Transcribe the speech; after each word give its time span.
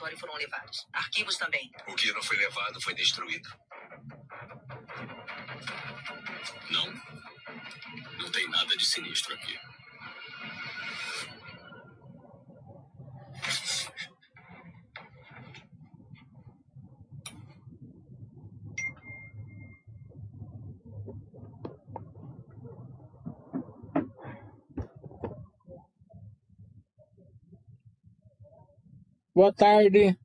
laboratório 0.00 0.18
foram 0.18 0.34
levados. 0.34 0.86
Arquivos 0.92 1.36
também. 1.36 1.70
O 1.86 1.94
que 1.94 2.12
não 2.12 2.22
foi 2.22 2.36
levado 2.38 2.80
foi 2.80 2.94
destruído. 2.94 3.48
Não. 6.70 6.92
Não 8.18 8.30
tem 8.30 8.48
nada 8.48 8.76
de 8.76 8.86
sinistro 8.86 9.34
aqui. 9.34 9.69
Boa 29.40 29.54
tarde. 29.54 30.18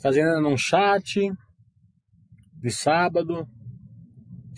Fazendo 0.00 0.40
num 0.40 0.56
chat 0.56 1.28
de 2.52 2.70
sábado. 2.70 3.48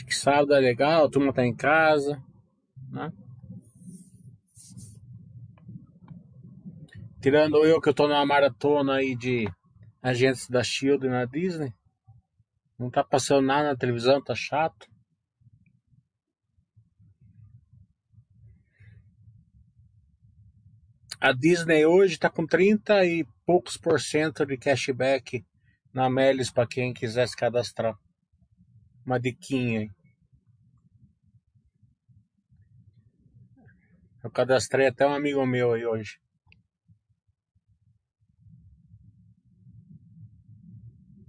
Que 0.06 0.14
sábado 0.14 0.52
é 0.52 0.60
legal, 0.60 1.06
a 1.06 1.11
turma 1.11 1.33
tá 1.33 1.47
em 1.47 1.56
casa, 1.56 2.22
né? 2.91 3.11
Tirando 7.22 7.64
eu 7.64 7.80
que 7.80 7.89
eu 7.89 7.94
tô 7.94 8.06
numa 8.06 8.27
maratona 8.27 8.97
aí 8.97 9.17
de 9.17 9.50
agentes 10.02 10.47
da 10.50 10.62
Shield 10.62 11.08
na 11.08 11.24
Disney. 11.24 11.72
Não 12.78 12.91
tá 12.91 13.02
passando 13.02 13.47
nada 13.47 13.70
na 13.70 13.77
televisão, 13.77 14.22
tá 14.22 14.34
chato. 14.34 14.94
A 21.27 21.32
Disney 21.32 21.84
hoje 21.84 22.14
está 22.14 22.30
com 22.30 22.46
30 22.46 23.05
e 23.05 23.27
poucos 23.44 23.77
por 23.77 24.00
cento 24.00 24.46
de 24.46 24.56
cashback 24.56 25.44
na 25.92 26.08
Melis 26.08 26.52
para 26.52 26.68
quem 26.68 26.94
quiser 26.94 27.27
se 27.27 27.36
cadastrar. 27.36 27.98
Uma 29.05 29.18
diquinha. 29.18 29.92
Eu 34.22 34.30
cadastrei 34.30 34.86
até 34.86 35.05
um 35.05 35.14
amigo 35.14 35.44
meu 35.44 35.72
aí 35.72 35.84
hoje. 35.84 36.20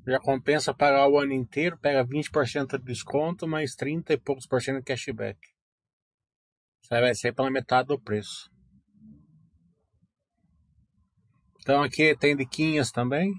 Já 0.06 0.20
compensa 0.20 0.76
pagar 0.76 1.10
o 1.10 1.18
ano 1.18 1.34
inteiro, 1.34 1.76
pega 1.80 2.06
20% 2.06 2.78
de 2.78 2.84
desconto, 2.84 3.48
mais 3.48 3.74
30 3.74 4.14
e 4.14 4.18
poucos 4.20 4.46
por 4.46 4.62
cento 4.62 4.78
de 4.78 4.84
cashback. 4.84 5.40
Aí 6.92 7.02
vai 7.02 7.16
ser 7.16 7.34
pela 7.34 7.50
metade 7.50 7.88
do 7.88 8.00
preço. 8.00 8.56
Então 11.68 11.84
aqui 11.84 12.16
tem 12.16 12.34
diquinhas 12.34 12.92
também. 12.94 13.34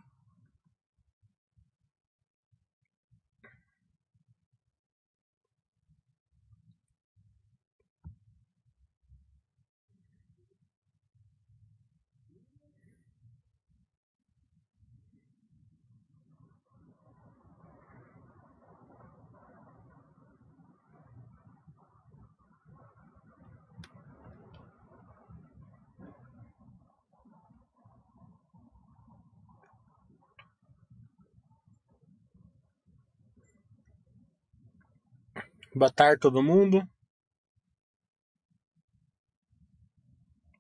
Boa 35.75 35.93
tarde 35.93 36.19
todo 36.19 36.43
mundo. 36.43 36.83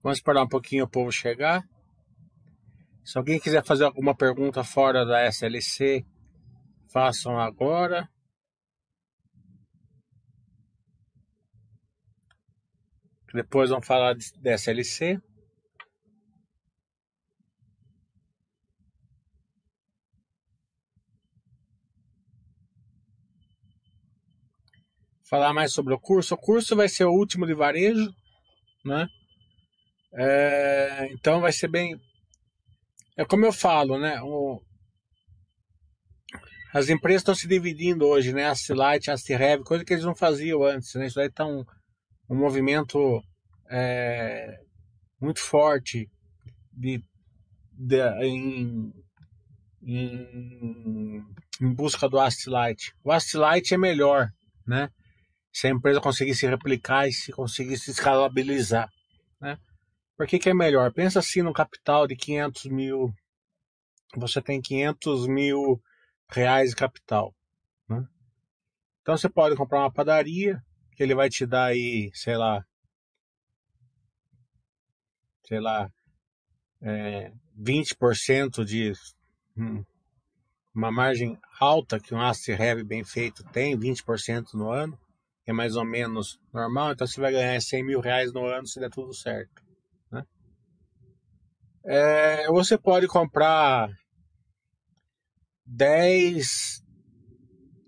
Vamos 0.03 0.19
esperar 0.19 0.43
um 0.45 0.49
pouquinho 0.49 0.85
o 0.85 0.89
povo 0.89 1.11
chegar. 1.11 1.67
Se 3.03 3.17
alguém 3.17 3.41
quiser 3.41 3.65
fazer 3.65 3.85
alguma 3.85 4.15
pergunta 4.15 4.63
fora 4.63 5.07
da 5.07 5.25
SLC, 5.25 6.05
façam 6.93 7.41
agora. 7.41 8.07
Depois 13.33 13.71
vamos 13.71 13.87
falar 13.87 14.15
da 14.15 14.53
SLC. 14.53 15.19
Falar 25.29 25.53
mais 25.53 25.73
sobre 25.73 25.95
o 25.95 26.01
curso. 26.01 26.35
O 26.35 26.39
curso 26.39 26.75
vai 26.75 26.89
ser 26.89 27.05
o 27.05 27.13
último 27.13 27.47
de 27.47 27.55
varejo, 27.55 28.11
né? 28.85 29.07
É, 30.15 31.09
então 31.13 31.41
vai 31.41 31.53
ser 31.53 31.69
bem. 31.69 32.01
É 33.17 33.25
como 33.25 33.45
eu 33.45 33.53
falo, 33.53 33.99
né? 33.99 34.21
O, 34.23 34.61
as 36.73 36.89
empresas 36.89 37.23
estão 37.23 37.35
se 37.35 37.49
dividindo 37.49 38.07
hoje, 38.07 38.33
né? 38.33 38.47
A 38.47 38.55
Light, 38.71 39.11
a 39.11 39.17
Rev, 39.37 39.63
coisa 39.63 39.85
que 39.85 39.93
eles 39.93 40.05
não 40.05 40.15
faziam 40.15 40.63
antes, 40.63 40.95
né? 40.95 41.07
Isso 41.07 41.17
daí 41.17 41.29
está 41.29 41.45
um, 41.45 41.65
um 42.29 42.37
movimento 42.37 43.23
é, 43.71 44.59
muito 45.21 45.41
forte 45.41 46.11
de, 46.73 47.03
de, 47.73 48.01
em, 48.23 48.93
em, 49.83 51.25
em 51.61 51.75
busca 51.75 52.09
do 52.09 52.17
Light. 52.17 52.95
O 53.05 53.39
Light 53.39 53.75
é 53.75 53.79
melhor, 53.79 54.29
né? 54.67 54.91
Se 55.59 55.67
a 55.67 55.71
empresa 55.71 56.01
conseguisse 56.01 56.47
replicar 56.47 57.09
e 57.09 57.13
se 57.13 57.33
conseguisse 57.33 57.91
escalabilizar. 57.91 58.89
Né? 59.41 59.59
Por 60.17 60.25
que, 60.25 60.39
que 60.39 60.49
é 60.49 60.55
melhor? 60.55 60.93
Pensa 60.93 61.19
assim 61.19 61.43
no 61.43 61.53
capital 61.53 62.07
de 62.07 62.15
500 62.15 62.67
mil, 62.67 63.13
você 64.15 64.41
tem 64.41 64.63
500 64.63 65.27
mil 65.27 65.83
reais 66.31 66.71
de 66.71 66.77
capital. 66.77 67.35
Né? 67.89 68.07
Então 69.03 69.17
você 69.17 69.29
pode 69.29 69.57
comprar 69.57 69.81
uma 69.81 69.93
padaria, 69.93 70.63
que 70.95 71.03
ele 71.03 71.13
vai 71.13 71.29
te 71.29 71.45
dar 71.45 71.65
aí, 71.65 72.09
sei 72.15 72.37
lá, 72.37 72.65
sei 75.45 75.59
lá, 75.59 75.91
é, 76.81 77.33
20% 77.61 78.65
de 78.65 78.93
hum, 79.57 79.85
uma 80.73 80.93
margem 80.93 81.37
alta 81.59 81.99
que 81.99 82.15
um 82.15 82.21
asset 82.21 82.63
heavy 82.63 82.85
bem 82.85 83.03
feito 83.03 83.43
tem, 83.51 83.77
20% 83.77 84.55
no 84.55 84.71
ano 84.71 84.97
é 85.51 85.53
mais 85.53 85.77
ou 85.77 85.85
menos 85.85 86.39
normal, 86.53 86.93
então 86.93 87.07
você 87.07 87.19
vai 87.21 87.33
ganhar 87.33 87.59
100 87.59 87.83
mil 87.83 88.01
reais 88.01 88.33
no 88.35 88.45
ano 88.45 88.67
se 88.67 88.79
der 88.79 88.91
tudo 88.91 89.15
certo. 89.15 89.65
Né? 90.11 90.23
É, 91.87 92.47
você 92.49 92.77
pode 92.77 93.07
comprar 93.07 93.91
10 95.65 96.85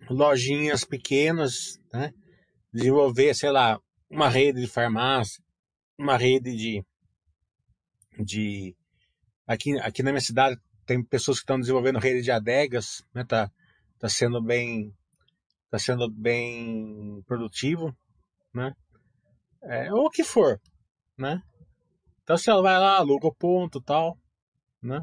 lojinhas 0.08 0.84
pequenas, 0.84 1.78
né? 1.92 2.14
desenvolver, 2.72 3.34
sei 3.34 3.50
lá, 3.50 3.78
uma 4.08 4.28
rede 4.28 4.62
de 4.62 4.66
farmácia, 4.66 5.42
uma 5.98 6.16
rede 6.16 6.56
de. 6.56 6.84
de 8.18 8.74
aqui, 9.46 9.78
aqui 9.80 10.02
na 10.02 10.12
minha 10.12 10.22
cidade 10.22 10.58
tem 10.86 11.04
pessoas 11.04 11.36
que 11.38 11.42
estão 11.42 11.60
desenvolvendo 11.60 11.98
rede 11.98 12.22
de 12.22 12.30
adegas, 12.30 13.04
né? 13.14 13.22
tá, 13.22 13.50
tá 13.98 14.08
sendo 14.08 14.42
bem 14.42 14.94
está 15.70 15.78
sendo 15.78 16.10
bem 16.10 17.22
produtivo, 17.28 17.96
né? 18.52 18.74
É, 19.62 19.92
ou 19.92 20.06
o 20.06 20.10
que 20.10 20.24
for, 20.24 20.60
né? 21.16 21.40
Então 22.24 22.36
você 22.36 22.50
vai 22.60 22.78
lá, 22.78 22.96
aluga 22.96 23.28
o 23.28 23.34
ponto 23.34 23.80
tal, 23.80 24.18
né? 24.82 25.00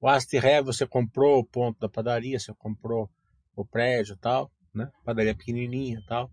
O 0.00 0.08
Astré 0.08 0.60
você 0.62 0.84
comprou 0.84 1.38
o 1.38 1.44
ponto 1.46 1.78
da 1.78 1.88
padaria, 1.88 2.40
você 2.40 2.52
comprou 2.54 3.08
o 3.54 3.64
prédio 3.64 4.16
tal, 4.16 4.50
né? 4.74 4.90
Padaria 5.04 5.34
pequenininha 5.34 6.02
tal. 6.08 6.28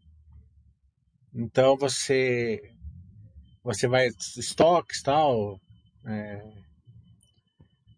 Então 1.31 1.77
você 1.77 2.73
você 3.63 3.87
vai 3.87 4.07
estoques 4.07 5.03
tal, 5.03 5.59
é, 6.05 6.53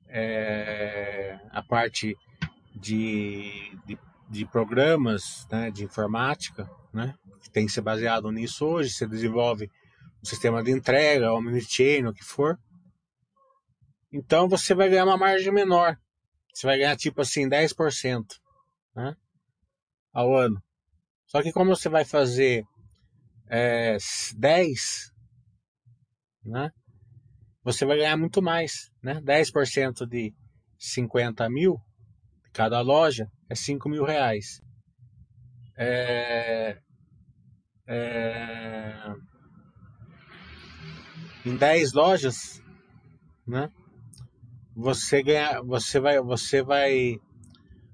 é, 0.08 1.40
a 1.52 1.62
parte 1.62 2.18
de, 2.76 3.78
de 3.86 3.98
de 4.30 4.46
programas 4.46 5.48
né, 5.52 5.72
de 5.72 5.84
informática, 5.84 6.70
né, 6.94 7.16
que 7.42 7.50
tem 7.50 7.66
que 7.66 7.72
ser 7.72 7.82
baseado 7.82 8.32
nisso 8.32 8.66
hoje. 8.66 8.92
Você 8.92 9.08
desenvolve 9.08 9.70
um 10.22 10.26
sistema 10.26 10.64
de 10.64 10.72
entrega, 10.72 11.34
omnichain, 11.34 12.06
o 12.06 12.14
que 12.14 12.24
for. 12.24 12.58
Então 14.12 14.48
você 14.48 14.76
vai 14.76 14.90
ganhar 14.90 15.06
uma 15.06 15.18
margem 15.18 15.52
menor. 15.52 15.98
Você 16.54 16.68
vai 16.68 16.78
ganhar 16.78 16.96
tipo 16.96 17.22
assim 17.22 17.50
10%. 17.50 18.24
né, 18.96 19.16
ao 20.14 20.36
ano. 20.36 20.62
Só 21.28 21.42
que 21.42 21.52
como 21.52 21.76
você 21.76 21.90
vai 21.90 22.04
fazer 22.04 22.64
é, 23.50 23.98
10, 24.38 25.12
né, 26.44 26.72
você 27.64 27.86
vai 27.86 27.98
ganhar 27.98 28.18
muito 28.18 28.42
mais. 28.42 28.90
Né? 29.02 29.22
10% 29.22 30.08
de 30.08 30.34
50 30.78 31.50
mil, 31.50 31.78
cada 32.54 32.82
loja, 32.82 33.28
é 33.50 33.56
5 33.56 33.90
mil 33.90 34.04
reais. 34.04 34.62
É, 35.76 36.78
é, 37.88 39.16
em 41.46 41.56
10 41.56 41.94
lojas, 41.94 42.62
né? 43.48 43.72
Você 44.76 45.24
ganha, 45.24 45.62
você 45.64 46.00
vai, 46.00 46.22
você 46.22 46.62
vai, 46.62 47.20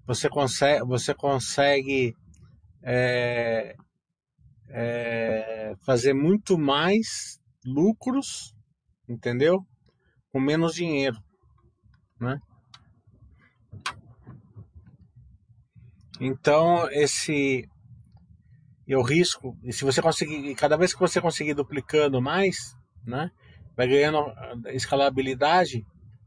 você 0.06 0.30
consegue, 0.30 0.86
você 0.86 1.14
consegue 1.14 2.16
é, 2.84 3.76
é, 4.70 5.74
fazer 5.86 6.14
muito 6.14 6.58
mais 6.58 7.40
lucros, 7.66 8.54
entendeu? 9.08 9.66
Com 10.32 10.40
menos 10.40 10.76
dinheiro, 10.76 11.18
né? 12.20 12.40
Então 16.20 16.90
esse 16.92 17.68
eu 18.88 19.02
risco, 19.02 19.58
e 19.64 19.74
se 19.74 19.84
você 19.84 20.02
conseguir, 20.02 20.54
cada 20.56 20.78
vez 20.78 20.94
que 20.94 21.00
você 21.00 21.20
conseguir 21.20 21.56
duplicando 21.56 22.22
mais, 22.22 22.78
né, 23.06 23.32
vai 23.76 23.88
ganhando 23.88 24.20
escalabilidade 24.68 25.84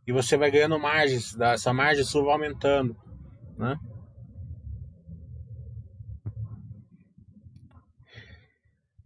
e 0.07 0.13
você 0.13 0.37
vai 0.37 0.51
ganhando 0.51 0.79
margens, 0.79 1.39
essa 1.39 1.73
margem 1.73 2.05
sua 2.05 2.25
vai 2.25 2.33
aumentando, 2.33 2.97
né? 3.57 3.79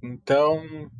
Então, 0.02 0.90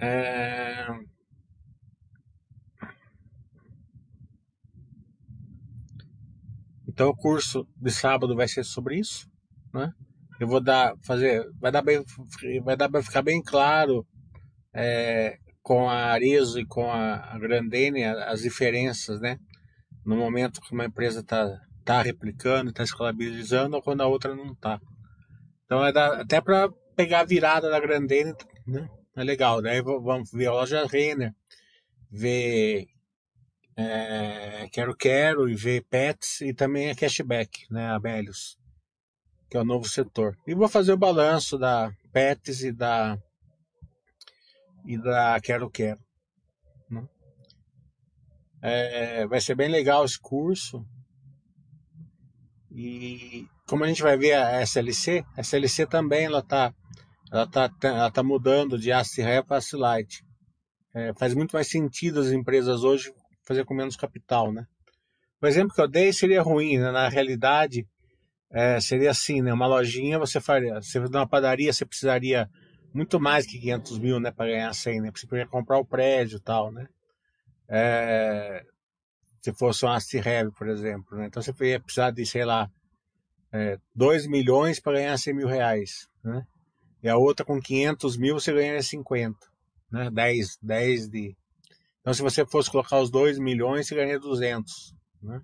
é, 0.00 0.86
Então 6.94 7.08
o 7.08 7.16
curso 7.16 7.66
de 7.76 7.90
sábado 7.90 8.36
vai 8.36 8.46
ser 8.46 8.62
sobre 8.62 8.96
isso, 8.96 9.28
né? 9.72 9.92
Eu 10.38 10.46
vou 10.46 10.60
dar, 10.60 10.94
fazer, 11.02 11.44
vai 11.60 11.72
dar 11.72 11.82
bem, 11.82 12.04
vai 12.62 12.76
dar 12.76 12.88
para 12.88 13.02
ficar 13.02 13.20
bem 13.20 13.42
claro 13.42 14.06
é, 14.72 15.36
com 15.60 15.90
a 15.90 16.12
Arezo 16.12 16.60
e 16.60 16.64
com 16.64 16.88
a 16.88 17.36
Grandene 17.40 18.04
as 18.04 18.42
diferenças, 18.42 19.20
né? 19.20 19.38
No 20.06 20.16
momento 20.16 20.60
que 20.60 20.72
uma 20.72 20.84
empresa 20.84 21.18
está 21.18 21.60
tá 21.84 22.00
replicando, 22.00 22.70
está 22.70 22.84
escalabilizando, 22.84 23.74
ou 23.74 23.82
quando 23.82 24.02
a 24.02 24.06
outra 24.06 24.32
não 24.32 24.52
está. 24.52 24.80
Então 25.64 25.80
vai 25.80 25.92
dar 25.92 26.20
até 26.20 26.40
para 26.40 26.68
pegar 26.94 27.20
a 27.20 27.24
virada 27.24 27.68
da 27.68 27.80
Grandene, 27.80 28.34
né? 28.68 28.88
É 29.16 29.24
legal. 29.24 29.60
Daí 29.60 29.82
vamos 29.82 30.30
ver 30.30 30.46
a 30.46 30.52
loja 30.52 30.86
Renner, 30.86 31.32
ver 32.08 32.86
é, 33.76 34.68
Quero 34.70 34.96
Quero 34.96 35.48
e 35.48 35.54
ver 35.54 35.84
Pets 35.84 36.40
e 36.40 36.54
também 36.54 36.90
a 36.90 36.94
Cashback, 36.94 37.66
né, 37.70 37.90
a 37.90 37.98
Melios, 37.98 38.56
que 39.50 39.56
é 39.56 39.60
o 39.60 39.64
novo 39.64 39.88
setor. 39.88 40.36
E 40.46 40.54
vou 40.54 40.68
fazer 40.68 40.92
o 40.92 40.98
balanço 40.98 41.58
da 41.58 41.92
Pets 42.12 42.62
e 42.62 42.72
da 42.72 43.18
e 44.86 44.98
da 44.98 45.40
Quero 45.40 45.70
Quero. 45.70 46.00
Né? 46.90 47.06
É, 48.62 49.26
vai 49.26 49.40
ser 49.40 49.54
bem 49.54 49.68
legal 49.68 50.04
esse 50.04 50.20
curso. 50.20 50.84
E 52.70 53.46
como 53.66 53.84
a 53.84 53.88
gente 53.88 54.02
vai 54.02 54.16
ver 54.16 54.34
a 54.34 54.60
SLC, 54.62 55.24
a 55.36 55.40
SLC 55.40 55.86
também 55.86 56.26
ela 56.26 56.42
tá, 56.42 56.74
ela 57.32 57.46
tá, 57.46 57.70
ela 57.82 58.10
tá 58.10 58.22
mudando 58.22 58.78
de 58.78 58.92
ACI 58.92 59.42
para 59.46 59.58
ACI 59.58 59.76
Light. 59.76 60.24
É, 60.92 61.12
faz 61.14 61.34
muito 61.34 61.52
mais 61.52 61.68
sentido 61.68 62.20
as 62.20 62.30
empresas 62.30 62.82
hoje 62.84 63.12
fazer 63.44 63.64
com 63.64 63.74
menos 63.74 63.96
capital, 63.96 64.52
né? 64.52 64.66
O 65.40 65.46
exemplo 65.46 65.74
que 65.74 65.80
eu 65.80 65.88
dei 65.88 66.12
seria 66.12 66.42
ruim, 66.42 66.78
né? 66.78 66.90
Na 66.90 67.08
realidade, 67.08 67.86
é, 68.50 68.80
seria 68.80 69.10
assim, 69.10 69.42
né? 69.42 69.52
Uma 69.52 69.66
lojinha 69.66 70.18
você 70.18 70.40
faria, 70.40 70.80
você 70.80 70.98
uma 70.98 71.28
padaria, 71.28 71.72
você 71.72 71.84
precisaria 71.84 72.48
muito 72.94 73.20
mais 73.20 73.44
que 73.46 73.58
500 73.58 73.98
mil, 73.98 74.20
né? 74.20 74.30
Para 74.30 74.46
ganhar 74.46 74.72
100, 74.72 75.00
né? 75.00 75.10
Você 75.14 75.26
poderia 75.26 75.50
comprar 75.50 75.78
o 75.78 75.84
prédio 75.84 76.36
e 76.36 76.40
tal, 76.40 76.72
né? 76.72 76.86
É, 77.68 78.64
se 79.42 79.52
fosse 79.52 79.84
uma 79.84 79.98
Rev, 80.22 80.50
por 80.56 80.68
exemplo, 80.68 81.18
né? 81.18 81.26
Então 81.26 81.42
você 81.42 81.52
ia 81.66 81.80
precisar 81.80 82.10
de, 82.10 82.24
sei 82.24 82.44
lá, 82.44 82.70
é, 83.52 83.78
2 83.94 84.26
milhões 84.26 84.80
para 84.80 84.94
ganhar 84.94 85.18
100 85.18 85.34
mil 85.34 85.48
reais, 85.48 86.08
né? 86.24 86.46
E 87.02 87.08
a 87.08 87.16
outra 87.18 87.44
com 87.44 87.60
500 87.60 88.16
mil 88.16 88.40
você 88.40 88.52
ganharia 88.52 88.82
50, 88.82 89.36
né? 89.92 90.10
10, 90.10 90.58
10 90.62 91.08
de, 91.08 91.36
então, 92.04 92.12
se 92.12 92.20
você 92.20 92.44
fosse 92.44 92.70
colocar 92.70 93.00
os 93.00 93.10
2 93.10 93.38
milhões, 93.38 93.86
você 93.86 93.94
ganha 93.94 94.20
200. 94.20 94.94
Né? 95.22 95.40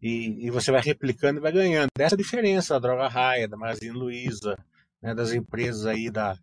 E, 0.00 0.46
e, 0.46 0.50
você 0.50 0.72
vai 0.72 0.80
replicando 0.80 1.38
e 1.38 1.42
vai 1.42 1.52
ganhando. 1.52 1.90
Essa 1.98 2.14
é 2.14 2.16
diferença 2.16 2.72
da 2.72 2.80
Droga 2.80 3.06
Raia, 3.06 3.46
da 3.46 3.58
Magazine 3.58 3.90
Luiza, 3.90 4.56
né, 5.02 5.14
das 5.14 5.30
empresas 5.30 5.84
aí 5.84 6.10
da, 6.10 6.38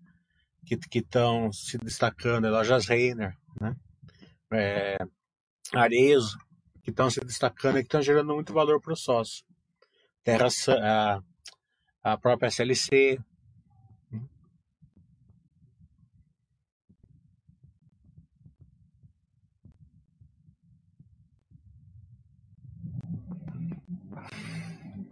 que 0.64 1.00
estão 1.00 1.52
se 1.52 1.80
destacando, 1.80 2.48
lojas 2.52 2.86
Reiner, 2.86 3.36
né? 3.60 3.76
É, 4.54 4.98
Arezo, 5.74 6.38
que 6.84 6.92
estão 6.92 7.10
se 7.10 7.20
destacando 7.22 7.80
e 7.80 7.82
que 7.82 7.88
estão 7.88 8.04
gerando 8.04 8.32
muito 8.32 8.54
valor 8.54 8.80
para 8.80 8.94
o 8.94 8.96
sócio. 8.96 9.44
Terra, 10.24 10.50
a, 10.84 11.20
a 12.04 12.18
própria 12.20 12.50
SLC, 12.50 13.20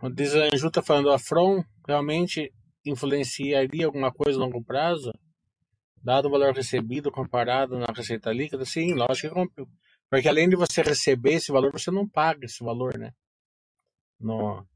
O 0.04 0.10
Desanju 0.10 0.68
está 0.68 0.82
falando, 0.82 1.10
a 1.12 1.18
From 1.18 1.64
realmente 1.88 2.52
influenciaria 2.86 3.86
alguma 3.86 4.12
coisa 4.12 4.38
a 4.38 4.42
longo 4.42 4.62
prazo? 4.62 5.14
Dado 6.04 6.28
o 6.28 6.30
valor 6.30 6.54
recebido 6.54 7.10
comparado 7.10 7.80
na 7.80 7.86
receita 7.86 8.30
líquida? 8.34 8.66
Sim, 8.66 8.96
lógico 8.96 9.34
que 9.56 9.64
porque 10.10 10.28
além 10.28 10.50
de 10.50 10.58
você 10.58 10.82
receber 10.82 11.36
esse 11.36 11.54
valor, 11.54 11.72
você 11.72 11.90
não 11.90 12.06
paga 12.06 12.46
esse 12.46 12.62
valor, 12.62 12.98
né? 12.98 13.14
No, 14.20 14.68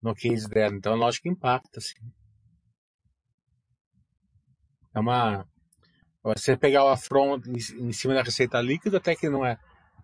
no 0.00 0.14
case 0.14 0.48
dela. 0.48 0.76
Então, 0.76 0.94
lógico 0.94 1.24
que 1.24 1.28
impacta, 1.28 1.80
sim. 1.80 1.96
É 4.94 5.00
uma. 5.00 5.44
Você 6.22 6.56
pegar 6.56 6.84
o 6.84 6.88
afron 6.88 7.40
em 7.48 7.92
cima 7.92 8.14
da 8.14 8.22
receita 8.22 8.60
líquida, 8.60 8.98
até 8.98 9.16
que 9.16 9.28
não 9.28 9.44
é, 9.44 9.58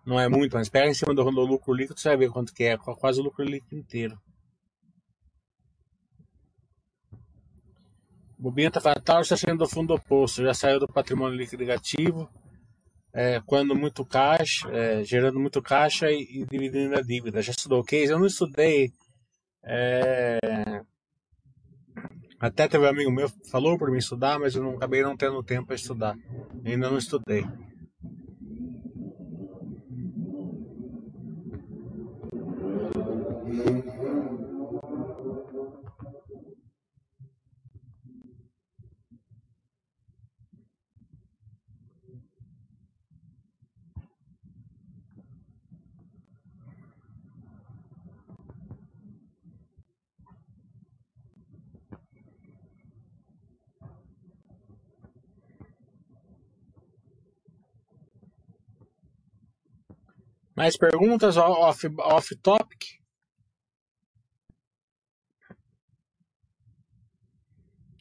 não 0.05 0.19
é 0.19 0.27
muito, 0.27 0.57
mas 0.57 0.67
pega 0.67 0.89
em 0.89 0.93
cima 0.93 1.15
do, 1.15 1.23
do 1.23 1.45
lucro 1.45 1.73
líquido, 1.73 1.97
você 1.97 2.09
vai 2.09 2.17
ver 2.17 2.29
quanto 2.29 2.53
que 2.53 2.65
é, 2.65 2.77
quase 2.77 3.21
o 3.21 3.23
lucro 3.23 3.45
líquido 3.45 3.75
inteiro. 3.75 4.21
Bobinha 8.43 8.67
está 8.67 8.81
fatal 8.81 9.21
está 9.21 9.37
saindo 9.37 9.59
do 9.59 9.69
fundo 9.69 9.93
oposto, 9.93 10.43
já 10.43 10.53
saiu 10.53 10.77
do 10.77 10.85
patrimônio 10.85 11.37
líquido 11.37 11.61
negativo, 11.61 12.29
é, 13.13 13.41
quando 13.45 13.73
muito 13.73 14.03
caixa, 14.03 14.69
é, 14.69 15.01
gerando 15.01 15.39
muito 15.39 15.61
caixa 15.61 16.11
e, 16.11 16.41
e, 16.41 16.45
dividindo 16.51 16.93
a 16.93 17.01
dívida. 17.01 17.41
Já 17.41 17.51
estudou 17.51 17.81
case? 17.85 18.11
Eu 18.11 18.19
não 18.19 18.25
estudei. 18.25 18.91
É, 19.63 20.37
até 22.37 22.67
teve 22.67 22.83
um 22.83 22.89
amigo 22.89 23.09
meu 23.09 23.29
falou 23.49 23.77
por 23.77 23.89
mim 23.89 23.99
estudar, 23.99 24.37
mas 24.37 24.55
eu 24.55 24.61
não 24.61 24.75
acabei 24.75 25.01
não 25.01 25.15
tendo 25.15 25.41
tempo 25.41 25.67
para 25.67 25.77
estudar. 25.77 26.13
Ainda 26.65 26.89
não 26.89 26.97
estudei. 26.97 27.45
Mais 60.55 60.77
perguntas 60.77 61.37
off, 61.37 61.87
off 61.99 62.35
topic? 62.37 62.83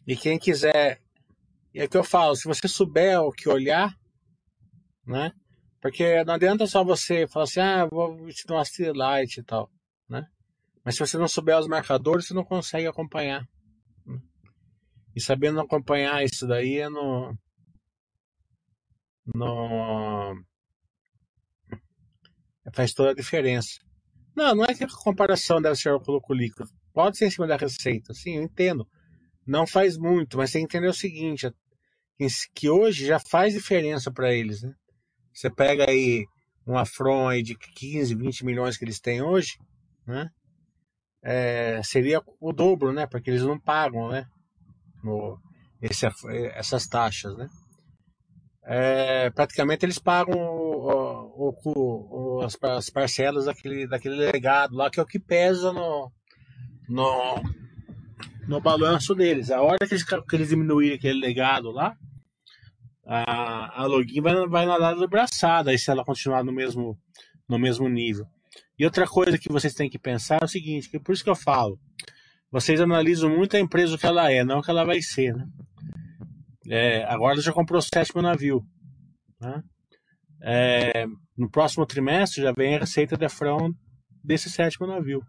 E 0.07 0.17
quem 0.17 0.39
quiser, 0.39 1.01
é 1.75 1.85
o 1.85 1.89
que 1.89 1.97
eu 1.97 2.05
falo, 2.05 2.35
se 2.35 2.49
você 2.49 2.67
souber 2.67 3.21
o 3.21 3.31
que 3.31 3.49
olhar, 3.49 3.97
né? 5.07 5.33
Porque 5.81 6.23
não 6.25 6.35
adianta 6.35 6.67
só 6.67 6.85
você 6.85 7.27
falar 7.27 7.45
assim, 7.45 7.61
ah, 7.61 7.87
vou 7.91 8.29
te 8.29 8.47
dar 8.47 8.55
uma 8.55 8.65
light 8.95 9.39
e 9.39 9.43
tal, 9.43 9.71
né? 10.09 10.27
Mas 10.85 10.97
se 10.97 11.01
você 11.01 11.17
não 11.17 11.29
souber 11.29 11.59
os 11.59 11.69
marcadores, 11.69 12.27
você 12.27 12.35
não 12.35 12.45
consegue 12.45 12.87
acompanhar. 12.87 13.45
Né? 14.07 14.21
E 15.15 15.21
sabendo 15.21 15.61
acompanhar 15.61 16.23
isso 16.25 16.47
daí 16.47 16.79
é 16.79 16.89
no. 16.89 17.37
no 19.35 20.35
faz 22.73 22.93
toda 22.93 23.11
a 23.11 23.15
diferença. 23.15 23.81
Não, 24.35 24.55
não 24.55 24.65
é 24.65 24.75
que 24.75 24.85
a 24.85 24.89
comparação 24.89 25.61
deve 25.61 25.77
ser 25.77 25.91
o 25.93 26.35
líquido. 26.35 26.69
Pode 26.93 27.17
ser 27.17 27.27
em 27.27 27.31
cima 27.31 27.47
da 27.47 27.57
receita, 27.57 28.13
sim, 28.15 28.37
eu 28.37 28.43
entendo. 28.43 28.87
Não 29.47 29.67
faz 29.67 29.97
muito, 29.97 30.37
mas 30.37 30.51
você 30.51 30.61
entender 30.61 30.89
o 30.89 30.95
seguinte, 30.95 31.51
que 32.55 32.69
hoje 32.69 33.07
já 33.07 33.19
faz 33.19 33.55
diferença 33.55 34.11
para 34.11 34.33
eles, 34.33 34.63
né? 34.63 34.73
Você 35.33 35.51
pega 35.51 35.91
aí 35.91 36.25
um 36.67 36.77
Afron 36.77 37.29
aí 37.29 37.43
de 37.43 37.57
15, 37.57 38.15
20 38.15 38.45
milhões 38.45 38.77
que 38.77 38.85
eles 38.85 39.01
têm 39.01 39.23
hoje, 39.23 39.59
né? 40.07 40.31
É, 41.23 41.81
seria 41.83 42.21
o 42.41 42.53
dobro, 42.53 42.93
né? 42.93 43.07
Porque 43.07 43.31
eles 43.31 43.43
não 43.43 43.59
pagam, 43.59 44.09
né? 44.09 44.27
No, 45.03 45.39
esse, 45.81 46.07
essas 46.55 46.87
taxas, 46.87 47.37
né? 47.37 47.49
É, 48.65 49.29
praticamente 49.31 49.85
eles 49.85 49.99
pagam 49.99 50.39
o, 50.39 51.53
o, 51.65 52.39
o, 52.39 52.41
as, 52.43 52.57
as, 52.63 52.91
parcelas 52.91 53.47
daquele, 53.47 53.89
daquele 53.89 54.15
legado 54.15 54.77
lá, 54.77 54.89
que 54.89 55.01
é 55.01 55.03
o 55.03 55.07
que 55.07 55.19
pesa 55.19 55.73
no, 55.73 56.13
no, 56.89 57.43
no 58.47 58.61
balanço 58.61 59.15
deles. 59.15 59.51
A 59.51 59.61
hora 59.61 59.87
que 59.87 59.95
eles, 59.95 60.05
que 60.05 60.37
eles 60.37 60.49
diminuírem 60.49 60.97
aquele 60.97 61.19
legado 61.19 61.73
lá, 61.73 61.97
a, 63.05 63.83
a 63.83 63.87
login 63.87 64.21
vai, 64.21 64.47
vai 64.47 64.67
nadar 64.67 64.95
de 64.95 65.07
braçada 65.09 65.71
aí 65.71 65.79
se 65.79 65.91
ela 65.91 66.05
continuar 66.05 66.45
no 66.45 66.53
mesmo, 66.53 66.97
no 67.49 67.59
mesmo 67.59 67.89
nível. 67.89 68.27
E 68.79 68.85
outra 68.85 69.07
coisa 69.07 69.39
que 69.39 69.51
vocês 69.51 69.75
têm 69.75 69.91
que 69.91 69.99
pensar 69.99 70.39
é 70.41 70.45
o 70.45 70.49
seguinte, 70.49 70.89
que 70.89 71.01
por 71.01 71.13
isso 71.13 71.25
que 71.25 71.31
eu 71.31 71.37
falo, 71.37 71.79
vocês 72.51 72.81
analisam 72.81 73.29
muito 73.29 73.57
a 73.57 73.61
empresa 73.61 73.99
que 73.99 74.07
ela 74.07 74.31
é, 74.31 74.45
não 74.45 74.59
o 74.59 74.63
que 74.63 74.71
ela 74.71 74.85
vai 74.85 75.01
ser, 75.03 75.35
né? 75.35 75.47
É, 76.69 77.05
agora 77.05 77.41
já 77.41 77.53
comprou 77.53 77.79
o 77.79 77.83
sétimo 77.83 78.23
navio. 78.23 78.65
Né? 79.41 79.63
É, 80.43 81.07
no 81.37 81.51
próximo 81.51 81.87
trimestre 81.87 82.43
já 82.43 82.53
vem 82.53 82.77
a 82.77 82.81
receita 82.81 83.17
de 83.17 83.29
frão 83.29 83.75
desse 84.23 84.51
sétimo 84.51 84.87
navio. 84.87 85.23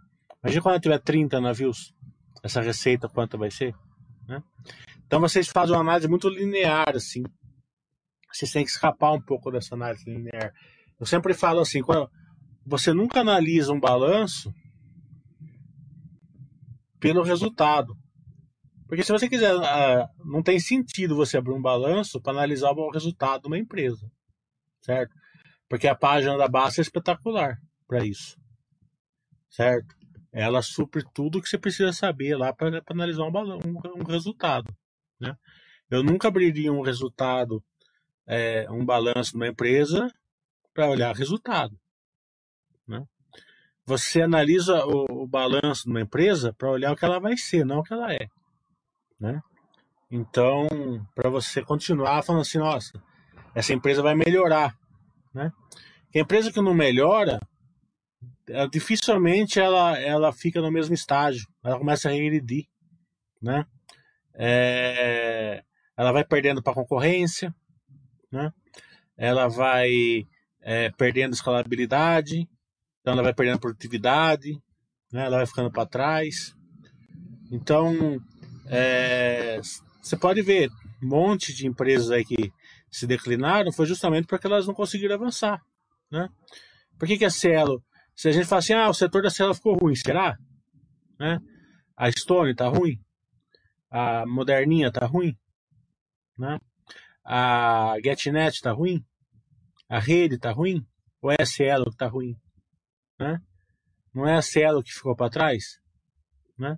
Imagina 0.43 0.61
quando 0.61 0.81
tiver 0.81 0.99
30 0.99 1.39
navios, 1.39 1.93
essa 2.43 2.61
receita 2.61 3.07
quanto 3.07 3.37
vai 3.37 3.49
ser? 3.49 3.73
Né? 4.27 4.41
Então 5.05 5.19
vocês 5.19 5.47
fazem 5.47 5.75
uma 5.75 5.81
análise 5.81 6.07
muito 6.07 6.29
linear, 6.29 6.95
assim. 6.95 7.23
Vocês 8.31 8.51
têm 8.51 8.63
que 8.65 8.71
escapar 8.71 9.13
um 9.13 9.21
pouco 9.21 9.51
dessa 9.51 9.75
análise 9.75 10.09
linear. 10.09 10.51
Eu 10.99 11.05
sempre 11.05 11.33
falo 11.33 11.59
assim, 11.59 11.81
quando 11.81 12.09
você 12.65 12.93
nunca 12.93 13.21
analisa 13.21 13.71
um 13.71 13.79
balanço 13.79 14.53
pelo 16.99 17.21
resultado. 17.21 17.95
Porque 18.93 19.03
se 19.03 19.11
você 19.11 19.27
quiser, 19.27 19.55
uh, 19.55 20.07
não 20.23 20.43
tem 20.43 20.59
sentido 20.59 21.15
você 21.15 21.35
abrir 21.35 21.51
um 21.51 21.59
balanço 21.59 22.21
para 22.21 22.31
analisar 22.31 22.73
o 22.73 22.91
resultado 22.91 23.41
de 23.41 23.47
uma 23.47 23.57
empresa, 23.57 24.07
certo? 24.83 25.15
Porque 25.67 25.87
a 25.87 25.95
página 25.95 26.37
da 26.37 26.47
Basta 26.47 26.79
é 26.79 26.83
espetacular 26.83 27.59
para 27.87 28.05
isso, 28.05 28.37
certo? 29.49 29.95
Ela 30.31 30.61
supre 30.61 31.03
tudo 31.11 31.41
que 31.41 31.49
você 31.49 31.57
precisa 31.57 31.91
saber 31.91 32.37
lá 32.37 32.53
para 32.53 32.83
analisar 32.87 33.23
um, 33.23 33.31
balanço, 33.31 33.67
um, 33.67 33.99
um, 33.99 34.03
resultado, 34.03 34.71
né? 35.19 35.35
Eu 35.89 36.03
nunca 36.03 36.27
abriria 36.27 36.71
um 36.71 36.83
resultado, 36.83 37.63
é, 38.27 38.69
um 38.69 38.85
balanço 38.85 39.31
de 39.31 39.37
uma 39.37 39.47
empresa 39.47 40.07
para 40.71 40.87
olhar 40.87 41.15
resultado, 41.15 41.75
né? 42.87 43.03
Você 43.87 44.21
analisa 44.21 44.85
o, 44.85 45.23
o 45.23 45.27
balanço 45.27 45.85
de 45.85 45.89
uma 45.89 46.01
empresa 46.01 46.53
para 46.53 46.69
olhar 46.69 46.91
o 46.91 46.95
que 46.95 47.05
ela 47.05 47.19
vai 47.19 47.35
ser, 47.35 47.65
não 47.65 47.79
o 47.79 47.83
que 47.83 47.91
ela 47.91 48.13
é 48.13 48.27
né? 49.23 49.41
Então, 50.11 50.67
para 51.15 51.29
você 51.29 51.63
continuar 51.63 52.21
falando 52.23 52.41
assim, 52.41 52.57
nossa, 52.57 53.01
essa 53.55 53.73
empresa 53.73 54.03
vai 54.03 54.13
melhorar, 54.13 54.77
né? 55.33 55.51
a 56.13 56.19
empresa 56.19 56.51
que 56.51 56.61
não 56.61 56.73
melhora, 56.73 57.39
ela, 58.47 58.67
dificilmente 58.67 59.59
ela, 59.59 59.97
ela 59.97 60.33
fica 60.33 60.61
no 60.61 60.69
mesmo 60.69 60.93
estágio, 60.93 61.47
ela 61.63 61.79
começa 61.79 62.09
a 62.09 62.11
regredir, 62.11 62.65
né? 63.41 63.65
É, 64.35 65.63
ela 65.97 66.11
vai 66.11 66.25
perdendo 66.25 66.61
para 66.61 66.73
a 66.73 66.75
concorrência, 66.75 67.55
né? 68.29 68.51
Ela 69.17 69.47
vai 69.47 70.27
é, 70.61 70.91
perdendo 70.91 71.33
escalabilidade, 71.33 72.47
então 72.99 73.13
ela 73.13 73.23
vai 73.23 73.33
perdendo 73.33 73.59
produtividade, 73.59 74.51
né? 75.11 75.25
Ela 75.25 75.37
vai 75.37 75.45
ficando 75.45 75.71
para 75.71 75.85
trás. 75.85 76.53
Então, 77.51 78.21
é, 78.67 79.59
você 80.01 80.17
pode 80.17 80.41
ver 80.41 80.69
um 81.01 81.07
monte 81.07 81.53
de 81.53 81.67
empresas 81.67 82.11
aí 82.11 82.23
que 82.23 82.51
se 82.91 83.07
declinaram 83.07 83.71
foi 83.71 83.85
justamente 83.85 84.27
porque 84.27 84.47
elas 84.47 84.67
não 84.67 84.73
conseguiram 84.73 85.15
avançar, 85.15 85.61
né? 86.11 86.29
Por 86.97 87.07
que, 87.07 87.17
que 87.17 87.25
a 87.25 87.29
Cielo, 87.29 87.83
se 88.15 88.29
a 88.29 88.31
gente 88.31 88.45
fala 88.45 88.59
assim, 88.59 88.73
ah, 88.73 88.89
o 88.89 88.93
setor 88.93 89.23
da 89.23 89.29
Cielo 89.29 89.55
ficou 89.55 89.75
ruim, 89.75 89.95
será? 89.95 90.37
Né? 91.19 91.39
A 91.97 92.11
Stone 92.11 92.55
tá 92.55 92.67
ruim? 92.67 92.99
A 93.89 94.25
Moderninha 94.25 94.91
tá 94.91 95.05
ruim? 95.05 95.35
Né? 96.37 96.59
A 97.25 97.95
GetNet 98.03 98.61
tá 98.61 98.71
ruim? 98.71 99.03
A 99.89 99.99
rede 99.99 100.37
tá 100.37 100.51
ruim? 100.51 100.85
Ou 101.21 101.31
é 101.31 101.35
a 101.39 101.45
Cielo 101.45 101.89
que 101.91 101.97
tá 101.97 102.07
ruim? 102.07 102.35
Né? 103.19 103.39
Não 104.13 104.27
é 104.27 104.35
a 104.35 104.41
Cielo 104.41 104.83
que 104.83 104.91
ficou 104.91 105.15
para 105.15 105.31
trás? 105.31 105.79
Né? 106.57 106.77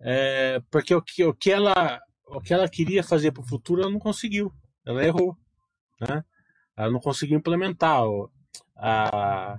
É, 0.00 0.60
porque 0.70 0.94
o 0.94 1.02
que, 1.02 1.24
o, 1.24 1.34
que 1.34 1.50
ela, 1.50 2.00
o 2.26 2.40
que 2.40 2.54
ela 2.54 2.68
queria 2.68 3.02
fazer 3.02 3.32
para 3.32 3.42
o 3.42 3.46
futuro, 3.46 3.82
ela 3.82 3.90
não 3.90 3.98
conseguiu. 3.98 4.52
Ela 4.86 5.04
errou. 5.04 5.36
Né? 6.00 6.24
Ela 6.76 6.90
não 6.90 7.00
conseguiu 7.00 7.38
implementar. 7.38 8.02
A, 8.76 9.58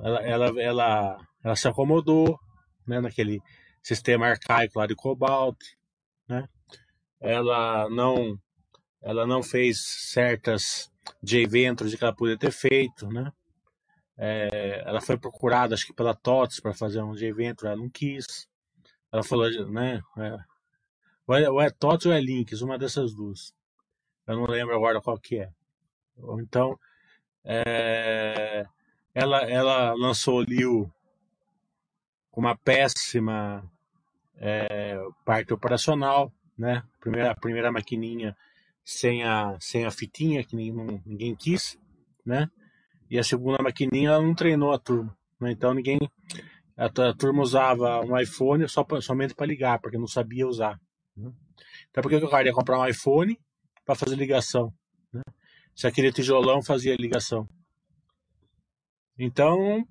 ela, 0.00 0.22
ela, 0.22 0.62
ela, 0.62 1.26
ela 1.44 1.56
se 1.56 1.68
acomodou 1.68 2.38
né, 2.86 3.00
naquele 3.00 3.40
sistema 3.82 4.26
arcaico 4.26 4.78
lá 4.78 4.86
de 4.86 4.96
Cobalt. 4.96 5.58
Né? 6.28 6.48
Ela 7.20 7.88
não 7.90 8.38
ela 9.02 9.26
não 9.26 9.42
fez 9.42 9.80
certas 10.12 10.90
J-Ventures 11.22 11.94
que 11.94 12.04
ela 12.04 12.14
podia 12.14 12.38
ter 12.38 12.52
feito, 12.52 13.08
né? 13.08 13.32
É, 14.16 14.82
ela 14.84 15.00
foi 15.00 15.16
procurada, 15.16 15.74
acho 15.74 15.86
que 15.86 15.94
pela 15.94 16.14
TOTS 16.14 16.60
para 16.60 16.74
fazer 16.74 17.02
um 17.02 17.14
J-Venture, 17.14 17.68
ela 17.68 17.76
não 17.80 17.88
quis. 17.88 18.46
Ela 19.12 19.22
falou, 19.22 19.50
né? 19.70 20.02
É, 20.18 20.38
ou, 21.26 21.34
é, 21.36 21.50
ou 21.50 21.60
é 21.60 21.70
TOTS 21.70 22.06
ou 22.06 22.12
é 22.12 22.20
Links, 22.20 22.62
uma 22.62 22.78
dessas 22.78 23.14
duas. 23.14 23.52
Eu 24.26 24.36
não 24.36 24.44
lembro 24.44 24.74
agora 24.74 25.00
qual 25.00 25.18
que 25.18 25.38
é. 25.38 25.50
Então, 26.38 26.78
é, 27.44 28.66
ela, 29.14 29.42
ela 29.42 29.94
lançou 29.94 30.38
o 30.38 30.42
Liu 30.42 30.92
com 32.30 32.40
uma 32.40 32.56
péssima 32.56 33.68
é, 34.36 35.00
parte 35.24 35.52
operacional, 35.52 36.32
né? 36.56 36.82
Primeira, 37.00 37.30
a 37.30 37.34
primeira 37.34 37.72
maquininha 37.72 38.36
sem 38.84 39.24
a, 39.24 39.56
sem 39.60 39.84
a 39.84 39.90
fitinha, 39.90 40.44
que 40.44 40.54
ninguém, 40.54 41.02
ninguém 41.04 41.34
quis, 41.34 41.78
né? 42.24 42.50
E 43.10 43.18
a 43.18 43.24
segunda 43.24 43.62
maquininha 43.62 44.10
ela 44.10 44.22
não 44.22 44.34
treinou 44.34 44.72
a 44.72 44.78
turma, 44.78 45.16
né? 45.40 45.50
Então 45.50 45.74
ninguém 45.74 45.98
a, 46.80 46.86
a 46.86 47.14
turma 47.14 47.42
usava 47.42 48.00
um 48.00 48.18
iPhone 48.18 48.66
só 48.66 48.82
pra, 48.82 49.02
somente 49.02 49.34
para 49.34 49.46
ligar, 49.46 49.78
porque 49.78 49.98
não 49.98 50.06
sabia 50.06 50.46
usar. 50.46 50.80
Né? 51.14 51.30
Então, 51.90 52.02
por 52.02 52.08
que 52.08 52.16
o 52.16 52.30
cara 52.30 52.48
ia 52.48 52.54
comprar 52.54 52.78
um 52.80 52.86
iPhone 52.86 53.38
para 53.84 53.94
fazer 53.94 54.16
ligação? 54.16 54.72
Né? 55.12 55.20
Se 55.76 55.86
aquele 55.86 56.10
tijolão 56.10 56.62
fazia 56.62 56.96
ligação. 56.96 57.46
Então, 59.18 59.86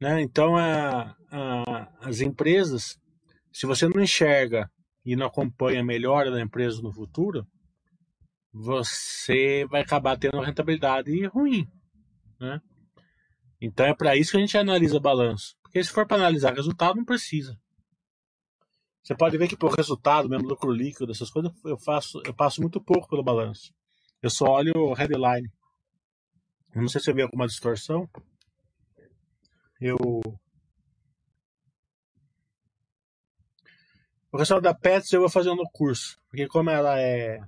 né, 0.00 0.22
então 0.22 0.56
a, 0.56 1.14
a, 1.30 1.92
as 2.00 2.22
empresas, 2.22 2.98
se 3.52 3.66
você 3.66 3.86
não 3.86 4.02
enxerga 4.02 4.70
e 5.04 5.14
não 5.14 5.26
acompanha 5.26 5.82
a 5.82 5.84
melhora 5.84 6.30
da 6.30 6.40
empresa 6.40 6.80
no 6.80 6.92
futuro, 6.92 7.46
você 8.50 9.66
vai 9.66 9.82
acabar 9.82 10.16
tendo 10.16 10.40
rentabilidade 10.40 11.26
ruim. 11.26 11.68
Né? 12.40 12.58
Então 13.60 13.86
é 13.86 13.94
para 13.94 14.16
isso 14.16 14.32
que 14.32 14.36
a 14.36 14.40
gente 14.40 14.56
analisa 14.56 15.00
balanço. 15.00 15.56
Porque 15.62 15.82
se 15.82 15.90
for 15.90 16.06
para 16.06 16.16
analisar 16.16 16.54
resultado, 16.54 16.96
não 16.96 17.04
precisa. 17.04 17.58
Você 19.02 19.14
pode 19.14 19.38
ver 19.38 19.48
que 19.48 19.56
por 19.56 19.72
resultado, 19.72 20.28
mesmo 20.28 20.48
lucro 20.48 20.70
líquido, 20.70 21.12
essas 21.12 21.30
coisas, 21.30 21.52
eu 21.64 21.78
faço, 21.78 22.20
eu 22.24 22.34
passo 22.34 22.60
muito 22.60 22.82
pouco 22.82 23.08
pelo 23.08 23.22
balanço. 23.22 23.72
Eu 24.20 24.30
só 24.30 24.46
olho 24.46 24.72
o 24.74 24.94
headline. 24.94 25.48
Eu 26.74 26.82
não 26.82 26.88
sei 26.88 27.00
se 27.00 27.10
eu 27.10 27.14
vi 27.14 27.22
alguma 27.22 27.46
distorção. 27.46 28.08
Eu. 29.80 29.96
O 34.32 34.38
pessoal 34.38 34.60
da 34.60 34.74
Pets 34.74 35.12
eu 35.12 35.20
vou 35.20 35.30
fazer 35.30 35.54
no 35.54 35.70
curso. 35.70 36.18
Porque 36.28 36.48
como 36.48 36.70
ela 36.70 37.00
é. 37.00 37.40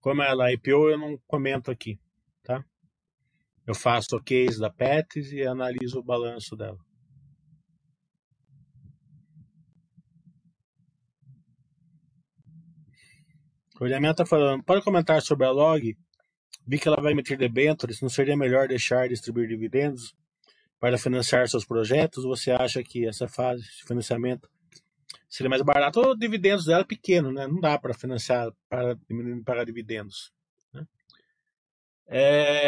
Como 0.00 0.22
ela 0.22 0.48
é 0.48 0.54
IPO, 0.54 0.90
eu 0.90 0.98
não 0.98 1.18
comento 1.26 1.70
aqui. 1.70 2.00
Eu 3.66 3.74
faço 3.74 4.16
o 4.16 4.22
case 4.22 4.60
da 4.60 4.70
Pets 4.70 5.32
e 5.32 5.42
analiso 5.42 5.98
o 5.98 6.02
balanço 6.02 6.54
dela. 6.54 6.78
O 13.80 13.84
William 13.84 14.10
está 14.10 14.24
falando, 14.24 14.62
pode 14.62 14.84
comentar 14.84 15.20
sobre 15.20 15.46
a 15.46 15.50
log? 15.50 15.96
Vi 16.66 16.78
que 16.78 16.86
ela 16.86 17.00
vai 17.02 17.12
emitir 17.12 17.36
debêntures, 17.36 18.00
não 18.00 18.08
seria 18.08 18.36
melhor 18.36 18.68
deixar 18.68 19.08
distribuir 19.08 19.48
dividendos 19.48 20.14
para 20.78 20.96
financiar 20.96 21.48
seus 21.48 21.64
projetos? 21.64 22.24
Você 22.24 22.52
acha 22.52 22.82
que 22.82 23.06
essa 23.06 23.26
fase 23.26 23.62
de 23.62 23.84
financiamento 23.84 24.48
seria 25.28 25.50
mais 25.50 25.62
barato? 25.62 26.00
Os 26.00 26.18
dividendos 26.18 26.66
dela 26.66 26.82
é 26.82 26.86
pequeno, 26.86 27.32
né? 27.32 27.46
Não 27.46 27.58
dá 27.58 27.78
para 27.78 27.92
financiar 27.92 28.52
para 28.68 28.96
pagar 29.44 29.64
dividendos. 29.64 30.32
Né? 30.72 30.86
É... 32.06 32.63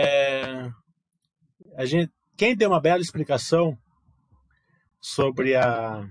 A 1.76 1.84
gente, 1.84 2.10
quem 2.38 2.56
deu 2.56 2.70
uma 2.70 2.80
bela 2.80 3.02
explicação 3.02 3.78
sobre 4.98 5.54
a 5.54 6.08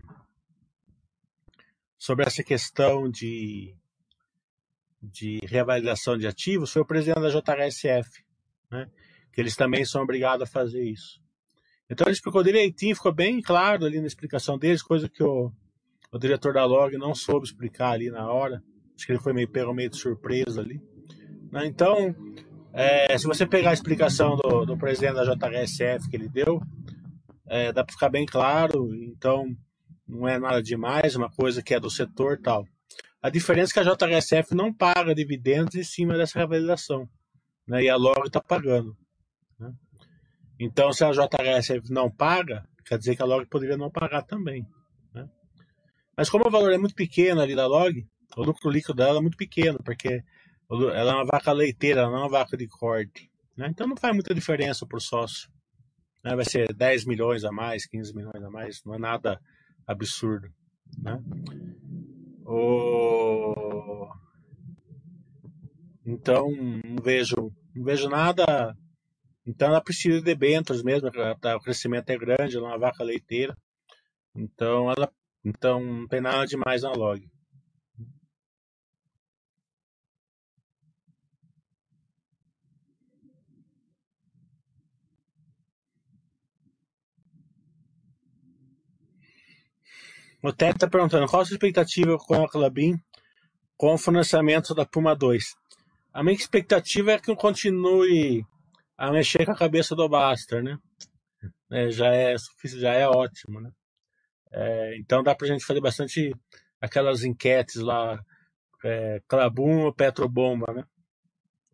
sobre 1.98 2.24
essa 2.24 2.44
questão 2.44 3.10
de 3.10 3.76
de 5.02 5.40
reavaliação 5.44 6.18
de 6.18 6.28
ativos 6.28 6.72
foi 6.72 6.84
o 6.84 6.86
presidente 6.86 7.20
da 7.20 7.30
JHSF, 7.30 8.24
né? 8.72 8.88
que 9.34 9.42
eles 9.42 9.56
também 9.56 9.84
são 9.84 10.04
obrigados 10.04 10.48
a 10.48 10.52
fazer 10.52 10.84
isso. 10.84 11.20
Então 11.90 12.06
ele 12.06 12.14
explicou 12.14 12.44
direitinho, 12.44 12.96
ficou 12.96 13.14
bem 13.14 13.42
claro 13.42 13.86
ali 13.86 14.00
na 14.00 14.08
explicação 14.08 14.60
deles, 14.60 14.84
coisa 14.84 15.10
que 15.10 15.24
o, 15.24 15.52
o 16.12 16.20
diretor 16.20 16.54
da 16.54 16.64
Log 16.64 16.96
não 16.96 17.16
soube 17.16 17.48
explicar 17.48 17.94
ali 17.94 18.12
na 18.12 18.32
hora. 18.32 18.64
Acho 18.96 19.06
que 19.08 19.12
ele 19.12 19.20
foi 19.20 19.34
meio 19.34 19.50
pego 19.50 19.74
meio 19.74 19.90
de 19.90 19.98
surpresa 19.98 20.62
ali. 20.62 20.80
Né? 21.52 21.66
Então, 21.66 22.16
é, 22.78 23.18
se 23.18 23.26
você 23.26 23.48
pegar 23.48 23.70
a 23.70 23.74
explicação 23.74 24.36
do, 24.36 24.66
do 24.66 24.78
presidente 24.78 25.16
da 25.16 25.24
JHSF 25.24 26.10
que 26.10 26.18
ele 26.18 26.28
deu, 26.28 26.62
é, 27.48 27.72
dá 27.72 27.86
para 27.86 27.94
ficar 27.94 28.10
bem 28.10 28.26
claro. 28.26 28.94
Então, 28.94 29.56
não 30.06 30.28
é 30.28 30.38
nada 30.38 30.62
demais, 30.62 31.16
uma 31.16 31.30
coisa 31.30 31.64
que 31.64 31.74
é 31.74 31.80
do 31.80 31.90
setor 31.90 32.38
tal. 32.42 32.68
A 33.22 33.30
diferença 33.30 33.72
é 33.72 33.82
que 33.82 33.90
a 33.90 33.94
JHSF 33.94 34.54
não 34.54 34.74
paga 34.74 35.16
dividendos 35.16 35.74
em 35.76 35.84
cima 35.86 36.18
dessa 36.18 36.38
revalorização. 36.38 37.08
Né? 37.66 37.84
E 37.84 37.90
a 37.90 37.96
Log 37.96 38.28
está 38.28 38.42
pagando. 38.42 38.96
Né? 39.58 39.72
Então, 40.60 40.92
se 40.92 41.06
a 41.06 41.12
JHSF 41.12 41.90
não 41.92 42.12
paga, 42.12 42.68
quer 42.86 42.98
dizer 42.98 43.16
que 43.16 43.22
a 43.22 43.26
Log 43.26 43.46
poderia 43.48 43.78
não 43.78 43.90
pagar 43.90 44.22
também. 44.24 44.68
Né? 45.14 45.30
Mas 46.18 46.30
como 46.30 46.46
o 46.46 46.52
valor 46.52 46.74
é 46.74 46.78
muito 46.78 46.94
pequeno 46.94 47.40
ali 47.40 47.56
da 47.56 47.68
Log, 47.68 48.06
o 48.36 48.44
lucro 48.44 48.70
líquido 48.70 48.96
dela 48.96 49.20
é 49.20 49.22
muito 49.22 49.38
pequeno, 49.38 49.80
porque 49.84 50.22
ela 50.70 51.12
é 51.12 51.16
uma 51.16 51.26
vaca 51.26 51.52
leiteira, 51.52 52.06
não 52.08 52.16
é 52.16 52.20
uma 52.22 52.30
vaca 52.30 52.58
de 52.58 52.68
corte. 52.68 53.32
Né? 53.56 53.68
Então 53.70 53.88
não 53.88 53.96
faz 53.96 54.14
muita 54.14 54.34
diferença 54.34 54.86
para 54.86 54.98
o 54.98 55.02
sócio. 55.02 55.50
Né? 56.24 56.36
Vai 56.36 56.46
ser 56.46 56.74
10 56.74 57.06
milhões 57.06 57.44
a 57.44 57.52
mais, 57.52 57.86
15 57.86 58.16
milhões 58.16 58.44
a 58.44 58.50
mais, 58.50 58.84
não 58.84 58.96
é 58.96 58.98
nada 58.98 59.40
absurdo. 59.88 60.50
Né? 60.98 61.22
O... 62.46 64.08
Então, 66.06 66.52
não 66.52 67.02
vejo, 67.04 67.52
não 67.76 67.84
vejo 67.84 68.08
nada. 68.10 68.78
Então, 69.46 69.70
ela 69.70 69.82
precisa 69.82 70.18
de 70.18 70.24
debêntures 70.24 70.84
mesmo, 70.84 71.10
o 71.10 71.60
crescimento 71.62 72.10
é 72.10 72.18
grande, 72.18 72.58
ela 72.58 72.68
é 72.68 72.72
uma 72.72 72.80
vaca 72.80 73.04
leiteira. 73.04 73.58
Então, 74.36 74.92
ela 74.92 75.12
então 75.46 75.80
não 75.80 76.08
tem 76.08 76.20
nada 76.20 76.46
demais 76.48 76.82
na 76.82 76.92
log. 76.92 77.30
O 90.48 90.54
Ted 90.54 90.76
está 90.76 90.88
perguntando 90.88 91.26
qual 91.26 91.42
a 91.42 91.46
sua 91.46 91.56
expectativa 91.56 92.20
com 92.20 92.44
a 92.44 92.48
Clabin 92.48 93.00
com 93.76 93.96
o 93.96 93.98
financiamento 93.98 94.76
da 94.76 94.86
Puma 94.86 95.16
2. 95.16 95.56
A 96.14 96.24
minha 96.24 96.36
expectativa 96.36 97.14
é 97.14 97.20
que 97.20 97.36
continue 97.36 98.46
a 98.96 99.12
mexer 99.12 99.44
com 99.44 99.54
a 99.54 99.58
cabeça 99.58 99.96
do 99.96 100.08
Baster, 100.08 100.62
né? 100.64 100.78
É, 101.72 101.90
já, 101.90 102.14
é, 102.14 102.36
já 102.64 102.94
é 102.94 103.08
ótimo, 103.08 103.60
né? 103.60 103.72
É, 104.52 104.96
então 105.00 105.24
dá 105.24 105.34
para 105.34 105.48
a 105.48 105.50
gente 105.50 105.66
fazer 105.66 105.82
bastante 105.82 106.32
aquelas 106.80 107.24
enquetes 107.24 107.78
lá, 107.78 108.24
é, 108.84 109.20
Clabum 109.28 109.86
ou 109.86 109.94
Petrobomba, 109.96 110.72
né? 110.72 110.84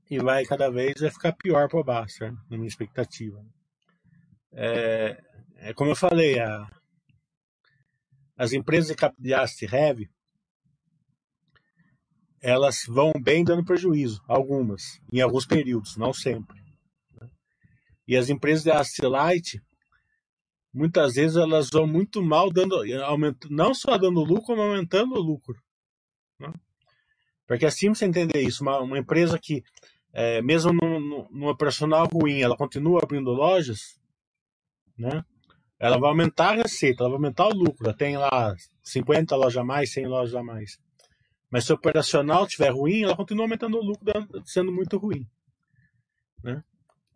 E 0.09 0.17
vai 0.17 0.45
cada 0.45 0.71
vez 0.71 1.01
vai 1.01 1.11
ficar 1.11 1.33
pior 1.33 1.67
para 1.67 1.79
o 1.79 1.83
Baster, 1.83 2.31
né? 2.31 2.37
na 2.49 2.55
minha 2.55 2.69
expectativa. 2.69 3.37
Né? 3.37 3.49
É, 4.53 5.23
é 5.57 5.73
como 5.73 5.91
eu 5.91 5.95
falei, 5.95 6.39
a, 6.39 6.67
as 8.41 8.53
empresas 8.53 8.97
de 9.19 9.33
haste 9.35 9.67
heavy, 9.71 10.09
elas 12.41 12.85
vão 12.87 13.11
bem 13.21 13.43
dando 13.43 13.63
prejuízo, 13.63 14.19
algumas, 14.27 14.99
em 15.13 15.21
alguns 15.21 15.45
períodos, 15.45 15.95
não 15.95 16.11
sempre. 16.11 16.59
Né? 17.11 17.29
E 18.07 18.17
as 18.17 18.29
empresas 18.29 18.63
de 18.63 18.71
haste 18.71 19.03
light, 19.03 19.61
muitas 20.73 21.13
vezes 21.13 21.37
elas 21.37 21.69
vão 21.69 21.85
muito 21.85 22.19
mal 22.19 22.51
dando, 22.51 22.81
não 23.47 23.75
só 23.75 23.95
dando 23.95 24.23
lucro, 24.23 24.41
como 24.41 24.63
aumentando 24.63 25.13
o 25.13 25.21
lucro. 25.21 25.61
Né? 26.39 26.51
Porque 27.45 27.67
assim 27.67 27.89
você 27.89 28.05
entender 28.05 28.41
isso, 28.41 28.63
uma, 28.63 28.79
uma 28.79 28.97
empresa 28.97 29.37
que, 29.39 29.63
é, 30.13 30.41
mesmo 30.41 30.73
num, 30.73 31.29
num 31.29 31.47
operacional 31.47 32.07
ruim, 32.11 32.41
ela 32.41 32.57
continua 32.57 33.01
abrindo 33.03 33.29
lojas, 33.29 34.01
né? 34.97 35.23
Ela 35.81 35.97
vai 35.97 36.11
aumentar 36.11 36.49
a 36.49 36.55
receita, 36.57 37.01
ela 37.01 37.09
vai 37.09 37.17
aumentar 37.17 37.47
o 37.47 37.55
lucro. 37.55 37.87
Ela 37.87 37.97
tem 37.97 38.15
lá 38.15 38.55
50 38.83 39.35
lojas 39.35 39.57
a 39.57 39.63
mais, 39.63 39.91
100 39.91 40.05
lojas 40.05 40.35
a 40.35 40.43
mais. 40.43 40.77
Mas 41.49 41.65
se 41.65 41.71
o 41.71 41.75
operacional 41.75 42.45
estiver 42.45 42.69
ruim, 42.69 43.01
ela 43.01 43.15
continua 43.15 43.45
aumentando 43.45 43.79
o 43.79 43.83
lucro, 43.83 44.05
sendo 44.45 44.71
muito 44.71 44.99
ruim. 44.99 45.27
Né? 46.43 46.63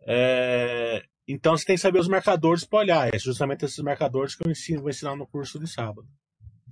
É, 0.04 1.04
então 1.28 1.56
você 1.56 1.64
tem 1.64 1.76
que 1.76 1.80
saber 1.80 2.00
os 2.00 2.08
marcadores 2.08 2.64
para 2.64 2.80
olhar. 2.80 3.14
É 3.14 3.18
justamente 3.20 3.64
esses 3.64 3.78
marcadores 3.78 4.34
que 4.34 4.44
eu 4.44 4.50
ensino, 4.50 4.80
vou 4.80 4.90
ensinar 4.90 5.14
no 5.14 5.28
curso 5.28 5.60
de 5.60 5.68
sábado. 5.68 6.08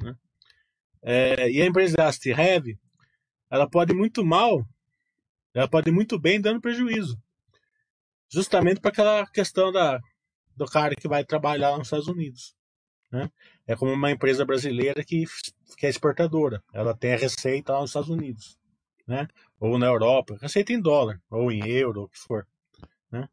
Né? 0.02 0.16
É, 1.00 1.48
e 1.48 1.62
a 1.62 1.66
empresa 1.66 2.08
Ast 2.08 2.28
Heavy, 2.28 2.76
ela 3.48 3.70
pode 3.70 3.94
muito 3.94 4.24
mal, 4.24 4.66
ela 5.54 5.68
pode 5.68 5.92
muito 5.92 6.18
bem 6.18 6.40
dando 6.40 6.60
prejuízo. 6.60 7.16
Justamente 8.28 8.80
para 8.80 8.90
aquela 8.90 9.26
questão 9.28 9.70
da 9.70 10.00
do 10.56 10.66
cara 10.66 10.94
que 10.94 11.08
vai 11.08 11.24
trabalhar 11.24 11.76
nos 11.76 11.86
Estados 11.86 12.08
Unidos. 12.08 12.54
Né? 13.10 13.30
É 13.66 13.76
como 13.76 13.92
uma 13.92 14.10
empresa 14.10 14.44
brasileira 14.44 15.04
que, 15.04 15.24
que 15.76 15.86
é 15.86 15.88
exportadora. 15.88 16.62
Ela 16.72 16.96
tem 16.96 17.14
a 17.14 17.18
receita 17.18 17.72
lá 17.72 17.80
nos 17.80 17.90
Estados 17.90 18.10
Unidos. 18.10 18.58
Né? 19.06 19.28
Ou 19.60 19.78
na 19.78 19.86
Europa, 19.86 20.36
receita 20.40 20.72
em 20.72 20.80
dólar, 20.80 21.20
ou 21.30 21.52
em 21.52 21.66
euro, 21.68 22.00
ou 22.00 22.06
o 22.06 22.08
que 22.08 22.18
for. 22.18 22.46
Né? 23.10 23.28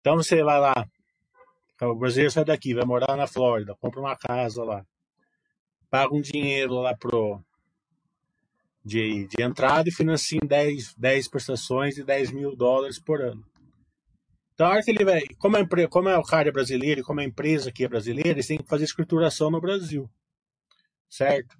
Então 0.00 0.16
você 0.16 0.42
vai 0.42 0.58
lá, 0.58 0.88
o 1.82 1.94
brasileiro 1.94 2.32
sai 2.32 2.44
daqui, 2.44 2.74
vai 2.74 2.84
morar 2.84 3.16
na 3.16 3.26
Flórida, 3.26 3.76
compra 3.76 4.00
uma 4.00 4.16
casa 4.16 4.64
lá, 4.64 4.84
paga 5.90 6.14
um 6.14 6.20
dinheiro 6.20 6.74
lá 6.74 6.96
pro, 6.96 7.40
de, 8.84 9.28
de 9.28 9.42
entrada 9.42 9.88
e 9.88 9.92
financia 9.92 10.40
em 10.42 10.46
10, 10.46 10.94
10 10.96 11.28
prestações 11.28 11.94
de 11.94 12.02
10 12.02 12.32
mil 12.32 12.56
dólares 12.56 12.98
por 12.98 13.20
ano. 13.20 13.44
Então, 14.58 14.66
a 14.66 14.70
hora 14.70 14.82
que 14.82 14.90
ele 14.90 15.04
vai, 15.04 15.22
como, 15.38 15.56
a, 15.56 15.88
como 15.88 16.08
é 16.08 16.18
o 16.18 16.22
cara 16.24 16.50
brasileiro 16.50 17.00
e 17.00 17.04
como 17.04 17.20
a 17.20 17.24
empresa 17.24 17.68
aqui 17.68 17.84
é 17.84 17.88
brasileira, 17.88 18.30
eles 18.30 18.48
têm 18.48 18.58
que 18.58 18.66
fazer 18.66 18.82
escrituração 18.82 19.52
no 19.52 19.60
Brasil. 19.60 20.10
Certo? 21.08 21.56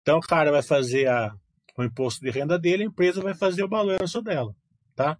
Então, 0.00 0.18
o 0.18 0.20
cara 0.20 0.52
vai 0.52 0.62
fazer 0.62 1.08
a, 1.08 1.34
o 1.76 1.82
imposto 1.82 2.24
de 2.24 2.30
renda 2.30 2.56
dele, 2.56 2.84
a 2.84 2.86
empresa 2.86 3.20
vai 3.20 3.34
fazer 3.34 3.64
o 3.64 3.68
balanço 3.68 4.22
dela. 4.22 4.54
Tá? 4.94 5.18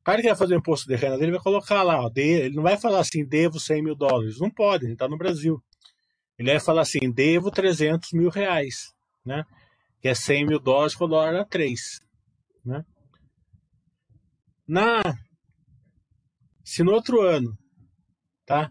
O 0.00 0.02
cara 0.02 0.22
que 0.22 0.28
vai 0.28 0.36
fazer 0.36 0.54
o 0.54 0.58
imposto 0.58 0.88
de 0.88 0.96
renda 0.96 1.18
dele 1.18 1.32
vai 1.32 1.42
colocar 1.42 1.82
lá, 1.82 2.00
ó, 2.00 2.08
de, 2.08 2.22
ele 2.22 2.56
não 2.56 2.62
vai 2.62 2.78
falar 2.78 3.00
assim, 3.00 3.22
devo 3.22 3.60
100 3.60 3.82
mil 3.82 3.94
dólares. 3.94 4.40
Não 4.40 4.50
pode, 4.50 4.86
ele 4.86 4.94
está 4.94 5.06
no 5.06 5.18
Brasil. 5.18 5.62
Ele 6.38 6.52
vai 6.52 6.58
falar 6.58 6.80
assim, 6.80 7.12
devo 7.12 7.50
300 7.50 8.12
mil 8.12 8.30
reais. 8.30 8.94
Né? 9.26 9.44
Que 10.00 10.08
é 10.08 10.14
100 10.14 10.46
mil 10.46 10.58
dólares 10.58 10.98
o 10.98 11.06
dólar 11.06 11.36
a 11.36 11.44
3. 11.44 12.00
Né? 12.64 12.82
Na 14.66 15.02
se 16.70 16.84
no 16.84 16.92
outro 16.92 17.20
ano, 17.20 17.58
tá? 18.46 18.70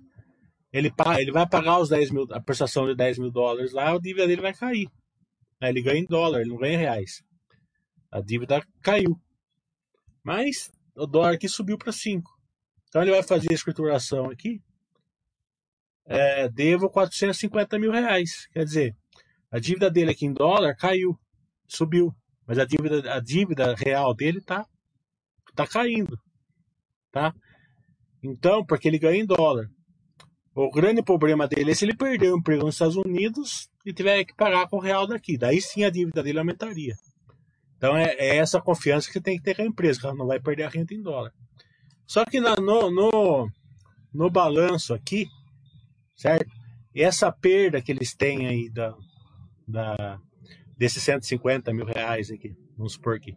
Ele, 0.71 0.89
ele 1.17 1.31
vai 1.33 1.45
pagar 1.45 1.79
os 1.79 1.89
10 1.89 2.11
mil, 2.11 2.25
a 2.31 2.39
prestação 2.39 2.87
de 2.87 2.95
10 2.95 3.19
mil 3.19 3.29
dólares 3.29 3.73
lá, 3.73 3.93
a 3.93 3.99
dívida 3.99 4.25
dele 4.25 4.41
vai 4.41 4.53
cair. 4.53 4.89
Né? 5.59 5.67
Ele 5.67 5.81
ganha 5.81 5.99
em 5.99 6.05
dólar, 6.05 6.39
ele 6.39 6.49
não 6.49 6.55
ganha 6.55 6.75
em 6.75 6.77
reais. 6.77 7.21
A 8.09 8.21
dívida 8.21 8.65
caiu. 8.81 9.19
Mas 10.23 10.71
o 10.95 11.05
dólar 11.05 11.33
aqui 11.33 11.49
subiu 11.49 11.77
para 11.77 11.91
5. 11.91 12.31
Então 12.87 13.01
ele 13.01 13.11
vai 13.11 13.21
fazer 13.21 13.51
a 13.51 13.53
escrituração 13.53 14.29
aqui. 14.29 14.63
É, 16.05 16.47
devo 16.47 16.89
450 16.89 17.77
mil 17.77 17.91
reais. 17.91 18.47
Quer 18.53 18.63
dizer, 18.63 18.95
a 19.51 19.59
dívida 19.59 19.91
dele 19.91 20.11
aqui 20.11 20.25
em 20.25 20.33
dólar 20.33 20.73
caiu, 20.77 21.19
subiu. 21.67 22.15
Mas 22.47 22.59
a 22.59 22.63
dívida, 22.63 23.13
a 23.13 23.19
dívida 23.19 23.75
real 23.75 24.15
dele 24.15 24.39
tá, 24.39 24.65
tá 25.53 25.67
caindo. 25.67 26.17
Tá? 27.11 27.33
Então, 28.23 28.65
porque 28.65 28.87
ele 28.87 28.99
ganha 28.99 29.21
em 29.21 29.25
dólar. 29.25 29.67
O 30.53 30.69
grande 30.71 31.01
problema 31.01 31.47
dele 31.47 31.71
é 31.71 31.73
se 31.73 31.85
ele 31.85 31.95
perder 31.95 32.33
o 32.33 32.37
emprego 32.37 32.65
nos 32.65 32.75
Estados 32.75 32.97
Unidos 32.97 33.69
e 33.85 33.93
tiver 33.93 34.25
que 34.25 34.35
pagar 34.35 34.67
com 34.67 34.77
o 34.77 34.81
real 34.81 35.07
daqui. 35.07 35.37
Daí 35.37 35.61
sim 35.61 35.83
a 35.83 35.89
dívida 35.89 36.21
dele 36.21 36.39
aumentaria. 36.39 36.95
Então 37.77 37.95
é, 37.95 38.13
é 38.15 38.35
essa 38.35 38.59
confiança 38.59 39.09
que 39.11 39.21
tem 39.21 39.37
que 39.37 39.43
ter 39.43 39.55
com 39.55 39.61
a 39.61 39.65
empresa, 39.65 39.99
que 39.99 40.05
ela 40.05 40.15
não 40.15 40.27
vai 40.27 40.39
perder 40.39 40.63
a 40.63 40.69
renda 40.69 40.93
em 40.93 41.01
dólar. 41.01 41.31
Só 42.05 42.25
que 42.25 42.41
na, 42.41 42.55
no, 42.55 42.91
no, 42.91 43.49
no 44.13 44.29
balanço 44.29 44.93
aqui, 44.93 45.27
certo? 46.15 46.51
Essa 46.93 47.31
perda 47.31 47.81
que 47.81 47.91
eles 47.91 48.13
têm 48.13 48.47
aí 48.47 48.69
da, 48.69 48.93
da, 49.65 50.19
desses 50.77 51.01
150 51.03 51.71
mil 51.73 51.85
reais 51.85 52.29
aqui, 52.31 52.53
vamos 52.75 52.93
supor 52.93 53.19
que 53.19 53.33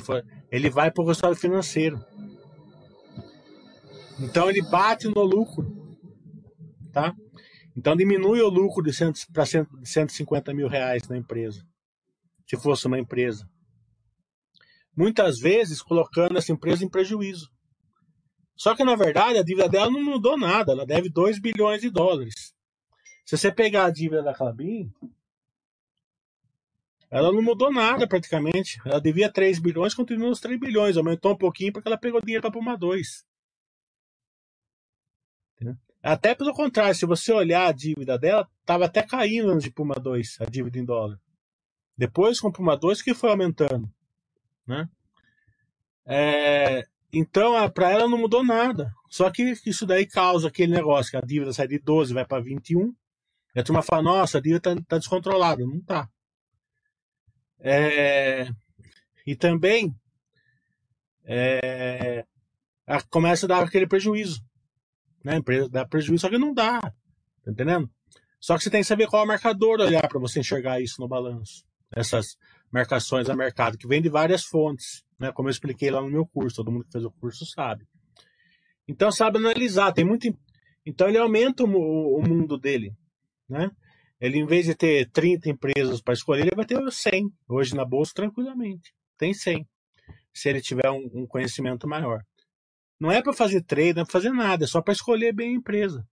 foi, 0.00 0.22
ele 0.50 0.70
vai 0.70 0.90
para 0.90 1.02
o 1.02 1.06
resultado 1.06 1.36
financeiro. 1.36 1.98
Então 4.22 4.48
ele 4.48 4.62
bate 4.62 5.08
no 5.08 5.22
lucro, 5.22 5.98
tá? 6.92 7.12
Então 7.76 7.96
diminui 7.96 8.40
o 8.40 8.48
lucro 8.48 8.82
de 8.82 8.92
para 9.32 9.44
150 9.44 10.54
mil 10.54 10.68
reais 10.68 11.08
na 11.08 11.16
empresa, 11.18 11.66
se 12.46 12.56
fosse 12.56 12.86
uma 12.86 13.00
empresa. 13.00 13.48
Muitas 14.96 15.38
vezes 15.40 15.82
colocando 15.82 16.38
essa 16.38 16.52
empresa 16.52 16.84
em 16.84 16.88
prejuízo. 16.88 17.50
Só 18.54 18.76
que 18.76 18.84
na 18.84 18.94
verdade 18.94 19.38
a 19.38 19.42
dívida 19.42 19.68
dela 19.68 19.90
não 19.90 20.02
mudou 20.02 20.38
nada, 20.38 20.70
ela 20.70 20.86
deve 20.86 21.08
2 21.08 21.40
bilhões 21.40 21.80
de 21.80 21.90
dólares. 21.90 22.54
Se 23.24 23.36
você 23.36 23.50
pegar 23.50 23.86
a 23.86 23.90
dívida 23.90 24.22
da 24.22 24.34
Clabin, 24.34 24.92
ela 27.10 27.32
não 27.32 27.42
mudou 27.42 27.72
nada 27.72 28.06
praticamente. 28.06 28.78
Ela 28.84 29.00
devia 29.00 29.32
3 29.32 29.58
bilhões, 29.58 29.94
continua 29.94 30.30
os 30.30 30.40
3 30.40 30.60
bilhões, 30.60 30.96
aumentou 30.96 31.32
um 31.32 31.36
pouquinho 31.36 31.72
porque 31.72 31.88
ela 31.88 31.98
pegou 31.98 32.20
dinheiro 32.20 32.42
para 32.42 32.52
Puma 32.52 32.76
2. 32.76 33.31
Até 36.02 36.34
pelo 36.34 36.52
contrário, 36.52 36.94
se 36.94 37.06
você 37.06 37.32
olhar 37.32 37.68
a 37.68 37.72
dívida 37.72 38.18
dela, 38.18 38.48
estava 38.60 38.86
até 38.86 39.02
caindo 39.02 39.56
de 39.58 39.70
Puma 39.70 39.94
2, 39.94 40.38
a 40.40 40.44
dívida 40.44 40.78
em 40.78 40.84
dólar. 40.84 41.18
Depois 41.96 42.40
com 42.40 42.50
Puma 42.50 42.76
2 42.76 43.00
que 43.02 43.14
foi 43.14 43.30
aumentando. 43.30 43.88
Né? 44.66 44.88
É, 46.04 46.84
então, 47.12 47.52
para 47.70 47.90
ela 47.90 48.08
não 48.08 48.18
mudou 48.18 48.42
nada. 48.42 48.92
Só 49.08 49.30
que 49.30 49.54
isso 49.64 49.86
daí 49.86 50.06
causa 50.06 50.48
aquele 50.48 50.72
negócio, 50.72 51.10
que 51.10 51.16
a 51.16 51.20
dívida 51.20 51.52
sai 51.52 51.68
de 51.68 51.78
12 51.78 52.12
vai 52.12 52.24
para 52.24 52.42
21. 52.42 52.92
E 53.54 53.60
a 53.60 53.62
turma 53.62 53.82
fala, 53.82 54.02
nossa, 54.02 54.38
a 54.38 54.40
dívida 54.40 54.72
está 54.72 54.82
tá 54.88 54.98
descontrolada. 54.98 55.64
Não 55.64 55.76
está. 55.76 56.08
É, 57.60 58.48
e 59.24 59.36
também 59.36 59.94
é, 61.24 62.24
começa 63.08 63.46
a 63.46 63.48
dar 63.48 63.62
aquele 63.62 63.86
prejuízo. 63.86 64.42
Né? 65.24 65.34
A 65.34 65.36
empresa 65.36 65.68
dá 65.68 65.86
prejuízo, 65.86 66.22
só 66.22 66.28
que 66.28 66.38
não 66.38 66.52
dá. 66.52 66.80
Tá 66.80 67.50
entendendo? 67.50 67.90
Só 68.40 68.56
que 68.56 68.64
você 68.64 68.70
tem 68.70 68.80
que 68.80 68.86
saber 68.86 69.06
qual 69.06 69.22
é 69.22 69.24
o 69.24 69.28
marcador 69.28 69.80
olhar 69.80 70.06
para 70.08 70.18
você 70.18 70.40
enxergar 70.40 70.80
isso 70.80 71.00
no 71.00 71.08
balanço. 71.08 71.64
Essas 71.94 72.36
marcações 72.72 73.28
a 73.28 73.36
mercado, 73.36 73.76
que 73.78 73.86
vem 73.86 74.00
de 74.00 74.08
várias 74.08 74.44
fontes, 74.44 75.04
né? 75.18 75.30
como 75.32 75.48
eu 75.48 75.52
expliquei 75.52 75.90
lá 75.90 76.00
no 76.00 76.10
meu 76.10 76.26
curso, 76.26 76.56
todo 76.56 76.72
mundo 76.72 76.84
que 76.84 76.92
fez 76.92 77.04
o 77.04 77.10
curso 77.10 77.44
sabe. 77.46 77.86
Então 78.88 79.12
sabe 79.12 79.38
analisar, 79.38 79.92
tem 79.92 80.04
muito. 80.04 80.26
Então 80.84 81.08
ele 81.08 81.18
aumenta 81.18 81.62
o, 81.62 82.18
o 82.18 82.22
mundo 82.22 82.58
dele. 82.58 82.92
Né? 83.48 83.70
Ele, 84.20 84.38
em 84.38 84.46
vez 84.46 84.66
de 84.66 84.74
ter 84.74 85.10
30 85.10 85.50
empresas 85.50 86.00
para 86.00 86.14
escolher, 86.14 86.42
ele 86.42 86.56
vai 86.56 86.64
ter 86.64 86.78
100. 86.90 87.30
Hoje 87.48 87.74
na 87.74 87.84
bolsa, 87.84 88.12
tranquilamente. 88.14 88.94
Tem 89.18 89.34
100. 89.34 89.68
Se 90.32 90.48
ele 90.48 90.60
tiver 90.60 90.90
um, 90.90 91.10
um 91.12 91.26
conhecimento 91.26 91.86
maior. 91.86 92.22
Não 92.98 93.10
é 93.10 93.22
para 93.22 93.32
fazer 93.32 93.62
trade, 93.62 93.94
não 93.94 94.02
é 94.02 94.04
para 94.04 94.12
fazer 94.12 94.30
nada, 94.30 94.64
é 94.64 94.66
só 94.66 94.80
para 94.80 94.92
escolher 94.92 95.32
bem 95.32 95.50
a 95.50 95.56
empresa. 95.56 96.06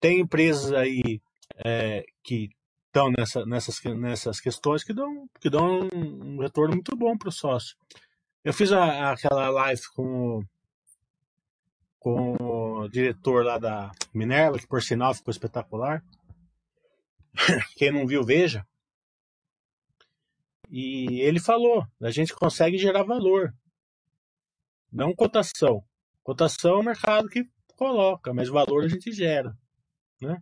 Tem 0.00 0.20
empresas 0.20 0.72
aí 0.72 1.20
é, 1.64 2.04
que 2.22 2.50
estão 2.86 3.10
nessa, 3.10 3.44
nessas, 3.44 3.82
nessas 3.82 4.40
questões 4.40 4.84
que 4.84 4.92
dão, 4.92 5.28
que 5.40 5.50
dão 5.50 5.88
um 5.92 6.38
retorno 6.40 6.74
muito 6.74 6.96
bom 6.96 7.16
para 7.16 7.28
o 7.28 7.32
sócio. 7.32 7.76
Eu 8.44 8.52
fiz 8.52 8.70
a, 8.72 9.12
aquela 9.12 9.48
live 9.50 9.82
com, 9.94 10.42
com 11.98 12.36
o 12.38 12.88
diretor 12.88 13.44
lá 13.44 13.58
da 13.58 13.90
Minerva, 14.12 14.58
que 14.58 14.66
por 14.66 14.82
sinal 14.82 15.14
ficou 15.14 15.32
espetacular. 15.32 16.04
Quem 17.76 17.90
não 17.90 18.06
viu, 18.06 18.22
veja. 18.22 18.66
E 20.70 21.20
ele 21.20 21.40
falou: 21.40 21.86
a 22.00 22.10
gente 22.10 22.34
consegue 22.34 22.78
gerar 22.78 23.02
valor. 23.02 23.54
Não 24.94 25.12
cotação. 25.12 25.84
Cotação 26.22 26.76
é 26.76 26.78
o 26.78 26.84
mercado 26.84 27.28
que 27.28 27.44
coloca, 27.76 28.32
mas 28.32 28.48
valor 28.48 28.84
a 28.84 28.88
gente 28.88 29.10
gera. 29.10 29.52
Né? 30.22 30.40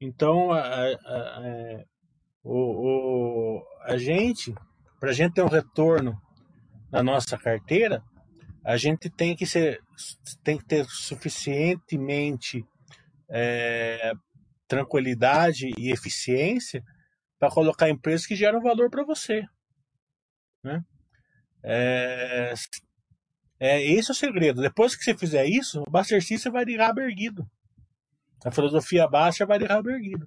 Então, 0.00 0.52
a, 0.52 0.60
a, 0.60 0.94
a, 0.94 1.84
o, 2.44 2.54
o, 2.54 3.66
a 3.82 3.98
gente, 3.98 4.54
para 5.00 5.10
a 5.10 5.12
gente 5.12 5.34
ter 5.34 5.42
um 5.42 5.48
retorno 5.48 6.16
na 6.92 7.02
nossa 7.02 7.36
carteira, 7.36 8.00
a 8.64 8.76
gente 8.76 9.10
tem 9.10 9.34
que 9.34 9.44
ser, 9.44 9.80
tem 10.44 10.56
que 10.56 10.64
ter 10.64 10.86
suficientemente 10.86 12.64
é, 13.28 14.12
tranquilidade 14.68 15.68
e 15.76 15.90
eficiência 15.90 16.84
para 17.40 17.50
colocar 17.50 17.90
empresas 17.90 18.24
que 18.24 18.36
geram 18.36 18.60
valor 18.60 18.88
para 18.88 19.04
você. 19.04 19.44
Né? 20.62 20.80
É, 21.64 22.54
é, 23.60 23.82
esse 23.82 24.10
é 24.10 24.12
o 24.12 24.16
segredo. 24.16 24.62
Depois 24.62 24.96
que 24.96 25.04
você 25.04 25.14
fizer 25.14 25.44
isso, 25.44 25.82
o 25.86 25.90
Buster 25.90 26.24
System 26.24 26.50
vai 26.50 26.64
de 26.64 26.76
rabo 26.78 27.00
erguido. 27.00 27.46
A 28.42 28.50
filosofia 28.50 29.06
baixa 29.06 29.44
vai 29.44 29.58
de 29.58 29.66
rabo 29.66 29.90
erguido. 29.90 30.26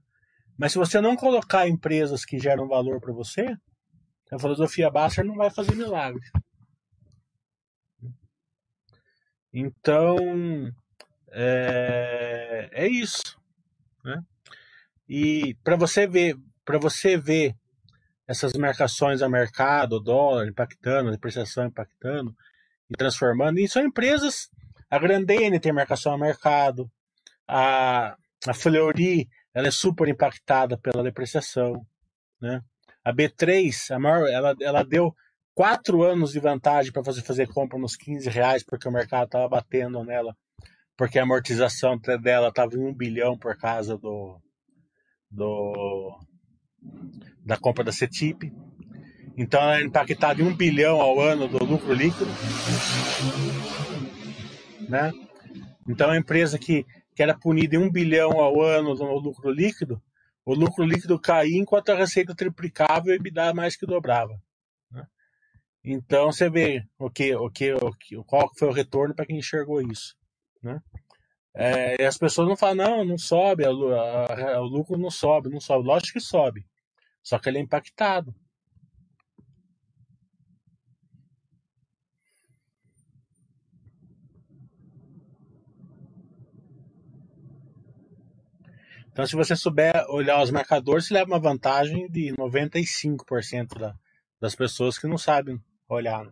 Mas 0.55 0.71
se 0.71 0.77
você 0.77 1.01
não 1.01 1.15
colocar 1.15 1.67
empresas 1.67 2.23
que 2.23 2.37
geram 2.37 2.67
valor 2.67 3.01
para 3.01 3.11
você, 3.11 3.57
a 4.31 4.37
filosofia 4.37 4.91
baixa 4.91 5.23
não 5.23 5.35
vai 5.35 5.49
fazer 5.49 5.75
milagre. 5.75 6.21
Então, 9.51 10.17
é, 11.31 12.69
é 12.71 12.87
isso. 12.87 13.35
Né? 14.03 14.21
E 15.09 15.55
para 15.63 15.75
você 15.75 16.05
ver, 16.05 16.35
para 16.63 16.77
você 16.77 17.17
ver 17.17 17.55
essas 18.27 18.53
marcações 18.53 19.23
a 19.23 19.29
mercado, 19.29 19.99
dólar 19.99 20.47
impactando, 20.47 21.11
depreciação 21.11 21.65
impactando, 21.65 22.35
transformando. 22.97 23.60
E 23.60 23.67
são 23.67 23.84
empresas, 23.84 24.49
a 24.89 24.97
Grandene 24.99 25.60
tem 25.60 25.71
marcação 25.71 26.13
a 26.13 26.17
mercado, 26.17 26.89
a, 27.47 28.15
a 28.47 28.53
Fleury 28.53 29.27
ela 29.53 29.67
é 29.67 29.71
super 29.71 30.08
impactada 30.08 30.77
pela 30.77 31.03
depreciação. 31.03 31.86
Né? 32.41 32.62
A 33.03 33.13
B3, 33.13 33.91
a 33.91 33.99
maior, 33.99 34.27
ela, 34.27 34.56
ela 34.62 34.84
deu 34.84 35.13
quatro 35.53 36.01
anos 36.01 36.32
de 36.32 36.39
vantagem 36.39 36.91
para 36.91 37.03
fazer, 37.03 37.21
fazer 37.21 37.47
compra 37.47 37.77
nos 37.77 37.95
15 37.95 38.29
reais, 38.29 38.63
porque 38.63 38.88
o 38.88 38.91
mercado 38.91 39.25
estava 39.25 39.47
batendo 39.47 40.03
nela, 40.03 40.36
porque 40.97 41.19
a 41.19 41.23
amortização 41.23 41.97
dela 42.21 42.49
estava 42.49 42.75
em 42.75 42.79
um 42.79 42.93
bilhão 42.93 43.38
por 43.38 43.56
causa 43.58 43.97
do, 43.97 44.41
do 45.29 46.19
da 47.45 47.58
compra 47.58 47.84
da 47.84 47.91
CETIP. 47.91 48.51
Então 49.35 49.61
ela 49.61 49.79
é 49.79 49.83
impactada 49.83 50.41
em 50.41 50.45
um 50.45 50.55
bilhão 50.55 51.01
ao 51.01 51.19
ano 51.19 51.47
do 51.47 51.63
lucro 51.63 51.93
líquido. 51.93 52.29
Né? 54.87 55.11
Então 55.87 56.09
a 56.09 56.17
empresa 56.17 56.59
que, 56.59 56.85
que 57.15 57.23
era 57.23 57.37
punida 57.37 57.75
em 57.75 57.79
um 57.79 57.91
bilhão 57.91 58.39
ao 58.39 58.61
ano 58.61 58.93
no 58.93 59.17
lucro 59.17 59.49
líquido, 59.51 60.01
o 60.45 60.53
lucro 60.53 60.85
líquido 60.85 61.19
caía 61.19 61.57
enquanto 61.57 61.89
a 61.89 61.95
receita 61.95 62.35
triplicava 62.35 63.07
e 63.07 63.11
o 63.11 63.13
EBITDA 63.15 63.53
mais 63.53 63.75
que 63.75 63.85
dobrava. 63.85 64.39
Né? 64.91 65.05
Então 65.83 66.31
você 66.31 66.49
vê 66.49 66.83
o 66.99 67.09
que, 67.09 67.35
o 67.35 67.49
que, 67.49 67.73
o 67.73 67.91
que, 67.93 68.15
qual 68.25 68.51
foi 68.55 68.67
o 68.67 68.73
retorno 68.73 69.15
para 69.15 69.25
quem 69.25 69.39
enxergou 69.39 69.81
isso. 69.81 70.15
Né? 70.61 70.79
É, 71.55 72.01
e 72.01 72.05
as 72.05 72.17
pessoas 72.17 72.47
não 72.47 72.55
falam, 72.55 72.75
não, 72.75 73.05
não 73.05 73.17
sobe, 73.17 73.63
a, 73.65 73.69
a, 73.69 74.55
a, 74.55 74.61
o 74.61 74.65
lucro 74.65 74.97
não 74.97 75.09
sobe, 75.09 75.49
não 75.49 75.59
sobe. 75.59 75.87
Lógico 75.87 76.13
que 76.13 76.19
sobe, 76.19 76.65
só 77.21 77.39
que 77.39 77.49
ele 77.49 77.57
é 77.57 77.61
impactado. 77.61 78.33
Então, 89.13 89.28
se 89.28 89.36
você 89.36 89.56
souber 89.56 89.93
olhar 90.10 90.41
os 90.41 90.49
marcadores, 90.49 91.06
você 91.06 91.13
leva 91.13 91.30
uma 91.30 91.39
vantagem 91.39 92.10
de 92.10 92.34
95% 92.34 93.78
da, 93.78 93.95
das 94.41 94.56
pessoas 94.56 94.97
que 94.97 95.06
não 95.06 95.19
sabem 95.19 95.62
olhar. 95.88 96.26
Né? 96.26 96.32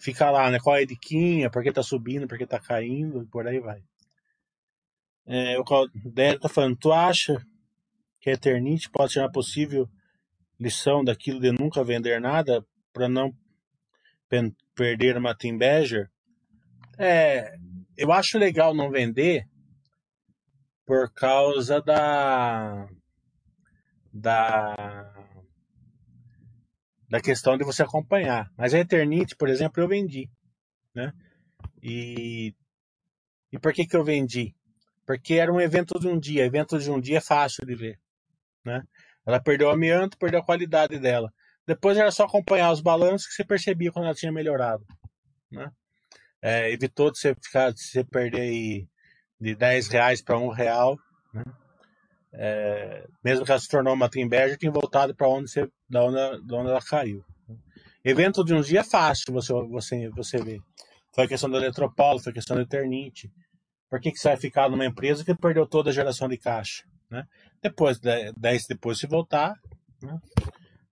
Fica 0.00 0.28
lá, 0.28 0.50
né? 0.50 0.58
Qual 0.58 0.76
é 0.76 0.82
a 0.82 0.84
diquinha, 0.84 1.48
por 1.48 1.62
que 1.62 1.70
tá 1.70 1.80
subindo, 1.80 2.26
por 2.26 2.36
que 2.36 2.44
tá 2.44 2.58
caindo, 2.58 3.22
e 3.22 3.26
por 3.26 3.46
aí 3.46 3.60
vai. 3.60 3.80
É, 5.28 5.60
o 5.60 5.64
Délio 5.94 6.40
tá 6.40 6.48
falando, 6.48 6.76
tu 6.76 6.92
acha 6.92 7.40
que 8.20 8.30
a 8.30 8.32
Eternite 8.32 8.90
pode 8.90 9.12
ser 9.12 9.20
uma 9.20 9.30
possível 9.30 9.88
lição 10.58 11.04
daquilo 11.04 11.38
de 11.38 11.52
nunca 11.52 11.84
vender 11.84 12.20
nada 12.20 12.66
para 12.92 13.08
não 13.08 13.32
perder 14.74 15.16
uma 15.16 15.36
Team 15.36 15.56
Badger? 15.56 16.10
É, 16.98 17.54
eu 17.96 18.10
acho 18.10 18.38
legal 18.38 18.74
não 18.74 18.90
vender 18.90 19.46
por 20.88 21.12
causa 21.12 21.82
da 21.82 22.88
da 24.10 25.14
da 27.10 27.20
questão 27.20 27.58
de 27.58 27.64
você 27.64 27.82
acompanhar. 27.82 28.50
Mas 28.56 28.72
a 28.72 28.78
Eternite, 28.78 29.36
por 29.36 29.50
exemplo, 29.50 29.82
eu 29.82 29.86
vendi, 29.86 30.30
né? 30.94 31.12
E 31.82 32.54
e 33.52 33.58
por 33.58 33.74
que 33.74 33.86
que 33.86 33.94
eu 33.94 34.02
vendi? 34.02 34.56
Porque 35.06 35.34
era 35.34 35.52
um 35.52 35.60
evento 35.60 36.00
de 36.00 36.08
um 36.08 36.18
dia. 36.18 36.46
Evento 36.46 36.78
de 36.78 36.90
um 36.90 36.98
dia 36.98 37.18
é 37.18 37.20
fácil 37.20 37.66
de 37.66 37.74
ver, 37.74 38.00
né? 38.64 38.82
Ela 39.26 39.42
perdeu 39.42 39.68
o 39.68 39.70
amianto, 39.70 40.16
perdeu 40.16 40.40
a 40.40 40.44
qualidade 40.44 40.98
dela. 40.98 41.30
Depois 41.66 41.98
era 41.98 42.10
só 42.10 42.24
acompanhar 42.24 42.72
os 42.72 42.80
balanços 42.80 43.26
que 43.28 43.34
você 43.34 43.44
percebia 43.44 43.92
quando 43.92 44.06
ela 44.06 44.14
tinha 44.14 44.32
melhorado, 44.32 44.86
né? 45.50 45.70
É, 46.40 46.72
evitou 46.72 47.12
de 47.12 47.18
você 47.18 47.34
ficar, 47.34 47.74
de 47.74 47.82
você 47.82 48.02
perder 48.02 48.88
de 49.40 49.54
10 49.54 49.88
reais 49.88 50.22
para 50.22 50.38
um 50.38 50.48
real, 50.48 50.96
né? 51.32 51.44
É, 52.32 53.06
mesmo 53.24 53.44
que 53.44 53.50
ela 53.50 53.60
se 53.60 53.68
tornou 53.68 53.94
uma 53.94 54.08
Timber, 54.08 54.56
tinha 54.58 54.70
voltado 54.70 55.14
para 55.14 55.28
onde 55.28 55.50
você, 55.50 55.68
da 55.88 56.04
onde, 56.04 56.46
da 56.46 56.56
onde 56.56 56.70
ela 56.70 56.82
caiu. 56.82 57.24
Evento 58.04 58.44
de 58.44 58.54
um 58.54 58.60
dia 58.60 58.80
é 58.80 58.84
fácil 58.84 59.32
você, 59.32 59.52
você, 59.52 60.08
você 60.10 60.38
ver. 60.38 60.60
Foi 61.14 61.24
a 61.24 61.28
questão 61.28 61.50
do 61.50 61.56
Eletropolo, 61.56 62.20
foi 62.20 62.30
a 62.30 62.34
questão 62.34 62.56
do 62.56 62.62
Eternite. 62.62 63.30
Por 63.90 64.00
que, 64.00 64.12
que 64.12 64.18
você 64.18 64.28
vai 64.28 64.36
ficar 64.36 64.70
numa 64.70 64.84
empresa 64.84 65.24
que 65.24 65.34
perdeu 65.34 65.66
toda 65.66 65.90
a 65.90 65.92
geração 65.92 66.28
de 66.28 66.36
caixa? 66.36 66.84
Né? 67.10 67.24
Depois, 67.62 67.98
10 67.98 68.66
depois, 68.66 68.98
se 68.98 69.06
voltar, 69.06 69.54
né? 70.02 70.18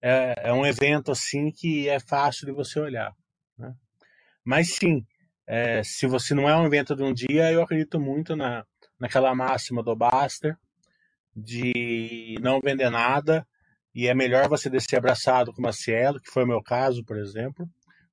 é, 0.03 0.49
é, 0.49 0.53
um 0.53 0.65
evento 0.65 1.13
assim 1.13 1.51
que 1.51 1.89
é 1.89 2.01
fácil 2.01 2.47
de 2.47 2.53
você 2.53 2.81
olhar. 2.81 3.13
Né? 3.59 3.73
Mas 4.45 4.75
sim, 4.75 5.05
é, 5.47 5.83
se 5.83 6.07
você 6.07 6.35
não 6.35 6.49
é 6.49 6.57
um 6.57 6.67
evento 6.67 6.97
de 6.97 7.03
um 7.03 7.13
dia, 7.13 7.53
eu 7.53 7.63
acredito 7.63 8.01
muito 8.01 8.35
na, 8.35 8.67
naquela 8.99 9.35
máxima 9.35 9.83
do 9.83 9.95
Baster, 9.95 10.57
de 11.35 12.37
não 12.41 12.61
vender 12.61 12.91
nada, 12.91 13.47
e 13.95 14.09
é 14.09 14.15
melhor 14.15 14.49
você 14.49 14.69
descer 14.69 14.97
abraçado 14.97 15.53
com 15.53 15.61
uma 15.61 15.73
Cielo, 15.73 16.21
que 16.21 16.31
foi 16.31 16.45
o 16.45 16.47
meu 16.47 16.63
caso, 16.63 17.05
por 17.05 17.17
exemplo, 17.17 17.69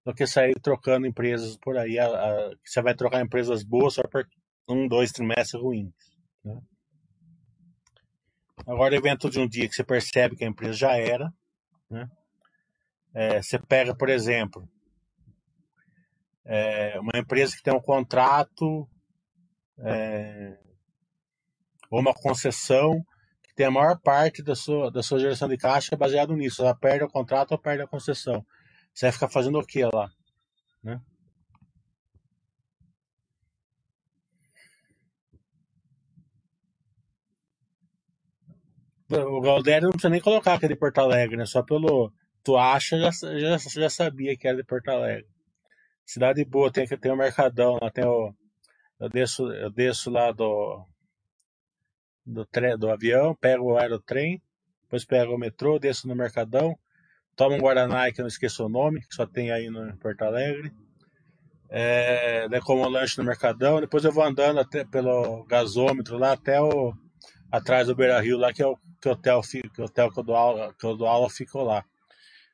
do 0.06 0.14
que 0.14 0.28
sair 0.28 0.54
trocando 0.62 1.08
empresas 1.08 1.58
por 1.58 1.78
aí. 1.78 1.98
A, 1.98 2.06
a, 2.06 2.56
você 2.64 2.82
vai 2.82 2.94
trocar 2.94 3.22
empresas 3.22 3.64
boas 3.64 3.96
só 3.96 4.04
por 4.04 4.28
um, 4.68 4.88
dois 4.88 5.12
trimestres 5.12 5.62
ruins. 5.62 5.94
Né? 6.44 6.62
Agora, 8.68 8.96
evento 8.96 9.30
de 9.30 9.40
um 9.40 9.48
dia 9.48 9.68
que 9.68 9.76
você 9.76 9.84
percebe 9.84 10.36
que 10.36 10.44
a 10.44 10.48
empresa 10.48 10.74
já 10.74 10.98
era, 10.98 11.34
né? 11.90 12.10
É, 13.14 13.42
você 13.42 13.60
pega, 13.60 13.96
por 13.96 14.10
exemplo, 14.10 14.68
é, 16.46 17.00
uma 17.00 17.18
empresa 17.18 17.56
que 17.56 17.64
tem 17.64 17.74
um 17.74 17.82
contrato 17.82 18.88
é, 19.80 20.58
ou 21.90 22.00
uma 22.00 22.14
concessão 22.14 23.04
que 23.44 23.54
tem 23.56 23.66
a 23.66 23.72
maior 23.72 24.00
parte 24.00 24.42
da 24.44 24.56
sua, 24.56 24.92
da 24.92 25.04
sua 25.04 25.20
geração 25.20 25.48
de 25.48 25.58
caixa 25.58 25.96
baseado 25.96 26.36
nisso. 26.36 26.62
Ela 26.62 26.76
perde 26.76 27.04
o 27.04 27.10
contrato 27.10 27.52
ou 27.52 27.58
perde 27.58 27.84
a 27.84 27.88
concessão. 27.88 28.46
Você 28.94 29.06
vai 29.06 29.14
ficar 29.14 29.30
fazendo 29.30 29.60
o 29.60 29.66
que 29.66 29.84
lá? 29.86 30.10
Né? 30.84 31.00
O 39.10 39.42
Galdério 39.42 39.84
não 39.84 39.92
precisa 39.92 40.10
nem 40.10 40.20
colocar 40.22 40.58
que 40.60 40.66
é 40.66 40.70
de 40.70 40.76
Porto 40.76 40.98
Alegre, 41.00 41.38
né? 41.38 41.46
Só 41.46 41.62
pelo. 41.62 42.12
Tu 42.44 42.58
acha, 42.58 42.98
já, 43.00 43.12
já, 43.12 43.58
já 43.58 43.90
sabia 43.90 44.36
que 44.36 44.48
era 44.48 44.58
de 44.58 44.64
Porto 44.64 44.90
Alegre. 44.90 45.28
Cidade 46.06 46.44
boa, 46.44 46.72
tem 46.72 46.86
que 46.86 46.98
ter 46.98 47.10
o 47.10 47.14
um 47.14 47.18
Mercadão, 47.18 47.78
lá 47.82 47.90
tem 47.90 48.06
o. 48.06 48.34
Eu 49.00 49.10
desço, 49.10 49.52
eu 49.54 49.72
desço 49.72 50.10
lá 50.10 50.32
do. 50.32 50.86
Do, 52.26 52.46
tre, 52.46 52.78
do 52.78 52.90
avião, 52.90 53.36
pego 53.36 53.74
o 53.74 53.78
aerotrem, 53.78 54.42
depois 54.84 55.04
pego 55.04 55.36
o 55.36 55.38
metrô, 55.38 55.78
desço 55.78 56.08
no 56.08 56.16
Mercadão, 56.16 56.78
tomo 57.36 57.56
um 57.56 57.60
Guaraná 57.60 58.10
que 58.12 58.22
eu 58.22 58.24
não 58.24 58.30
esqueço 58.30 58.66
o 58.66 58.70
nome, 58.70 59.02
que 59.02 59.14
só 59.14 59.26
tem 59.26 59.52
aí 59.52 59.70
no 59.70 59.98
Porto 59.98 60.22
Alegre. 60.22 60.72
É, 61.70 62.48
como 62.64 62.88
lanche 62.88 63.18
no 63.18 63.26
Mercadão, 63.26 63.82
depois 63.82 64.06
eu 64.06 64.12
vou 64.12 64.24
andando 64.24 64.60
até 64.60 64.86
pelo 64.86 65.44
gasômetro 65.46 66.18
lá 66.18 66.34
até 66.34 66.62
o 66.62 66.94
atrás 67.52 67.88
do 67.88 67.96
Beira 67.96 68.22
Rio 68.22 68.38
lá, 68.38 68.54
que 68.54 68.62
é 68.62 68.68
o 68.68 68.78
que 69.02 69.10
hotel, 69.10 69.42
que 69.42 69.82
hotel 69.82 70.12
que 70.12 70.20
eu 70.20 70.24
dou 70.24 70.36
aula, 70.36 70.74
que 70.80 70.86
eu 70.86 70.96
dou 70.96 71.08
aula 71.08 71.30
ficou 71.30 71.64
lá. 71.64 71.84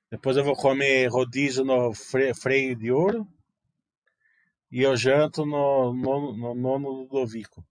Depois 0.10 0.36
eu 0.38 0.44
vou 0.44 0.56
comer 0.56 1.08
rodízio 1.08 1.64
no 1.64 1.94
Freio 1.94 2.76
de 2.76 2.92
Ouro 2.92 3.28
e 4.72 4.82
eu 4.82 4.96
janto 4.96 5.46
no 5.46 5.94
nono, 5.94 6.54
no 6.56 6.90
Ludovico. 6.90 7.64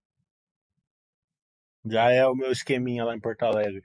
Já 1.84 2.10
é 2.10 2.26
o 2.26 2.34
meu 2.34 2.52
esqueminha 2.52 3.04
lá 3.04 3.16
em 3.16 3.20
Porto 3.20 3.44
Alegre. 3.44 3.82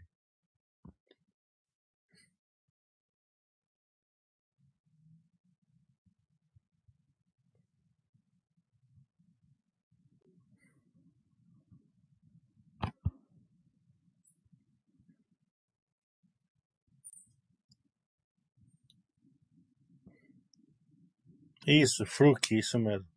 Isso, 21.66 22.06
Fruc, 22.06 22.52
isso 22.52 22.78
mesmo. 22.78 23.08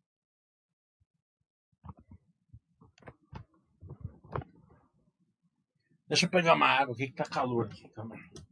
Deixa 6.07 6.25
eu 6.25 6.29
pegar 6.29 6.53
uma 6.53 6.67
água 6.67 6.93
aqui 6.93 7.07
que 7.07 7.13
tá 7.13 7.25
calor 7.25 7.65
aqui, 7.65 7.89
calma 7.89 8.15
aí. 8.15 8.46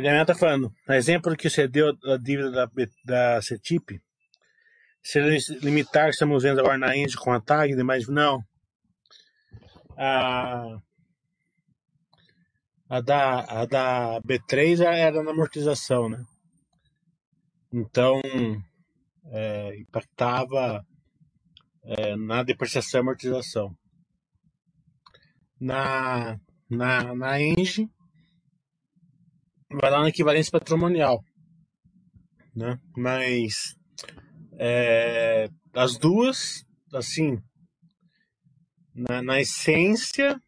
O 0.00 0.02
Damião 0.02 0.24
tá 0.24 0.34
falando, 0.34 0.72
no 0.88 0.94
exemplo 0.94 1.36
que 1.36 1.50
você 1.50 1.68
deu 1.68 1.94
da 1.94 2.16
dívida 2.16 2.50
da, 2.50 2.70
da 3.04 3.42
CETIP, 3.42 4.00
se 5.02 5.20
limitar, 5.60 6.08
estamos 6.08 6.42
vendo 6.42 6.58
agora 6.58 6.78
na 6.78 6.96
Índia 6.96 7.18
com 7.18 7.30
a 7.30 7.38
TAG 7.38 7.70
e 7.70 7.76
demais, 7.76 8.08
não. 8.08 8.42
A, 9.98 10.78
a, 12.88 13.00
da, 13.02 13.40
a 13.40 13.66
da 13.66 14.20
B3 14.22 14.76
já 14.76 14.94
era 14.94 15.22
na 15.22 15.32
amortização, 15.32 16.08
né? 16.08 16.24
Então, 17.70 18.22
é, 19.26 19.80
impactava 19.80 20.82
é, 21.84 22.16
na 22.16 22.42
depreciação 22.42 23.00
e 23.00 23.02
amortização. 23.02 23.76
Na, 25.60 26.40
na, 26.70 27.14
na 27.14 27.42
Engie, 27.42 27.86
vai 29.70 29.90
lá 29.90 30.00
na 30.00 30.08
equivalência 30.08 30.50
patrimonial, 30.50 31.24
né? 32.54 32.78
Mas 32.96 33.76
é, 34.58 35.48
as 35.74 35.96
duas, 35.96 36.66
assim, 36.92 37.40
na, 38.94 39.22
na, 39.22 39.40
essência 39.40 40.40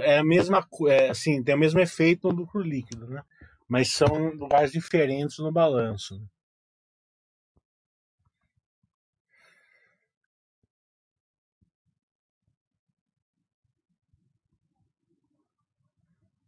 é 0.00 0.18
a 0.18 0.24
mesma, 0.24 0.66
é, 0.88 1.10
assim, 1.10 1.42
tem 1.42 1.54
o 1.54 1.58
mesmo 1.58 1.80
efeito 1.80 2.28
no 2.28 2.34
lucro 2.34 2.60
líquido, 2.60 3.06
né? 3.06 3.22
mas 3.68 3.92
são 3.92 4.30
lugares 4.30 4.72
diferentes 4.72 5.38
no 5.38 5.52
balanço. 5.52 6.18
né? 6.18 6.26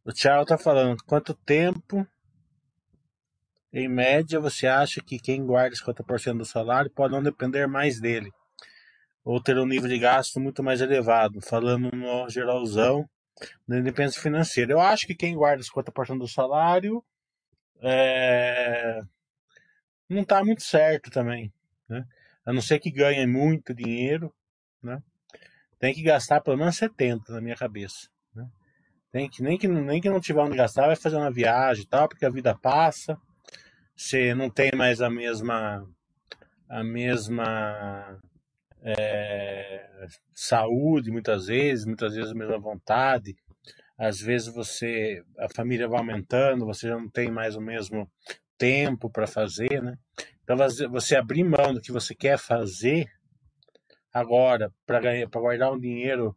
O 0.08 0.10
Thiago 0.10 0.46
tá 0.46 0.56
falando, 0.56 1.04
quanto 1.04 1.34
tempo, 1.34 2.08
em 3.70 3.86
média, 3.86 4.40
você 4.40 4.66
acha 4.66 5.02
que 5.02 5.18
quem 5.18 5.44
guarda 5.44 5.76
50% 5.76 6.38
do 6.38 6.46
salário 6.46 6.90
pode 6.90 7.12
não 7.12 7.22
depender 7.22 7.66
mais 7.66 8.00
dele? 8.00 8.32
Ou 9.22 9.38
ter 9.38 9.58
um 9.58 9.66
nível 9.66 9.86
de 9.86 9.98
gasto 9.98 10.40
muito 10.40 10.62
mais 10.62 10.80
elevado? 10.80 11.42
Falando 11.42 11.94
no 11.94 12.26
geralzão 12.30 13.06
da 13.68 13.76
independência 13.76 14.22
financeira. 14.22 14.72
Eu 14.72 14.80
acho 14.80 15.06
que 15.06 15.14
quem 15.14 15.36
guarda 15.36 15.62
50% 15.62 16.20
do 16.20 16.26
salário 16.26 17.04
é, 17.82 19.02
não 20.08 20.24
tá 20.24 20.42
muito 20.42 20.62
certo 20.62 21.10
também, 21.10 21.52
né? 21.86 22.06
A 22.46 22.52
não 22.54 22.62
ser 22.62 22.78
que 22.78 22.90
ganhe 22.90 23.26
muito 23.26 23.74
dinheiro, 23.74 24.34
né? 24.82 25.02
Tem 25.78 25.92
que 25.92 26.00
gastar 26.00 26.40
pelo 26.40 26.56
menos 26.56 26.78
70 26.78 27.30
na 27.30 27.42
minha 27.42 27.56
cabeça. 27.56 28.08
Tem 29.10 29.28
que, 29.28 29.42
nem, 29.42 29.56
que, 29.56 29.66
nem 29.66 30.00
que 30.00 30.10
não 30.10 30.20
tiver 30.20 30.40
onde 30.40 30.56
gastar, 30.56 30.86
vai 30.86 30.96
fazer 30.96 31.16
uma 31.16 31.30
viagem 31.30 31.84
e 31.84 31.86
tal, 31.86 32.08
porque 32.08 32.26
a 32.26 32.30
vida 32.30 32.54
passa. 32.54 33.18
Você 33.96 34.34
não 34.34 34.50
tem 34.50 34.70
mais 34.76 35.00
a 35.00 35.10
mesma 35.10 35.84
a 36.68 36.84
mesma 36.84 38.20
é, 38.82 39.88
saúde 40.34 41.10
muitas 41.10 41.46
vezes, 41.46 41.86
muitas 41.86 42.14
vezes 42.14 42.30
a 42.30 42.34
mesma 42.34 42.58
vontade. 42.58 43.34
Às 43.96 44.20
vezes 44.20 44.48
você 44.54 45.22
a 45.38 45.48
família 45.54 45.88
vai 45.88 45.98
aumentando, 45.98 46.66
você 46.66 46.88
já 46.88 46.96
não 46.96 47.08
tem 47.10 47.30
mais 47.30 47.56
o 47.56 47.60
mesmo 47.60 48.08
tempo 48.56 49.10
para 49.10 49.26
fazer, 49.26 49.82
né? 49.82 49.96
Então 50.42 50.56
você- 50.90 51.16
abrir 51.16 51.44
mão 51.44 51.74
do 51.74 51.80
que 51.80 51.92
você 51.92 52.14
quer 52.14 52.38
fazer 52.38 53.06
agora 54.12 54.72
para 54.86 55.00
guardar 55.40 55.72
um 55.72 55.78
dinheiro 55.78 56.36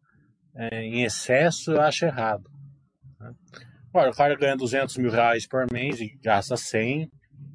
é, 0.55 0.83
em 0.83 1.03
excesso, 1.03 1.71
eu 1.71 1.81
acho 1.81 2.05
errado. 2.05 2.50
Né? 3.21 3.33
Agora, 3.89 4.09
o 4.11 4.15
cara 4.15 4.35
ganha 4.35 4.55
200 4.55 4.95
mil 4.97 5.11
reais 5.11 5.45
por 5.47 5.65
mês 5.71 5.99
e 5.99 6.09
gasta 6.23 6.55
100, 6.55 7.09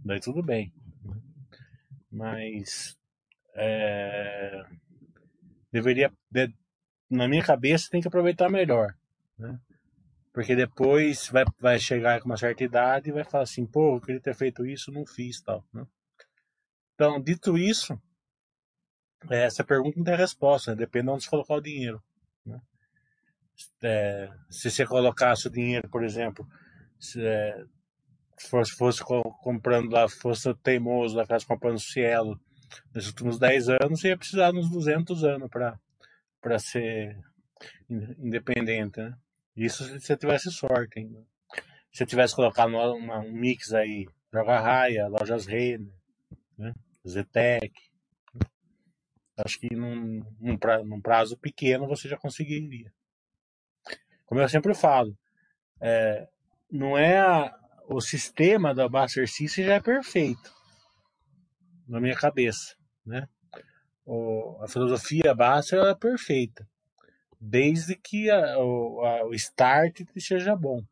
daí 0.04 0.20
tudo 0.20 0.42
bem. 0.42 0.72
né? 1.04 1.16
Mas 2.10 2.96
é, 3.54 4.64
deveria, 5.72 6.12
de- 6.30 6.54
na 7.10 7.26
minha 7.28 7.42
cabeça, 7.42 7.88
tem 7.90 8.00
que 8.02 8.08
aproveitar 8.08 8.50
melhor. 8.50 8.94
né? 9.38 9.58
Porque 10.32 10.54
depois 10.54 11.28
vai, 11.28 11.44
vai 11.58 11.78
chegar 11.78 12.20
com 12.20 12.26
uma 12.28 12.36
certa 12.36 12.62
idade 12.62 13.08
e 13.08 13.12
vai 13.12 13.24
falar 13.24 13.44
assim, 13.44 13.64
pô, 13.66 13.96
eu 13.96 14.00
queria 14.02 14.20
ter 14.20 14.34
feito 14.34 14.66
isso, 14.66 14.92
não 14.92 15.06
fiz 15.06 15.40
tal. 15.40 15.64
né? 15.72 15.86
Então, 16.94 17.18
dito 17.22 17.56
isso, 17.56 17.98
essa 19.30 19.64
pergunta 19.64 19.96
não 19.98 20.04
tem 20.04 20.16
resposta, 20.16 20.72
né? 20.72 20.76
depende 20.76 21.06
de 21.06 21.10
onde 21.10 21.24
você 21.24 21.30
colocar 21.30 21.54
o 21.54 21.60
dinheiro. 21.60 22.02
né? 22.44 22.60
É, 23.82 24.30
se 24.50 24.70
você 24.70 24.86
colocasse 24.86 25.46
o 25.48 25.50
dinheiro, 25.50 25.88
por 25.88 26.04
exemplo, 26.04 26.46
se 26.98 27.24
é, 27.24 27.64
fosse, 28.48 28.72
fosse 28.72 29.02
co- 29.04 29.22
comprando 29.42 29.90
lá, 29.92 30.08
fosse 30.08 30.52
teimoso 30.56 31.16
lá, 31.16 31.26
casa 31.26 31.46
comprando 31.46 31.78
Cielo 31.80 32.40
nos 32.94 33.06
últimos 33.08 33.38
10 33.38 33.68
anos, 33.68 34.00
você 34.00 34.08
ia 34.08 34.18
precisar 34.18 34.52
uns 34.54 34.70
200 34.70 35.24
anos 35.24 35.48
para 35.50 36.58
ser 36.58 37.16
in- 37.88 38.16
independente, 38.18 39.00
né? 39.00 39.16
Isso 39.56 39.84
se 39.84 40.00
você 40.00 40.16
tivesse 40.16 40.50
sorte. 40.50 41.00
Se 41.92 41.98
você 41.98 42.06
tivesse 42.06 42.34
colocado 42.36 42.70
um 42.74 43.32
mix 43.32 43.72
aí, 43.72 44.06
Joga 44.32 44.60
Raia, 44.60 45.08
Lojas 45.08 45.46
Renner, 45.46 45.92
né? 46.58 46.72
Zetec, 47.08 47.72
acho 49.36 49.58
que 49.60 49.74
num, 49.74 50.22
num, 50.40 50.56
pra- 50.58 50.84
num 50.84 51.00
prazo 51.00 51.36
pequeno 51.38 51.86
você 51.86 52.08
já 52.08 52.16
conseguiria. 52.16 52.92
Como 54.26 54.40
eu 54.40 54.48
sempre 54.48 54.74
falo, 54.74 55.16
é, 55.80 56.28
não 56.70 56.98
é 56.98 57.18
a- 57.18 57.54
o 57.88 58.00
sistema 58.00 58.74
da 58.74 58.88
Master 58.88 59.28
System 59.28 59.64
já 59.66 59.74
é 59.74 59.80
perfeito 59.80 60.52
na 61.88 62.00
minha 62.00 62.16
cabeça, 62.16 62.74
né? 63.04 63.28
O- 64.04 64.58
a 64.60 64.68
filosofia 64.68 65.34
Baster 65.34 65.78
ela 65.78 65.90
é 65.90 65.94
perfeita, 65.94 66.68
desde 67.40 67.94
que 67.96 68.28
a- 68.30 68.58
o, 68.58 69.00
a- 69.04 69.24
o 69.26 69.34
start 69.34 70.02
seja 70.18 70.56
bom. 70.56 70.82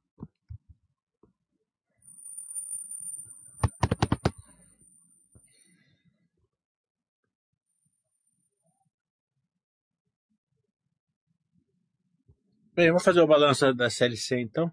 Bem, 12.77 12.89
vamos 12.89 13.05
fazer 13.05 13.21
o 13.21 13.27
balanço 13.27 13.73
da 13.73 13.89
CLC 13.89 14.41
então. 14.41 14.69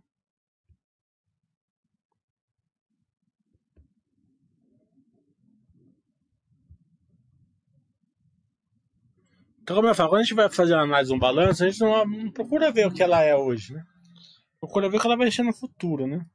Então, 9.61 9.75
como 9.75 9.87
eu 9.87 9.93
falo, 9.93 10.09
quando 10.09 10.21
a 10.21 10.23
gente 10.23 10.33
vai 10.33 10.49
fazer 10.49 10.73
uma 10.73 10.81
análise 10.81 11.13
um 11.13 11.19
balanço, 11.19 11.63
a 11.63 11.69
gente 11.69 11.79
não, 11.79 12.03
não 12.03 12.31
procura 12.31 12.71
ver 12.71 12.87
o 12.87 12.91
que 12.91 13.03
ela 13.03 13.21
é 13.21 13.35
hoje, 13.35 13.71
né? 13.73 13.83
Procura 14.59 14.89
ver 14.89 14.97
o 14.97 14.99
que 14.99 15.05
ela 15.05 15.15
vai 15.15 15.29
ser 15.29 15.43
no 15.43 15.53
futuro, 15.53 16.07
né? 16.07 16.25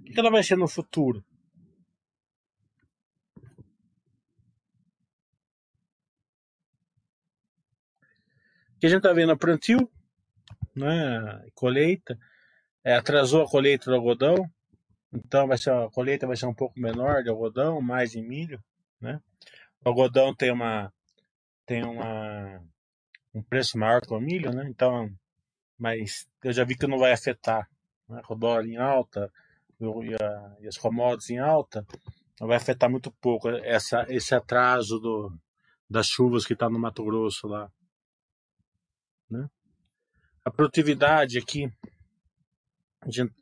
O 0.00 0.12
que 0.12 0.18
ela 0.18 0.30
vai 0.30 0.42
ser 0.42 0.56
no 0.56 0.66
futuro? 0.66 1.24
Aqui 8.76 8.86
a 8.86 8.88
gente 8.88 9.02
tá 9.02 9.12
vendo 9.12 9.30
a 9.30 9.36
plantio, 9.36 9.88
né? 10.74 11.44
Colheita. 11.54 12.18
É, 12.84 12.94
atrasou 12.96 13.42
a 13.44 13.48
colheita 13.48 13.86
do 13.86 13.94
algodão, 13.96 14.36
então 15.14 15.46
vai 15.48 15.58
ser, 15.58 15.70
a 15.72 15.90
colheita 15.90 16.26
vai 16.26 16.36
ser 16.36 16.46
um 16.46 16.54
pouco 16.54 16.78
menor 16.80 17.22
de 17.22 17.30
algodão, 17.30 17.80
mais 17.82 18.12
de 18.12 18.22
milho, 18.22 18.62
né? 19.00 19.20
O 19.84 19.88
algodão 19.90 20.34
tem 20.34 20.50
uma 20.52 20.92
tem 21.66 21.84
uma 21.84 22.62
um 23.34 23.42
preço 23.42 23.78
maior 23.78 24.00
que 24.02 24.12
o 24.14 24.20
milho, 24.20 24.52
né? 24.52 24.66
Então, 24.68 25.10
mas 25.78 26.26
eu 26.44 26.52
já 26.52 26.64
vi 26.64 26.76
que 26.76 26.86
não 26.86 26.98
vai 26.98 27.12
afetar, 27.12 27.68
né? 28.08 28.22
O 28.28 28.34
dólar 28.34 28.66
em 28.66 28.76
alta 28.76 29.30
e, 29.80 30.14
a- 30.22 30.56
e 30.60 30.68
as 30.68 30.78
commodities 30.78 31.30
em 31.30 31.38
alta, 31.38 31.86
não 32.40 32.48
vai 32.48 32.56
afetar 32.58 32.90
muito 32.90 33.10
pouco 33.12 33.48
essa 33.50 34.06
esse 34.08 34.34
atraso 34.34 34.98
do 35.00 35.32
das 35.90 36.06
chuvas 36.08 36.46
que 36.46 36.54
está 36.54 36.68
no 36.70 36.78
Mato 36.80 37.04
Grosso 37.04 37.46
lá, 37.48 37.70
né? 39.30 39.48
A 40.44 40.50
produtividade 40.50 41.38
aqui, 41.38 41.72
a 43.00 43.10
gente 43.10 43.32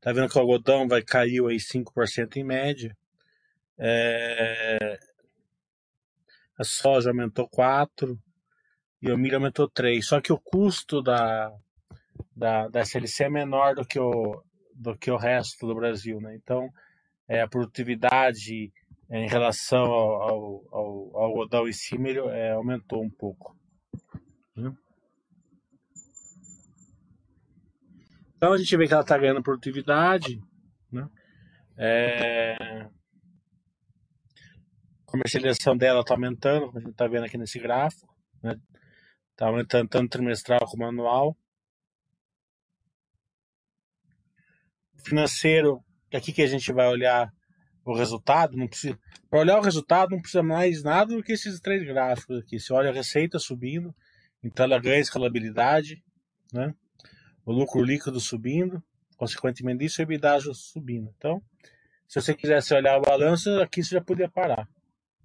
tá 0.00 0.12
vendo 0.12 0.28
que 0.28 0.36
o 0.36 0.40
algodão 0.40 0.88
vai 0.88 1.00
cair 1.00 1.44
aí 1.46 1.56
5% 1.58 2.36
em 2.36 2.44
média. 2.44 2.96
É, 3.78 4.98
a 6.58 6.64
soja 6.64 7.10
aumentou 7.10 7.48
4 7.48 8.18
e 9.00 9.12
o 9.12 9.16
milho 9.16 9.36
aumentou 9.36 9.68
3. 9.68 10.04
Só 10.04 10.20
que 10.20 10.32
o 10.32 10.40
custo 10.40 11.00
da, 11.00 11.54
da, 12.34 12.68
da 12.68 12.80
SLC 12.80 13.24
é 13.24 13.30
menor 13.30 13.76
do 13.76 13.84
que 13.84 14.00
o, 14.00 14.42
do 14.74 14.96
que 14.96 15.10
o 15.10 15.16
resto 15.16 15.68
do 15.68 15.74
Brasil, 15.74 16.20
né? 16.20 16.34
Então, 16.34 16.68
é, 17.28 17.40
a 17.42 17.48
produtividade 17.48 18.72
é, 19.08 19.20
em 19.20 19.28
relação 19.28 19.84
ao, 19.84 20.22
ao, 20.22 20.64
ao, 20.72 21.16
ao 21.16 21.24
algodão 21.26 21.68
em 21.68 21.72
si 21.72 21.96
é, 22.32 22.50
aumentou 22.50 23.02
um 23.02 23.10
pouco. 23.10 23.56
né? 24.56 24.74
Então, 28.40 28.54
a 28.54 28.56
gente 28.56 28.74
vê 28.74 28.86
que 28.86 28.94
ela 28.94 29.02
está 29.02 29.18
ganhando 29.18 29.42
produtividade, 29.42 30.40
né? 30.90 31.06
É, 31.76 32.56
a 32.82 32.90
comercialização 35.04 35.76
dela 35.76 36.00
está 36.00 36.14
aumentando, 36.14 36.68
como 36.68 36.78
a 36.78 36.80
gente 36.80 36.92
está 36.92 37.06
vendo 37.06 37.26
aqui 37.26 37.36
nesse 37.36 37.58
gráfico, 37.58 38.16
né? 38.42 38.58
Está 39.32 39.46
aumentando 39.46 39.90
tanto 39.90 40.08
trimestral 40.08 40.60
como 40.60 40.86
anual. 40.86 41.36
Financeiro, 45.04 45.84
que 46.08 46.16
aqui 46.16 46.32
que 46.32 46.40
a 46.40 46.46
gente 46.46 46.72
vai 46.72 46.88
olhar 46.88 47.30
o 47.84 47.94
resultado, 47.94 48.56
não 48.56 48.66
precisa. 48.66 48.98
Para 49.28 49.40
olhar 49.40 49.58
o 49.58 49.62
resultado, 49.62 50.12
não 50.12 50.20
precisa 50.22 50.42
mais 50.42 50.82
nada 50.82 51.14
do 51.14 51.22
que 51.22 51.32
esses 51.32 51.60
três 51.60 51.86
gráficos 51.86 52.38
aqui. 52.38 52.58
Você 52.58 52.72
olha 52.72 52.88
a 52.88 52.94
receita 52.94 53.38
subindo, 53.38 53.94
então 54.42 54.64
ela 54.64 54.78
ganha 54.78 54.98
escalabilidade, 54.98 56.02
né? 56.54 56.74
O 57.44 57.52
lucro 57.52 57.82
líquido 57.82 58.20
subindo, 58.20 58.82
consequentemente 59.16 59.78
disso, 59.78 60.00
o 60.00 60.02
EBITDA 60.02 60.40
subindo. 60.54 61.12
Então, 61.16 61.42
se 62.06 62.20
você 62.20 62.34
quisesse 62.34 62.74
olhar 62.74 62.98
o 62.98 63.02
balanço, 63.02 63.48
aqui 63.60 63.82
você 63.82 63.94
já 63.94 64.00
podia 64.00 64.28
parar. 64.28 64.68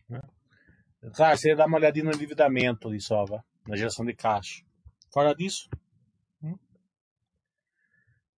Né? 0.07 0.21
Claro, 1.13 1.37
você 1.37 1.49
ia 1.49 1.55
dar 1.55 1.67
uma 1.67 1.77
olhadinha 1.77 2.05
no 2.05 2.13
endividamento 2.13 2.87
ali 2.87 2.99
só, 3.01 3.25
na 3.67 3.75
geração 3.75 4.05
de 4.05 4.13
caixa. 4.13 4.63
Fora 5.11 5.33
disso, 5.33 5.69
hum. 6.43 6.57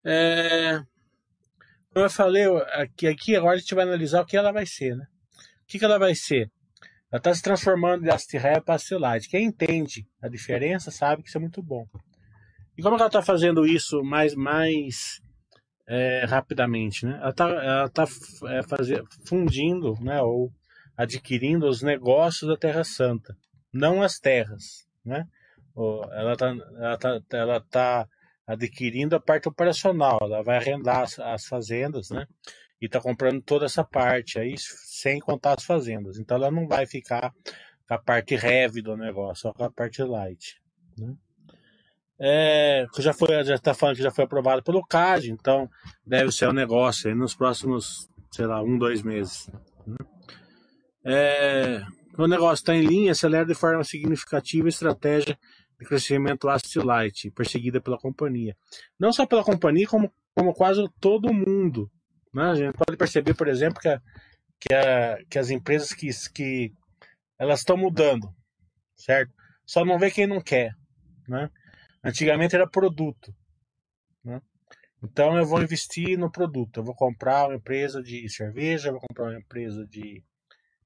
é... 0.06 0.84
como 1.94 2.06
eu 2.06 2.10
falei, 2.10 2.46
aqui, 2.74 3.08
aqui 3.08 3.36
agora 3.36 3.56
a 3.56 3.60
gente 3.60 3.74
vai 3.74 3.84
analisar 3.84 4.22
o 4.22 4.26
que 4.26 4.38
ela 4.38 4.52
vai 4.52 4.66
ser, 4.66 4.96
né? 4.96 5.08
O 5.64 5.68
que, 5.68 5.80
que 5.80 5.86
ela 5.86 6.00
vai 6.00 6.16
ser? 6.16 6.52
Ela 7.12 7.20
está 7.20 7.34
se 7.34 7.42
transformando 7.42 8.04
de 8.04 8.10
Astireia 8.10 8.62
para 8.62 8.76
Astilite. 8.76 9.30
Quem 9.30 9.46
entende 9.46 10.08
a 10.22 10.28
diferença 10.28 10.92
sabe 10.92 11.24
que 11.24 11.30
isso 11.30 11.38
é 11.38 11.42
muito 11.42 11.62
bom. 11.64 11.88
E 12.78 12.82
como 12.82 12.96
ela 12.96 13.08
está 13.08 13.22
fazendo 13.22 13.66
isso 13.66 14.04
mais, 14.04 14.36
mais 14.36 15.20
é, 15.88 16.26
rapidamente? 16.26 17.06
Né? 17.06 17.18
Ela 17.20 17.30
está 17.30 17.90
tá, 17.90 18.04
é, 18.50 18.62
fundindo 19.26 19.96
né, 20.02 20.22
ou 20.22 20.52
adquirindo 20.96 21.68
os 21.68 21.82
negócios 21.82 22.50
da 22.50 22.58
Terra 22.58 22.84
Santa, 22.84 23.36
não 23.74 24.02
as 24.02 24.20
terras. 24.20 24.86
Né? 25.04 25.26
Ela 26.12 26.34
está 26.34 26.48
ela 26.50 26.98
tá, 26.98 27.22
ela 27.34 27.62
tá 27.62 28.08
adquirindo 28.46 29.16
a 29.16 29.20
parte 29.20 29.48
operacional, 29.48 30.20
ela 30.22 30.44
vai 30.44 30.58
arrendar 30.58 31.02
as, 31.02 31.20
as 31.20 31.46
fazendas, 31.46 32.10
né? 32.10 32.26
e 32.82 32.86
está 32.86 33.02
comprando 33.02 33.42
toda 33.42 33.66
essa 33.66 33.84
parte 33.84 34.40
aí, 34.40 34.56
sem 34.58 35.20
contar 35.20 35.56
as 35.58 35.64
fazendas. 35.64 36.18
Então 36.18 36.38
ela 36.38 36.52
não 36.52 36.68
vai 36.68 36.86
ficar 36.86 37.34
com 37.88 37.94
a 37.94 37.98
parte 37.98 38.36
heavy 38.36 38.82
do 38.82 38.96
negócio, 38.96 39.44
só 39.44 39.54
com 39.54 39.64
a 39.64 39.72
parte 39.72 40.02
light. 40.04 40.62
Né? 40.98 41.16
É, 42.20 42.86
já 42.98 43.14
foi, 43.14 43.44
já 43.44 43.56
está 43.56 43.74
falando 43.74 43.96
que 43.96 44.02
já 44.02 44.12
foi 44.12 44.24
aprovado 44.24 44.64
pelo 44.64 44.86
CAD, 44.86 45.32
então 45.32 45.70
deve 46.06 46.32
ser 46.32 46.50
um 46.50 46.54
negócio 46.54 47.10
aí 47.10 47.16
nos 47.16 47.36
próximos, 47.36 48.10
sei 48.32 48.46
lá, 48.46 48.62
um, 48.62 48.78
dois 48.78 49.04
meses. 49.04 49.50
Né? 49.86 49.98
É, 51.06 51.82
o 52.18 52.28
negócio 52.28 52.62
está 52.64 52.76
em 52.76 52.82
linha, 52.82 53.12
acelera 53.12 53.46
de 53.46 53.54
forma 53.54 53.84
significativa 53.84 54.68
a 54.68 54.70
estratégia 54.70 55.38
de 55.80 55.86
crescimento 55.86 56.50
Asset 56.50 56.80
Light, 56.80 57.30
perseguida 57.32 57.80
pela 57.80 58.00
companhia. 58.00 58.58
Não 59.00 59.14
só 59.14 59.26
pela 59.26 59.44
companhia, 59.44 59.88
como, 59.88 60.12
como 60.34 60.54
quase 60.54 60.84
todo 61.00 61.32
mundo 61.32 61.92
né? 62.38 62.44
A 62.44 62.56
gente 62.56 62.74
pode 62.74 62.96
perceber, 62.98 63.34
por 63.34 63.48
exemplo, 63.48 63.82
que, 63.82 63.88
a, 63.90 64.02
que, 64.60 64.74
a, 64.74 65.18
que 65.30 65.40
as 65.40 65.50
empresas 65.50 65.92
que, 65.92 66.10
que 66.34 66.72
elas 67.40 67.60
estão 67.60 67.76
mudando, 67.76 68.30
certo? 68.96 69.34
Só 69.66 69.84
não 69.84 69.98
vê 69.98 70.12
quem 70.12 70.28
não 70.28 70.40
quer. 70.40 70.72
Né? 71.28 71.50
Antigamente 72.04 72.56
era 72.56 72.68
produto. 72.68 73.34
Né? 74.24 74.42
Então 75.04 75.38
eu 75.38 75.46
vou 75.46 75.62
investir 75.62 76.18
no 76.18 76.32
produto. 76.32 76.80
Eu 76.80 76.84
vou 76.84 76.96
comprar 76.96 77.48
uma 77.48 77.56
empresa 77.56 78.02
de 78.02 78.28
cerveja, 78.30 78.92
vou 78.92 79.02
comprar 79.02 79.26
uma 79.26 79.40
empresa 79.40 79.86
de, 79.86 80.24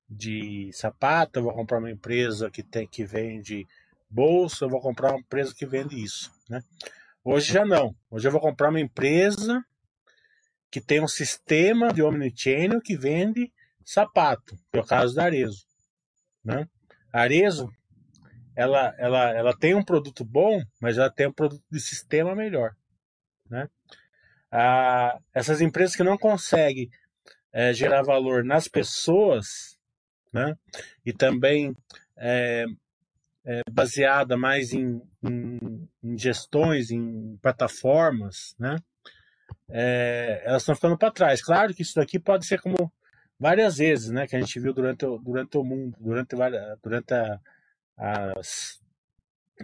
de 0.10 0.72
sapato, 0.74 1.42
vou 1.42 1.54
comprar 1.54 1.80
uma 1.80 1.92
empresa 1.92 2.50
que, 2.50 2.64
tem, 2.64 2.88
que 2.88 3.06
vende 3.06 3.68
bolsa, 4.10 4.68
vou 4.68 4.82
comprar 4.82 5.12
uma 5.12 5.20
empresa 5.20 5.54
que 5.56 5.66
vende 5.66 6.02
isso. 6.02 6.32
Né? 6.50 6.62
Hoje 7.24 7.54
já 7.54 7.66
não. 7.66 7.96
Hoje 8.10 8.28
eu 8.28 8.32
vou 8.32 8.42
comprar 8.42 8.70
uma 8.70 8.80
empresa 8.80 9.64
que 10.70 10.82
tem 10.82 11.02
um 11.02 11.08
sistema 11.08 11.94
de 11.94 12.02
omnichannel 12.02 12.82
que 12.82 12.98
vende 12.98 13.52
sapato, 13.86 14.56
que 14.72 14.80
é 14.80 14.82
o 14.82 14.86
caso 14.86 15.16
da 15.16 15.26
Arezo. 15.26 15.66
Né? 16.44 16.68
Arezo, 17.12 17.70
ela, 18.56 18.94
ela, 18.98 19.30
ela 19.32 19.58
tem 19.58 19.74
um 19.74 19.84
produto 19.84 20.24
bom, 20.24 20.62
mas 20.80 20.98
ela 20.98 21.10
tem 21.10 21.28
um 21.28 21.34
produto 21.34 21.64
de 21.72 21.80
sistema 21.80 22.36
melhor. 22.36 22.76
Né? 23.50 23.68
Ah, 24.52 25.18
essas 25.34 25.62
empresas 25.62 25.96
que 25.96 26.04
não 26.04 26.18
conseguem 26.18 26.90
é, 27.52 27.74
gerar 27.74 28.02
valor 28.02 28.44
nas 28.44 28.68
pessoas, 28.68 29.78
né? 30.32 30.56
e 31.06 31.14
também 31.14 31.76
é, 32.18 32.66
é, 33.46 33.62
baseada 33.70 34.38
mais 34.38 34.74
em, 34.74 35.02
em, 35.24 35.88
em, 36.04 36.18
gestões, 36.18 36.92
em 36.92 37.38
plataformas, 37.42 38.56
né? 38.60 38.78
elas 40.44 40.62
estão 40.62 40.76
ficando 40.76 40.98
para 40.98 41.12
trás. 41.12 41.42
Claro 41.42 41.74
que 41.74 41.82
isso 41.82 41.96
daqui 41.96 42.20
pode 42.20 42.46
ser 42.46 42.62
como 42.62 42.92
várias 43.42 43.78
vezes, 43.78 44.12
né, 44.12 44.28
que 44.28 44.36
a 44.36 44.40
gente 44.40 44.60
viu 44.60 44.72
durante 44.72 45.04
o, 45.04 45.18
durante 45.18 45.58
o 45.58 45.64
mundo, 45.64 45.98
durante, 46.00 46.36
durante 46.84 47.12
a, 47.12 47.40
as, 48.02 48.80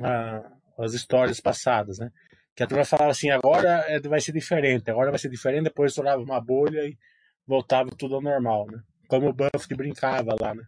a, 0.02 0.52
as 0.80 0.94
histórias 0.94 1.40
passadas, 1.40 2.00
né, 2.00 2.12
que 2.56 2.64
a 2.64 2.68
turma 2.68 2.86
falava 2.86 3.12
assim, 3.12 3.30
agora 3.30 3.86
é, 3.88 4.00
vai 4.00 4.22
ser 4.22 4.32
diferente, 4.32 4.90
agora 4.90 5.10
vai 5.10 5.20
ser 5.20 5.30
diferente, 5.30 5.66
depois 5.66 5.92
estourava 5.92 6.22
uma 6.22 6.40
bolha 6.40 6.86
e 6.86 6.98
voltava 7.46 7.90
tudo 7.90 8.16
ao 8.16 8.22
normal, 8.22 8.68
né, 8.72 8.80
como 9.08 9.30
o 9.30 9.34
Buffett 9.34 9.76
brincava 9.76 10.36
lá, 10.40 10.54
né. 10.54 10.64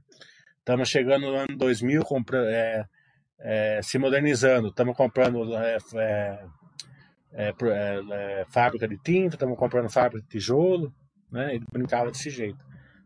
Estamos 0.60 0.90
chegando 0.90 1.28
no 1.28 1.36
ano 1.36 1.58
2000, 1.58 2.04
compra, 2.04 2.40
é, 2.52 2.86
é, 3.40 3.82
se 3.82 3.98
modernizando, 3.98 4.68
estamos 4.68 4.96
comprando 4.96 5.56
é, 5.56 5.78
é 5.96 6.40
é, 7.34 8.46
fábrica 8.50 8.88
de 8.88 8.98
tinta, 8.98 9.36
estamos 9.36 9.58
comprando 9.58 9.90
fábrica 9.90 10.22
de 10.22 10.28
tijolo, 10.28 10.94
né? 11.32 11.56
Ele 11.56 11.66
brincava 11.72 12.12
desse 12.12 12.30
jeito. 12.30 12.58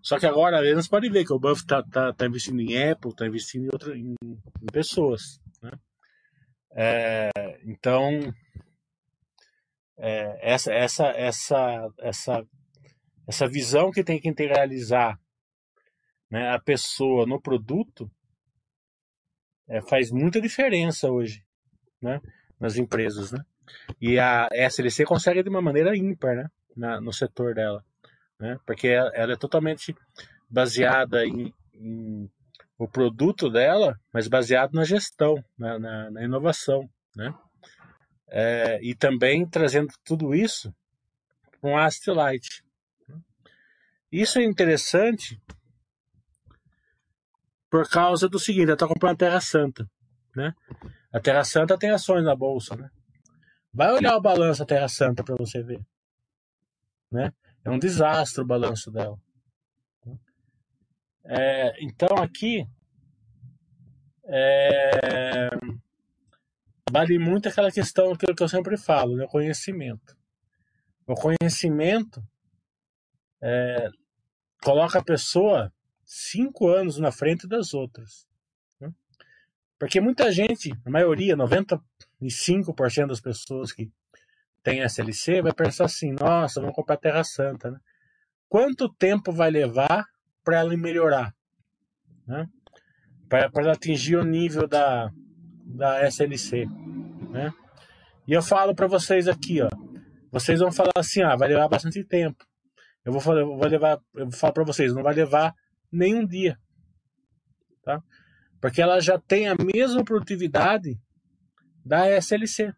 Só 0.04 0.20
que 0.20 0.26
agora 0.26 0.60
eles 0.68 0.88
podem 0.88 1.10
ver 1.10 1.26
que 1.26 1.32
o 1.32 1.40
Buff 1.40 1.62
está 1.62 1.82
tá, 1.82 2.12
tá 2.12 2.26
investindo 2.26 2.60
em 2.60 2.92
Apple, 2.92 3.12
está 3.12 3.26
investindo 3.26 3.64
em, 3.64 3.70
outra, 3.72 3.98
em, 3.98 4.16
em 4.22 4.66
pessoas. 4.72 5.40
Né? 5.62 5.72
É, 6.76 7.32
então, 7.64 8.34
é, 9.98 10.52
essa, 10.54 10.74
essa, 10.74 11.08
essa, 11.12 11.90
essa, 12.00 12.46
essa 13.26 13.48
visão 13.48 13.92
que 13.92 14.04
tem 14.04 14.20
que 14.20 14.28
integralizar 14.28 15.18
né, 16.30 16.50
a 16.50 16.60
pessoa 16.60 17.26
no 17.26 17.42
produto 17.42 18.12
é, 19.70 19.82
faz 19.82 20.12
muita 20.12 20.42
diferença 20.42 21.10
hoje 21.10 21.46
né, 22.02 22.20
nas 22.60 22.76
empresas. 22.76 23.32
Né? 23.32 23.40
E 24.02 24.20
a 24.20 24.50
SLC 24.52 25.06
consegue 25.06 25.42
de 25.42 25.50
uma 25.50 25.62
maneira 25.62 25.96
ímpar, 25.96 26.36
né? 26.36 26.50
Na, 26.76 27.00
no 27.00 27.14
setor 27.14 27.54
dela, 27.54 27.86
né? 28.44 28.60
Porque 28.66 28.90
ela, 28.90 29.10
é 29.16 29.38
totalmente 29.38 29.96
baseada 30.50 31.26
em, 31.26 31.54
em, 31.74 32.30
o 32.78 32.86
produto 32.90 33.50
dela, 33.50 33.98
mas 34.12 34.28
baseado 34.28 34.74
na 34.74 34.84
gestão, 34.84 35.42
na, 35.58 35.80
na, 35.80 36.12
na 36.12 36.24
inovação, 36.24 36.90
né? 37.16 37.34
É, 38.28 38.80
e 38.84 38.94
também 38.94 39.48
trazendo 39.48 39.94
tudo 40.04 40.36
isso 40.36 40.76
com 41.62 41.78
a 41.78 41.88
Light. 42.08 42.66
Isso 44.12 44.40
é 44.40 44.44
interessante 44.44 45.42
por 47.70 47.90
causa 47.90 48.28
do 48.28 48.38
seguinte, 48.38 48.66
ela 48.66 48.74
está 48.74 48.88
comprando 48.88 49.14
a 49.14 49.26
Terra 49.26 49.40
Santa, 49.40 49.90
né? 50.36 50.54
A 51.14 51.20
Terra 51.22 51.46
Santa 51.46 51.78
tem 51.78 51.92
ações 51.92 52.26
na 52.26 52.36
bolsa, 52.36 52.76
né? 52.76 52.90
Vai 53.74 53.94
olhar 53.94 54.18
o 54.18 54.22
balanço 54.22 54.60
da 54.60 54.66
Terra 54.66 54.90
Santa 54.90 55.24
para 55.24 55.36
você 55.38 55.64
ver. 55.64 55.80
Né? 57.10 57.32
É 57.64 57.70
um 57.70 57.80
desastre 57.80 58.42
o 58.42 58.46
balanço 58.46 58.92
dela. 58.92 59.18
É, 61.26 61.82
então 61.82 62.18
aqui 62.18 62.68
é, 64.26 65.50
vale 66.92 67.18
muito 67.18 67.48
aquela 67.48 67.72
questão 67.72 68.16
que, 68.16 68.34
que 68.34 68.44
eu 68.44 68.50
sempre 68.50 68.78
falo, 68.78 69.16
né? 69.16 69.26
o 69.26 69.30
conhecimento. 69.30 70.18
O 71.08 71.16
conhecimento 71.16 72.22
é, 73.42 73.90
coloca 74.62 75.00
a 75.00 75.04
pessoa 75.04 75.74
cinco 76.06 76.68
anos 76.68 76.98
na 76.98 77.12
frente 77.12 77.48
das 77.48 77.74
outras. 77.74 78.28
Né? 78.80 78.94
Porque 79.80 80.00
muita 80.02 80.32
gente, 80.32 80.72
a 80.86 80.90
maioria, 80.90 81.36
90, 81.36 81.82
5% 82.22 83.08
das 83.08 83.22
pessoas 83.22 83.72
que 83.72 83.92
têm 84.64 84.82
SLC 84.82 85.42
vai 85.42 85.54
pensar 85.54 85.86
assim: 85.86 86.14
nossa, 86.14 86.60
vamos 86.62 86.76
comprar 86.76 86.98
Terra 86.98 87.24
Santa. 87.24 87.72
Né? 87.72 87.80
Quanto 88.48 88.90
tempo 88.90 89.32
vai 89.32 89.52
levar 89.52 90.06
para 90.44 90.60
ela 90.60 90.76
melhorar? 90.78 91.34
Né? 92.26 92.48
Para 93.28 93.50
ela 93.56 93.74
atingir 93.74 94.16
o 94.16 94.24
nível 94.24 94.68
da, 94.68 95.12
da 95.66 96.08
SLC. 96.08 96.66
Né? 97.30 97.54
E 98.28 98.34
eu 98.34 98.42
falo 98.42 98.74
para 98.74 98.88
vocês 98.88 99.28
aqui: 99.28 99.62
ó, 99.62 99.70
vocês 100.32 100.60
vão 100.60 100.72
falar 100.72 100.94
assim: 100.96 101.22
ah, 101.22 101.36
vai 101.36 101.50
levar 101.50 101.68
bastante 101.68 102.04
tempo. 102.04 102.46
Eu 103.06 103.12
vou, 103.12 103.20
falar, 103.20 103.42
eu 103.42 103.58
vou 103.58 103.68
levar, 103.68 104.00
eu 104.16 104.26
vou 104.30 104.40
falar 104.40 104.54
para 104.54 104.64
vocês: 104.64 104.94
não 104.94 105.04
vai 105.04 105.14
levar 105.14 105.54
nenhum 105.92 106.26
dia. 106.26 106.58
Tá? 107.84 108.02
Porque 108.62 108.82
ela 108.82 109.02
já 109.02 109.20
tem 109.20 109.50
a 109.50 109.56
mesma 109.56 110.06
produtividade 110.06 110.98
da 111.86 112.10
SLC. 112.10 112.74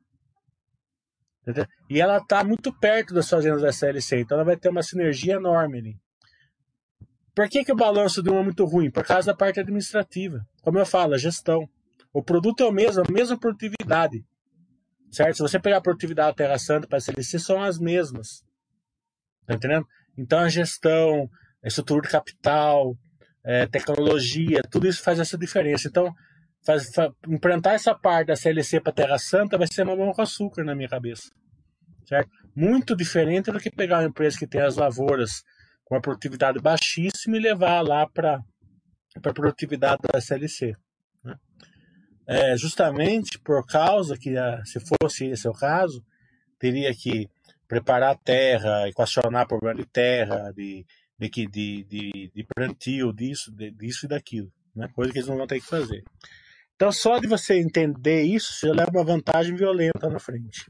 E 1.89 2.01
ela 2.01 2.17
está 2.17 2.43
muito 2.43 2.73
perto 2.73 3.13
das 3.13 3.29
fazendas 3.29 3.61
da 3.61 3.69
SLC, 3.69 4.19
então 4.19 4.37
ela 4.37 4.45
vai 4.45 4.57
ter 4.57 4.69
uma 4.69 4.81
sinergia 4.81 5.35
enorme 5.35 5.79
ali. 5.79 5.99
Por 7.35 7.49
que, 7.49 7.65
que 7.65 7.71
o 7.71 7.75
balanço 7.75 8.23
de 8.23 8.29
uma 8.29 8.39
é 8.39 8.43
muito 8.43 8.63
ruim? 8.65 8.89
Por 8.89 9.03
causa 9.03 9.27
da 9.27 9.35
parte 9.35 9.59
administrativa. 9.59 10.39
Como 10.61 10.79
eu 10.79 10.85
falo, 10.85 11.13
a 11.13 11.17
gestão. 11.17 11.67
O 12.13 12.23
produto 12.23 12.63
é 12.63 12.65
o 12.65 12.71
mesmo, 12.71 13.03
a 13.05 13.11
mesma 13.11 13.37
produtividade. 13.37 14.25
Certo? 15.11 15.35
Se 15.35 15.41
você 15.41 15.59
pegar 15.59 15.77
a 15.77 15.81
produtividade 15.81 16.29
da 16.29 16.33
Terra 16.33 16.57
Santa 16.57 16.87
para 16.87 16.97
a 16.97 16.99
SLC, 16.99 17.37
são 17.37 17.61
as 17.61 17.77
mesmas. 17.77 18.41
Tá 19.45 19.53
entendendo? 19.53 19.85
Então 20.17 20.39
a 20.39 20.47
gestão, 20.47 21.29
a 21.63 21.67
estrutura 21.67 22.01
de 22.01 22.09
capital, 22.09 22.97
é, 23.43 23.67
tecnologia, 23.67 24.61
tudo 24.71 24.87
isso 24.87 25.03
faz 25.03 25.19
essa 25.19 25.37
diferença. 25.37 25.87
Então, 25.89 26.13
faz, 26.65 26.93
faz, 26.93 27.11
implantar 27.27 27.73
essa 27.73 27.93
parte 27.93 28.27
da 28.27 28.35
CLC 28.35 28.79
para 28.79 28.93
Terra 28.93 29.17
Santa 29.17 29.57
vai 29.57 29.67
ser 29.71 29.83
mamão 29.83 30.11
com 30.11 30.21
açúcar 30.21 30.63
na 30.63 30.75
minha 30.75 30.89
cabeça. 30.89 31.29
Certo? 32.07 32.29
muito 32.55 32.95
diferente 32.95 33.51
do 33.51 33.59
que 33.59 33.69
pegar 33.69 33.99
uma 33.99 34.07
empresa 34.07 34.39
que 34.39 34.47
tem 34.47 34.61
as 34.61 34.77
lavouras 34.77 35.43
com 35.83 35.95
a 35.95 36.01
produtividade 36.01 36.59
baixíssima 36.59 37.35
e 37.35 37.41
levar 37.41 37.81
lá 37.81 38.07
para 38.07 38.41
a 39.17 39.33
produtividade 39.33 40.01
da 40.01 40.17
SLC. 40.17 40.73
Né? 41.23 41.35
É, 42.27 42.57
justamente 42.57 43.37
por 43.39 43.65
causa 43.67 44.17
que, 44.17 44.33
se 44.63 44.79
fosse 44.79 45.25
esse 45.25 45.47
o 45.47 45.53
caso, 45.53 46.03
teria 46.57 46.93
que 46.95 47.29
preparar 47.67 48.13
a 48.13 48.17
terra, 48.17 48.87
equacionar 48.87 49.47
problema 49.47 49.75
de 49.75 49.85
terra, 49.85 50.51
de, 50.55 50.85
de, 51.19 51.29
de, 51.29 51.83
de, 51.83 52.31
de 52.33 52.47
plantio, 52.55 53.11
disso, 53.11 53.51
de, 53.51 53.69
disso 53.71 54.05
e 54.05 54.09
daquilo. 54.09 54.51
Né? 54.73 54.87
Coisa 54.93 55.11
que 55.11 55.19
eles 55.19 55.27
não 55.27 55.37
vão 55.37 55.47
ter 55.47 55.59
que 55.59 55.67
fazer. 55.67 56.03
Então, 56.75 56.91
só 56.91 57.19
de 57.19 57.27
você 57.27 57.57
entender 57.59 58.23
isso, 58.23 58.53
você 58.53 58.67
leva 58.67 58.91
uma 58.91 59.05
vantagem 59.05 59.55
violenta 59.55 60.09
na 60.09 60.19
frente. 60.19 60.69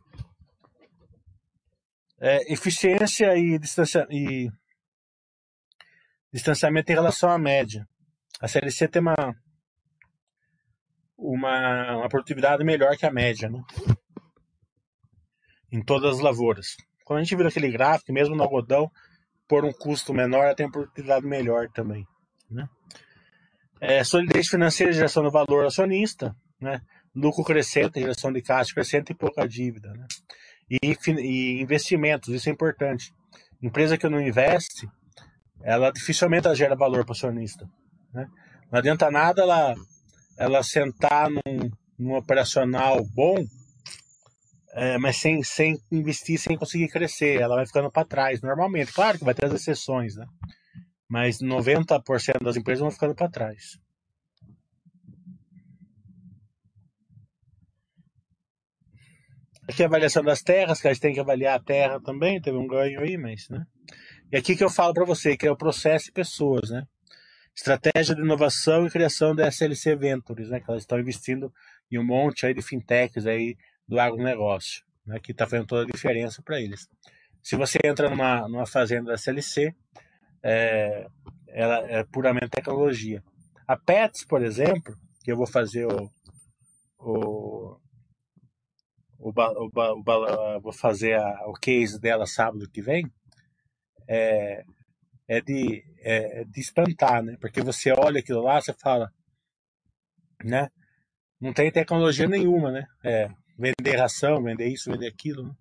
É, 2.20 2.54
eficiência 2.54 3.36
e, 3.36 3.58
distancia, 3.58 4.06
e 4.10 4.50
distanciamento 6.32 6.92
em 6.92 6.96
relação 6.96 7.30
à 7.30 7.38
média. 7.40 7.88
A 8.40 8.48
CLC 8.48 8.88
tem 8.88 9.02
uma, 9.02 9.16
uma, 11.18 11.98
uma 11.98 12.10
produtividade 12.10 12.64
melhor 12.64 12.96
que 12.98 13.06
a 13.06 13.12
média, 13.12 13.50
né? 13.50 13.62
Em 15.72 15.84
todas 15.84 16.16
as 16.16 16.22
lavouras. 16.22 16.78
Quando 17.04 17.20
a 17.20 17.24
gente 17.24 17.36
vira 17.36 17.50
aquele 17.50 17.72
gráfico, 17.72 18.14
mesmo 18.14 18.36
no 18.36 18.44
algodão, 18.44 18.92
por 19.48 19.66
um 19.66 19.72
custo 19.72 20.14
menor, 20.14 20.46
ela 20.46 20.56
tem 20.56 20.66
uma 20.66 20.72
produtividade 20.72 21.26
melhor 21.26 21.70
também. 21.72 22.06
Né? 22.50 22.68
É, 23.88 24.04
solidez 24.04 24.48
financeira, 24.48 24.92
geração 24.92 25.22
do 25.22 25.30
valor 25.30 25.64
acionista, 25.64 26.36
né? 26.60 26.82
lucro 27.16 27.44
crescente, 27.44 28.00
geração 28.00 28.34
de 28.34 28.42
caixa 28.42 28.74
crescente 28.74 29.12
e 29.12 29.16
pouca 29.16 29.48
dívida. 29.48 29.94
Né? 29.94 30.08
E, 30.72 30.98
e, 31.22 31.62
investimentos, 31.62 32.30
isso 32.30 32.50
é 32.50 32.52
importante. 32.52 33.14
Empresa 33.62 33.96
que 33.96 34.10
não 34.10 34.20
investe, 34.20 34.90
ela 35.62 35.92
dificilmente 35.92 36.54
gera 36.56 36.76
valor 36.76 37.06
para 37.06 37.12
o 37.12 37.16
acionista. 37.16 37.70
Né? 38.12 38.28
Não 38.72 38.80
adianta 38.80 39.12
nada 39.12 39.44
ela, 39.44 39.76
ela 40.36 40.64
sentar 40.64 41.30
num, 41.30 41.70
num 41.98 42.16
operacional 42.16 43.06
bom, 43.14 43.36
é, 44.74 44.98
mas 44.98 45.18
sem, 45.18 45.44
sem 45.44 45.80
investir, 45.92 46.40
sem 46.40 46.58
conseguir 46.58 46.88
crescer. 46.88 47.40
Ela 47.40 47.56
vai 47.56 47.68
ficando 47.68 47.92
para 47.92 48.08
trás, 48.08 48.42
normalmente. 48.42 48.92
Claro 48.92 49.20
que 49.20 49.24
vai 49.24 49.36
ter 49.36 49.46
as 49.46 49.54
exceções, 49.54 50.16
né? 50.16 50.26
Mas 51.08 51.40
90% 51.40 52.44
das 52.44 52.58
empresas 52.58 52.82
vão 52.82 52.92
ficando 52.92 53.16
para 53.16 53.30
trás. 53.30 53.80
Aqui 59.68 59.82
a 59.82 59.88
avaliação 59.88 60.24
das 60.24 60.42
terras, 60.42 60.80
que 60.80 60.88
a 60.88 60.94
gente 60.94 61.02
tem 61.02 61.14
que 61.14 61.20
avaliar 61.20 61.56
a 61.56 61.64
terra 61.64 62.00
também, 62.00 62.40
teve 62.40 62.58
um 62.58 62.68
ganho 62.68 63.02
aí, 63.02 63.18
mas, 63.18 63.50
né? 63.50 63.66
E 64.32 64.38
aqui 64.38 64.56
que 64.56 64.64
eu 64.64 64.70
falo 64.70 64.94
para 64.94 65.06
você, 65.06 65.36
que 65.36 65.48
é 65.48 65.52
o 65.52 65.58
processo 65.58 66.10
e 66.10 66.12
pessoas, 66.12 66.70
né? 66.70 66.84
Estratégia 67.56 68.14
de 68.14 68.22
inovação 68.22 68.86
e 68.86 68.92
criação 68.92 69.34
da 69.34 69.48
SLC 69.48 69.96
Ventures, 69.96 70.50
né? 70.50 70.60
Que 70.60 70.70
elas 70.70 70.84
estão 70.84 71.00
investindo 71.00 71.52
em 71.92 71.98
um 71.98 72.04
monte 72.04 72.46
aí 72.46 72.54
de 72.54 72.62
fintechs 72.62 73.26
aí 73.26 73.58
do 73.88 74.00
agronegócio, 74.00 74.84
né? 75.06 75.20
Que 75.20 75.32
está 75.32 75.48
fazendo 75.48 75.66
toda 75.66 75.82
a 75.82 75.92
diferença 75.92 76.44
para 76.44 76.62
eles. 76.62 76.88
Se 77.42 77.56
você 77.56 77.80
entra 77.84 78.10
numa, 78.10 78.48
numa 78.48 78.68
fazenda 78.68 79.12
da 79.12 79.14
SLC, 79.16 79.74
é, 80.46 81.08
ela 81.48 81.78
é 81.90 82.04
puramente 82.04 82.50
tecnologia. 82.50 83.24
A 83.68 83.76
Pets, 83.76 84.24
por 84.26 84.44
exemplo, 84.44 84.96
que 85.24 85.32
eu 85.32 85.36
vou 85.36 85.48
fazer 85.48 85.88
o, 85.88 86.08
o, 87.00 87.80
o, 89.18 89.30
o, 89.32 89.70
o 89.74 90.62
vou 90.62 90.72
fazer 90.72 91.16
a, 91.20 91.48
o 91.48 91.54
case 91.54 92.00
dela 92.00 92.28
sábado 92.28 92.70
que 92.70 92.80
vem, 92.80 93.12
é, 94.08 94.64
é, 95.28 95.42
de, 95.42 95.84
é, 96.02 96.42
é 96.42 96.46
de 96.46 96.60
espantar, 96.60 97.24
né? 97.24 97.36
Porque 97.42 97.62
você 97.62 97.92
olha 97.92 98.20
aquilo 98.20 98.44
lá, 98.44 98.62
você 98.62 98.74
fala, 98.74 99.12
né? 100.44 100.70
Não 101.42 101.54
tem 101.54 101.72
tecnologia 101.72 102.28
nenhuma, 102.28 102.72
né? 102.72 102.86
É, 103.04 103.30
vender 103.58 103.98
ração, 103.98 104.44
vender 104.44 104.68
isso, 104.68 104.92
vender 104.92 105.08
aquilo. 105.08 105.44
Né? 105.44 105.56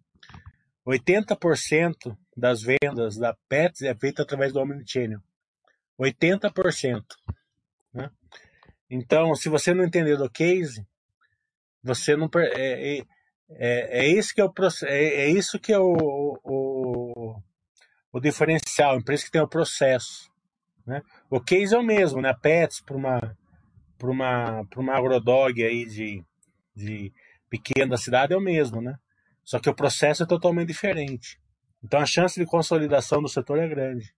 80% 0.86 2.14
das 2.36 2.62
vendas 2.62 3.16
da 3.16 3.36
Pets 3.48 3.82
é 3.82 3.94
feita 3.94 4.22
através 4.22 4.52
do 4.52 4.60
Omnichannel. 4.60 5.20
80%. 5.98 7.02
Né? 7.92 8.10
Então, 8.90 9.34
se 9.34 9.48
você 9.48 9.72
não 9.72 9.84
entender 9.84 10.16
do 10.16 10.28
case, 10.30 10.86
você 11.82 12.16
não 12.16 12.28
é, 12.36 12.98
é, 12.98 13.04
é, 13.50 13.98
é 14.00 14.08
isso 14.08 14.34
que 14.34 14.40
é 14.40 14.44
o 14.44 14.52
é, 14.84 15.04
é 15.04 15.30
isso 15.30 15.58
que 15.58 15.72
é 15.72 15.78
o, 15.78 16.38
o, 16.42 17.36
o 18.12 18.20
diferencial, 18.20 18.96
empresa 18.96 19.24
que 19.24 19.30
tem 19.30 19.42
o 19.42 19.48
processo. 19.48 20.30
Né? 20.86 21.02
O 21.30 21.40
case 21.40 21.74
é 21.74 21.78
o 21.78 21.82
mesmo, 21.82 22.20
né? 22.20 22.34
Pets 22.34 22.80
para 22.80 22.96
uma 22.96 23.36
para 23.96 24.10
uma 24.10 24.64
para 24.66 24.80
uma 24.80 24.96
agrodog 24.96 25.62
aí 25.62 25.86
de, 25.86 26.22
de 26.74 27.12
pequena 27.48 27.96
cidade 27.96 28.34
é 28.34 28.36
o 28.36 28.40
mesmo, 28.40 28.82
né? 28.82 28.98
Só 29.42 29.58
que 29.58 29.68
o 29.68 29.74
processo 29.74 30.22
é 30.22 30.26
totalmente 30.26 30.68
diferente. 30.68 31.38
Então 31.84 32.00
a 32.00 32.06
chance 32.06 32.40
de 32.40 32.46
consolidação 32.46 33.20
do 33.20 33.28
setor 33.28 33.58
é 33.58 33.68
grande. 33.68 34.14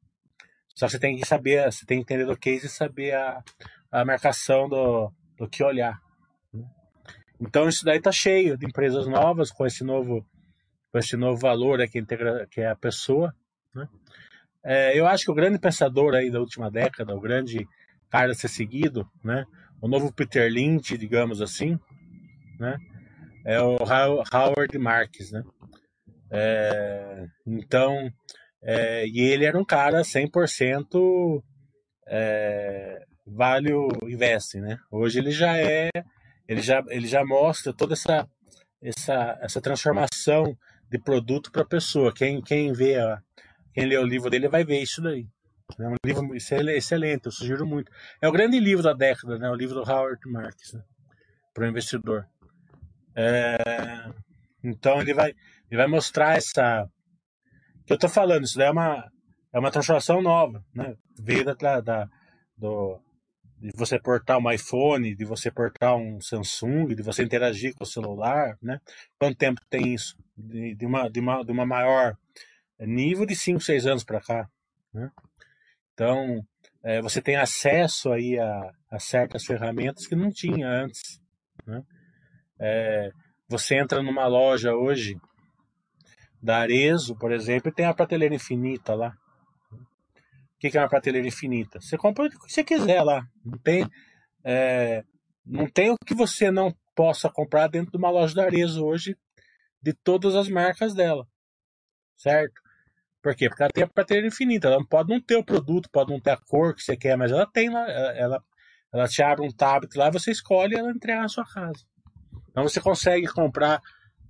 Só 0.75 0.87
que 0.87 0.93
você 0.93 0.99
tem 1.01 1.17
que 1.17 1.27
saber, 1.27 1.65
você 1.65 1.85
tem 1.85 1.99
que 1.99 2.03
entender 2.03 2.25
do 2.25 2.37
case 2.37 2.67
e 2.67 2.71
saber 2.71 3.13
a, 3.15 3.43
a 3.91 4.05
marcação 4.05 4.69
do, 4.69 5.11
do 5.37 5.49
que 5.49 5.65
olhar. 5.65 6.01
Né? 6.55 6.65
Então 7.41 7.69
isso 7.69 7.85
daí 7.85 7.99
está 7.99 8.13
cheio 8.13 8.57
de 8.57 8.67
empresas 8.67 9.09
novas 9.09 9.51
com 9.51 9.67
esse 9.67 9.83
novo, 9.83 10.25
com 10.93 10.99
esse 10.99 11.17
novo 11.17 11.41
valor 11.41 11.85
que, 11.89 11.99
integra, 11.99 12.47
que 12.47 12.61
é 12.61 12.69
a 12.69 12.77
pessoa. 12.77 13.35
Né? 13.75 13.89
É, 14.63 14.99
eu 14.99 15.07
acho 15.07 15.25
que 15.25 15.31
o 15.31 15.35
grande 15.35 15.59
pensador 15.59 16.15
aí 16.15 16.31
da 16.31 16.39
última 16.39 16.71
década, 16.71 17.17
o 17.17 17.21
grande 17.21 17.67
cara 18.09 18.31
a 18.31 18.35
ser 18.35 18.49
seguido, 18.49 19.11
né? 19.25 19.45
o 19.81 19.89
novo 19.89 20.13
Peter 20.13 20.49
Lynch, 20.51 20.97
digamos 20.97 21.43
assim, 21.43 21.79
né? 22.61 22.79
é 23.45 23.61
o 23.63 23.77
Howard 24.33 24.77
Marks, 24.77 25.31
né? 25.31 25.45
É, 26.31 27.27
então, 27.47 28.11
é, 28.63 29.07
e 29.07 29.21
ele 29.21 29.45
era 29.45 29.59
um 29.59 29.65
cara 29.65 30.03
100% 30.03 31.43
é, 32.09 33.05
value 33.27 33.89
investing, 34.09 34.61
né? 34.61 34.79
Hoje 34.91 35.19
ele 35.19 35.31
já 35.31 35.57
é, 35.57 35.91
ele 36.49 36.63
já, 36.63 36.83
ele 36.89 37.07
já 37.07 37.25
mostra 37.25 37.73
toda 37.73 37.95
essa, 37.95 38.29
essa, 38.83 39.39
essa 39.41 39.61
transformação 39.61 40.57
de 40.91 40.99
produto 40.99 41.51
para 41.51 41.65
pessoa. 41.65 42.13
Quem, 42.15 42.41
quem 42.43 42.73
vê, 42.73 42.97
a, 42.97 43.21
quem 43.73 43.87
lê 43.87 43.97
o 43.97 44.07
livro 44.07 44.31
dele 44.31 44.49
vai 44.49 44.65
ver 44.65 44.81
isso 44.81 45.03
daí. 45.03 45.27
É 45.81 45.89
um 45.89 45.97
livro 46.05 46.35
excelente, 46.35 47.27
eu 47.27 47.33
sugiro 47.33 47.67
muito. 47.67 47.91
É 48.23 48.29
o 48.29 48.33
grande 48.33 48.61
livro 48.61 48.85
da 48.85 48.93
década, 48.93 49.37
né? 49.37 49.51
O 49.51 49.55
livro 49.55 49.75
do 49.75 49.91
Howard 49.91 50.21
Marks, 50.31 50.73
né? 50.73 50.83
para 51.53 51.65
o 51.65 51.69
investidor. 51.69 52.27
É, 53.15 53.57
então 54.63 55.01
ele 55.01 55.15
vai, 55.15 55.35
ele 55.71 55.79
vai 55.79 55.87
mostrar 55.87 56.37
essa. 56.37 56.89
que 57.87 57.93
eu 57.93 57.97
estou 57.97 58.11
falando, 58.11 58.45
isso 58.45 58.59
daí 58.59 58.69
é 58.69 58.71
uma, 58.71 59.11
é 59.53 59.59
uma 59.59 59.71
transformação 59.71 60.23
nova, 60.23 60.65
né? 60.75 60.95
Veio 61.19 61.45
da, 61.45 61.81
da, 61.81 62.09
do, 62.57 63.01
de 63.59 63.71
você 63.75 63.99
portar 63.99 64.39
um 64.39 64.51
iPhone, 64.51 65.15
de 65.15 65.25
você 65.25 65.51
portar 65.51 65.97
um 65.97 66.21
Samsung, 66.21 66.95
de 66.95 67.03
você 67.03 67.23
interagir 67.23 67.75
com 67.75 67.85
o 67.85 67.87
celular, 67.87 68.57
né? 68.63 68.79
Quanto 69.19 69.37
tempo 69.37 69.61
tem 69.69 69.95
isso? 69.95 70.17
De, 70.37 70.75
de 70.75 70.87
uma, 70.87 71.09
de, 71.09 71.21
uma, 71.21 71.43
de 71.43 71.53
uma 71.53 71.67
maior 71.67 72.17
nível 72.79 73.25
de 73.25 73.35
5, 73.35 73.61
6 73.61 73.87
anos 73.87 74.05
para 74.05 74.21
cá, 74.21 74.49
né? 74.93 75.11
Então, 75.95 76.47
é, 76.85 77.01
você 77.01 77.23
tem 77.23 77.37
acesso 77.37 78.13
aí 78.13 78.39
a, 78.39 78.71
a 78.91 78.99
certas 78.99 79.45
ferramentas 79.45 80.07
que 80.07 80.15
não 80.15 80.31
tinha 80.31 80.69
antes, 80.69 81.19
né? 81.67 81.83
É, 82.59 83.11
você 83.49 83.77
entra 83.77 84.03
numa 84.03 84.27
loja 84.27 84.75
hoje 84.75 85.17
da 86.47 86.59
Arezo, 86.59 87.17
por 87.17 87.33
exemplo, 87.33 87.73
tem 87.73 87.85
a 87.87 87.93
prateleira 87.93 88.33
infinita 88.33 88.95
lá. 88.95 89.13
O 89.73 90.59
que 90.61 90.79
é 90.79 90.81
uma 90.81 90.89
prateleira 90.89 91.27
infinita? 91.27 91.81
Você 91.81 91.99
compra 91.99 92.27
o 92.27 92.31
que 92.31 92.39
você 92.39 92.63
quiser 92.63 93.03
lá. 93.03 93.27
Não 93.45 93.59
tem, 93.59 93.85
é, 94.45 95.03
não 95.45 95.69
tem 95.69 95.91
o 95.91 95.97
que 96.07 96.15
você 96.15 96.49
não 96.49 96.73
possa 96.95 97.29
comprar 97.29 97.67
dentro 97.67 97.91
de 97.91 97.99
uma 97.99 98.11
loja 98.11 98.33
da 98.33 98.45
Arezo 98.45 98.85
hoje, 98.85 99.17
de 99.83 99.93
todas 99.93 100.37
as 100.37 100.49
marcas 100.49 100.95
dela. 100.95 101.27
Certo? 102.17 102.55
Por 103.21 103.35
quê? 103.35 103.49
Porque 103.49 103.65
ela 103.65 103.73
tem 103.73 103.83
a 103.83 103.89
prateleira 103.89 104.29
infinita. 104.29 104.69
Ela 104.69 104.87
pode 104.89 105.13
não 105.13 105.21
ter 105.21 105.35
o 105.35 105.45
produto, 105.45 105.91
pode 105.91 106.13
não 106.13 106.21
ter 106.21 106.31
a 106.31 106.37
cor 106.37 106.77
que 106.77 106.83
você 106.83 106.97
quer, 106.97 107.17
mas 107.17 107.33
ela 107.33 107.45
tem 107.45 107.69
lá. 107.69 107.91
Ela, 107.91 108.41
ela 108.95 109.09
te 109.09 109.21
abre 109.21 109.45
um 109.45 109.51
tablet 109.51 109.97
lá, 109.99 110.11
você 110.11 110.31
escolhe 110.31 110.77
e 110.77 110.79
ela 110.79 110.93
entrega 110.93 111.23
na 111.23 111.29
sua 111.29 111.45
casa. 111.45 111.85
Então 112.51 112.63
você 112.63 112.81
consegue 112.81 113.27
comprar 113.27 113.83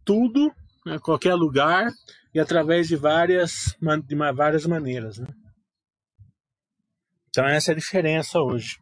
tudo 0.03 0.51
em 0.87 0.99
qualquer 0.99 1.35
lugar 1.35 1.91
e 2.33 2.39
através 2.39 2.87
de 2.87 2.97
várias, 2.97 3.77
de 4.07 4.17
várias 4.35 4.67
maneiras. 4.67 5.19
Né? 5.19 5.27
Então 7.29 7.45
essa 7.47 7.73
é 7.73 7.75
a 7.75 7.77
diferença 7.77 8.41
hoje. 8.41 8.79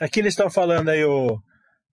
Aqui 0.00 0.18
eles 0.18 0.32
estão 0.32 0.50
falando 0.50 0.88
aí 0.88 1.04
o, 1.04 1.40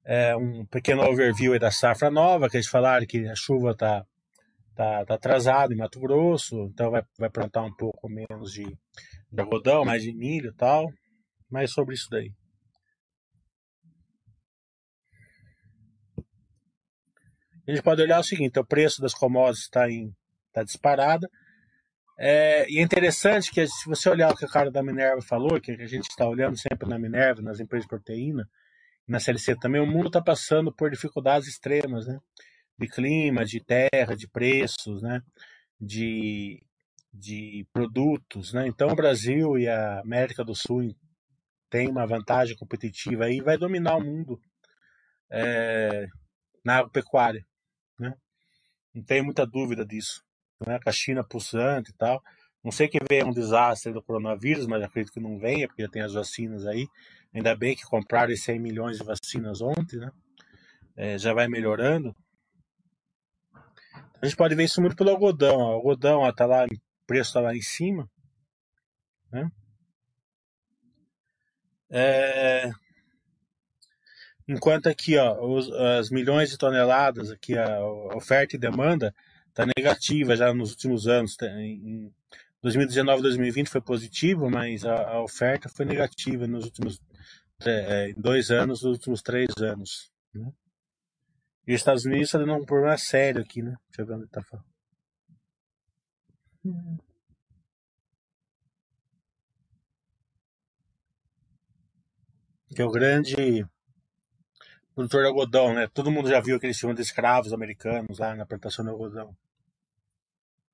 é, 0.04 0.36
um 0.36 0.66
pequeno 0.66 1.04
overview 1.04 1.58
da 1.60 1.70
safra 1.70 2.10
nova, 2.10 2.50
que 2.50 2.58
eles 2.58 2.68
falaram 2.68 3.06
que 3.06 3.28
a 3.28 3.36
chuva 3.36 3.72
está 3.72 4.04
tá, 4.76 5.06
tá 5.06 5.14
atrasada 5.14 5.74
em 5.74 5.78
Mato 5.78 6.00
Grosso, 6.00 6.56
então 6.74 6.90
vai, 6.90 7.04
vai 7.20 7.30
plantar 7.30 7.62
um 7.64 7.74
pouco 7.76 8.10
menos 8.10 8.52
de, 8.52 8.66
de 9.32 9.42
algodão, 9.42 9.86
mais 9.86 10.02
de 10.02 10.14
milho 10.14 10.50
e 10.50 10.56
tal. 10.56 10.88
Mais 11.50 11.72
sobre 11.72 11.94
isso 11.94 12.08
daí. 12.10 12.32
A 17.72 17.74
gente 17.74 17.84
pode 17.86 18.02
olhar 18.02 18.20
o 18.20 18.24
seguinte, 18.24 18.60
o 18.60 18.66
preço 18.66 19.02
das 19.02 19.14
commodities 19.14 19.64
está 19.64 19.88
tá 20.52 20.62
disparado. 20.62 21.26
É, 22.20 22.70
e 22.70 22.80
é 22.80 22.82
interessante 22.82 23.50
que 23.50 23.66
se 23.66 23.88
você 23.88 24.10
olhar 24.10 24.30
o 24.30 24.36
que 24.36 24.44
o 24.44 24.50
cara 24.50 24.70
da 24.70 24.84
Minerva 24.84 25.22
falou, 25.22 25.60
que 25.60 25.72
a 25.72 25.88
gente 25.88 26.10
está 26.10 26.28
olhando 26.28 26.58
sempre 26.58 26.90
na 26.90 27.00
Minerva, 27.00 27.42
nas 27.42 27.62
empresas 27.62 27.86
de 27.86 27.90
proteína, 27.90 28.46
na 29.08 29.22
CLC 29.22 29.56
também, 29.56 29.80
o 29.80 29.88
mundo 29.88 30.08
está 30.08 30.22
passando 30.22 30.70
por 30.70 30.92
dificuldades 30.92 31.48
extremas, 31.48 32.08
né? 32.08 32.20
De 32.78 32.90
clima, 32.90 33.46
de 33.46 33.64
terra, 33.64 34.18
de 34.18 34.28
preços, 34.28 35.02
né? 35.02 35.22
De, 35.80 36.62
de 37.14 37.66
produtos, 37.72 38.52
né? 38.52 38.68
Então 38.68 38.90
o 38.90 38.96
Brasil 38.96 39.58
e 39.58 39.70
a 39.70 40.02
América 40.02 40.44
do 40.44 40.54
Sul 40.54 40.94
têm 41.70 41.88
uma 41.88 42.06
vantagem 42.06 42.58
competitiva 42.58 43.24
aí, 43.24 43.40
vai 43.40 43.58
dominar 43.58 43.96
o 43.96 44.04
mundo 44.04 44.42
é, 45.32 46.06
na 46.66 46.80
agropecuária? 46.80 47.46
Não 48.94 49.04
tenho 49.04 49.24
muita 49.24 49.46
dúvida 49.46 49.86
disso, 49.86 50.24
né? 50.66 50.80
Com 50.84 50.90
a 50.90 50.94
China 50.94 51.24
pulsante 51.24 51.92
e 51.92 51.94
tal. 51.94 52.22
Não 52.64 52.72
sei 52.72 52.88
que 52.88 53.00
venha 53.10 53.26
um 53.26 53.32
desastre 53.32 53.92
do 53.92 54.04
coronavírus, 54.04 54.68
mas 54.68 54.84
acredito 54.84 55.14
que 55.14 55.20
não 55.20 55.40
venha, 55.40 55.68
porque 55.68 55.82
já 55.82 55.90
tem 55.90 56.02
as 56.02 56.14
vacinas 56.14 56.66
aí. 56.66 56.88
Ainda 57.34 57.56
bem 57.56 57.76
que 57.76 57.84
compraram 57.84 58.36
100 58.36 58.60
milhões 58.60 58.98
de 58.98 59.04
vacinas 59.04 59.62
ontem, 59.62 59.98
né? 59.98 60.12
É, 60.96 61.18
já 61.18 61.34
vai 61.34 61.48
melhorando. 61.48 62.16
A 64.22 64.26
gente 64.26 64.36
pode 64.36 64.54
ver 64.54 64.66
isso 64.66 64.80
muito 64.80 64.96
pelo 64.96 65.10
algodão. 65.10 65.58
O 65.58 65.74
algodão 65.74 66.28
está 66.30 66.46
lá, 66.46 66.66
o 66.66 67.06
preço 67.08 67.30
está 67.30 67.40
lá 67.40 67.56
em 67.56 67.62
cima. 67.62 68.08
Né? 69.32 69.50
É... 71.90 72.70
Enquanto 74.52 74.88
aqui, 74.90 75.18
ó, 75.18 75.40
os, 75.42 75.72
as 75.72 76.10
milhões 76.10 76.50
de 76.50 76.58
toneladas, 76.58 77.32
aqui 77.32 77.58
a 77.58 77.80
oferta 78.14 78.58
e 78.58 78.60
demanda 78.60 79.16
está 79.48 79.66
negativa 79.66 80.36
já 80.36 80.54
nos 80.54 80.72
últimos 80.72 81.08
anos. 81.08 81.38
Em 81.42 82.14
2019, 82.62 83.22
2020 83.22 83.70
foi 83.70 83.80
positivo, 83.80 84.50
mas 84.50 84.84
a, 84.84 85.12
a 85.12 85.24
oferta 85.24 85.70
foi 85.70 85.86
negativa 85.86 86.48
nos 86.48 86.66
últimos 86.66 87.00
é, 87.66 88.10
é, 88.10 88.14
dois 88.18 88.52
anos, 88.52 88.84
nos 88.84 88.92
últimos 88.92 89.22
três 89.22 89.48
anos. 89.58 90.12
Né? 90.34 90.52
E 91.66 91.74
os 91.74 91.80
Estados 91.80 92.04
Unidos 92.04 92.26
está 92.26 92.40
dando 92.40 92.56
um 92.56 92.66
problema 92.66 92.98
sério 92.98 93.42
aqui, 93.42 93.62
né? 93.62 93.78
Deixa 93.88 94.02
eu 94.02 94.06
ver 94.06 94.16
onde 94.16 94.26
está 94.26 94.42
falando. 94.42 94.66
Que 102.76 102.82
é 102.82 102.86
o 102.86 102.92
grande 102.92 103.66
produtor 105.02 105.22
de 105.22 105.28
algodão, 105.28 105.74
né? 105.74 105.88
Todo 105.94 106.12
mundo 106.12 106.30
já 106.30 106.40
viu 106.40 106.58
aquele 106.58 106.74
filme 106.74 106.96
de 106.96 107.02
escravos 107.02 107.54
americanos 107.54 108.20
lá 108.20 108.36
na 108.36 108.46
plantação 108.46 108.86
de 108.86 108.92
algodão. 108.92 109.36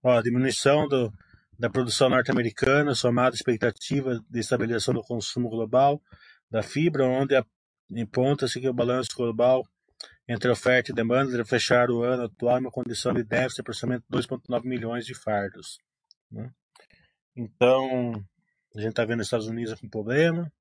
Ó, 0.03 0.21
diminuição 0.21 0.88
do, 0.88 1.13
da 1.57 1.69
produção 1.69 2.09
norte-americana, 2.09 2.93
somada 2.93 3.36
à 3.36 3.38
expectativa 3.38 4.19
de 4.30 4.39
estabilização 4.39 4.93
do 4.93 5.01
consumo 5.01 5.49
global 5.49 6.01
da 6.49 6.61
fibra, 6.61 7.05
onde 7.05 7.36
aponta-se 7.36 8.59
que 8.59 8.69
o 8.69 8.73
balanço 8.73 9.09
global 9.15 9.65
entre 10.28 10.51
oferta 10.51 10.91
e 10.91 10.95
demanda 10.95 11.32
deve 11.32 11.45
fechar 11.45 11.89
o 11.89 12.03
ano 12.03 12.23
atual 12.23 12.57
em 12.57 12.61
uma 12.61 12.71
condição 12.71 13.13
de 13.13 13.23
déficit 13.23 13.55
de 13.55 13.61
aproximadamente 13.61 14.05
2,9 14.11 14.63
milhões 14.65 15.05
de 15.05 15.15
fardos. 15.15 15.78
Né? 16.30 16.51
Então, 17.36 18.11
a 18.75 18.80
gente 18.80 18.89
está 18.89 19.05
vendo 19.05 19.21
os 19.21 19.28
Estados 19.28 19.47
Unidos 19.47 19.80
com 19.80 19.88
problema. 19.88 20.51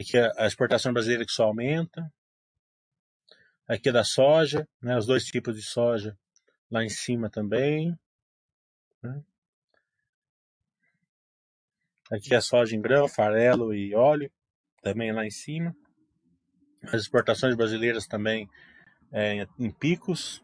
Aqui 0.00 0.18
a 0.18 0.46
exportação 0.46 0.92
brasileira 0.92 1.24
que 1.24 1.32
só 1.32 1.44
aumenta. 1.44 2.12
Aqui 3.66 3.88
é 3.88 3.92
da 3.92 4.04
soja, 4.04 4.68
né, 4.82 4.96
os 4.96 5.06
dois 5.06 5.24
tipos 5.24 5.54
de 5.54 5.62
soja 5.62 6.18
lá 6.70 6.84
em 6.84 6.88
cima 6.88 7.30
também. 7.30 7.96
Né? 9.02 9.22
Aqui 12.10 12.34
é 12.34 12.40
soja 12.40 12.76
em 12.76 12.80
grão, 12.80 13.08
farelo 13.08 13.72
e 13.72 13.94
óleo, 13.94 14.30
também 14.82 15.12
lá 15.12 15.24
em 15.24 15.30
cima. 15.30 15.74
As 16.82 17.02
exportações 17.02 17.54
brasileiras 17.54 18.06
também 18.06 18.50
é, 19.12 19.46
em 19.58 19.70
picos. 19.70 20.42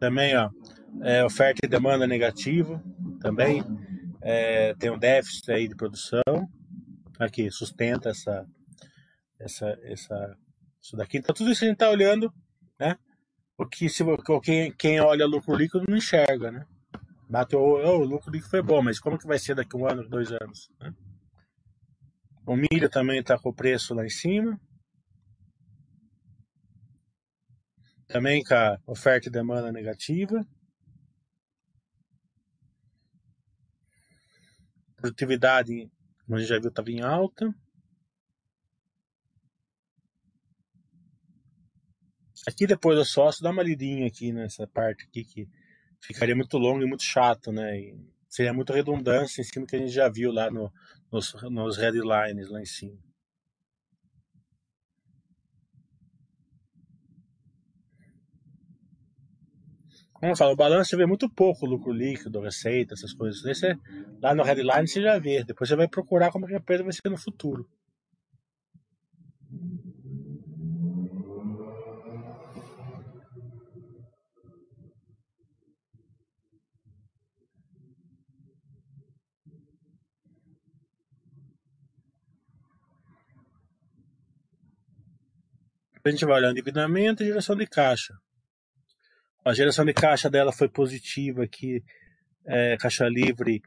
Também, 0.00 0.36
ó, 0.36 0.50
é, 1.02 1.24
oferta 1.24 1.60
e 1.64 1.68
demanda 1.68 2.06
negativa, 2.06 2.82
também 3.20 3.62
é, 4.30 4.74
tem 4.74 4.90
um 4.90 4.98
déficit 4.98 5.50
aí 5.50 5.66
de 5.66 5.74
produção, 5.74 6.20
aqui 7.18 7.50
sustenta 7.50 8.10
essa, 8.10 8.46
essa, 9.40 9.66
essa, 9.84 10.36
isso 10.82 10.96
daqui. 10.98 11.16
Então 11.16 11.34
tudo 11.34 11.50
isso 11.50 11.64
a 11.64 11.66
gente 11.66 11.76
está 11.76 11.88
olhando, 11.88 12.30
né? 12.78 12.98
O 13.56 13.64
que 13.66 13.88
se 13.88 14.04
quem, 14.42 14.70
quem 14.72 15.00
olha 15.00 15.24
lucro 15.24 15.56
líquido 15.56 15.86
não 15.88 15.96
enxerga, 15.96 16.52
né? 16.52 16.66
Bateu, 17.26 17.58
oh, 17.58 18.00
o 18.00 18.04
lucro 18.04 18.30
líquido 18.30 18.50
foi 18.50 18.60
bom, 18.60 18.82
mas 18.82 19.00
como 19.00 19.18
que 19.18 19.26
vai 19.26 19.38
ser 19.38 19.54
daqui 19.54 19.74
um 19.74 19.86
ano, 19.86 20.06
dois 20.06 20.30
anos? 20.30 20.68
Né? 20.78 20.92
O 22.46 22.54
milho 22.54 22.90
também 22.90 23.20
está 23.20 23.38
com 23.38 23.48
o 23.48 23.54
preço 23.54 23.94
lá 23.94 24.04
em 24.04 24.10
cima. 24.10 24.60
Também 28.08 28.42
com 28.44 28.54
a 28.54 28.78
oferta 28.86 29.28
e 29.28 29.32
demanda 29.32 29.72
negativa. 29.72 30.46
Produtividade, 34.98 35.90
como 36.26 36.36
a 36.36 36.40
gente 36.40 36.48
já 36.48 36.58
viu, 36.58 36.68
estava 36.68 36.90
em 36.90 37.00
alta. 37.00 37.54
Aqui 42.46 42.66
depois 42.66 42.98
do 42.98 43.04
sócio, 43.04 43.42
dá 43.42 43.50
uma 43.50 43.62
lidinha 43.62 44.06
aqui 44.06 44.32
nessa 44.32 44.66
parte 44.66 45.04
aqui 45.04 45.24
que 45.24 45.48
ficaria 46.00 46.34
muito 46.34 46.58
longo 46.58 46.82
e 46.82 46.86
muito 46.86 47.02
chato, 47.04 47.52
né? 47.52 47.78
E 47.78 47.96
seria 48.28 48.52
muita 48.52 48.74
redundância 48.74 49.40
em 49.40 49.44
cima 49.44 49.66
que 49.66 49.76
a 49.76 49.78
gente 49.78 49.92
já 49.92 50.08
viu 50.08 50.32
lá 50.32 50.50
no, 50.50 50.72
nos, 51.12 51.34
nos 51.44 51.76
headlines 51.76 52.48
lá 52.48 52.60
em 52.60 52.66
cima. 52.66 53.07
Como 60.20 60.30
eu 60.32 60.36
falo, 60.36 60.52
o 60.52 60.56
balanço 60.56 60.90
você 60.90 60.96
vê 60.96 61.06
muito 61.06 61.28
pouco 61.28 61.66
lucro 61.66 61.92
líquido, 61.92 62.40
receita, 62.40 62.94
essas 62.94 63.12
coisas. 63.12 63.40
Você, 63.42 63.76
lá 64.22 64.32
no 64.34 64.44
headline 64.44 64.86
você 64.86 65.02
já 65.02 65.18
vê. 65.18 65.42
Depois 65.44 65.68
você 65.68 65.74
vai 65.76 65.88
procurar 65.88 66.30
como 66.30 66.44
é 66.44 66.48
que 66.48 66.54
a 66.54 66.58
empresa 66.58 66.84
vai 66.84 66.92
ser 66.92 67.08
no 67.08 67.18
futuro. 67.18 67.68
A 86.04 86.10
gente 86.10 86.24
vai 86.24 86.38
olhando 86.38 86.52
endividamento 86.58 87.22
e 87.22 87.26
geração 87.26 87.54
de 87.54 87.64
caixa. 87.64 88.14
A 89.48 89.54
geração 89.54 89.82
de 89.82 89.94
caixa 89.94 90.28
dela 90.28 90.52
foi 90.52 90.68
positiva 90.68 91.42
aqui, 91.42 91.82
é, 92.44 92.76
caixa 92.76 93.08
livre 93.08 93.62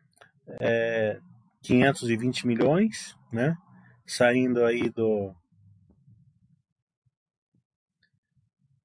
é, 0.59 1.19
520 1.63 2.45
milhões, 2.45 3.17
né? 3.33 3.57
Saindo 4.05 4.63
aí 4.63 4.91
do. 4.91 5.33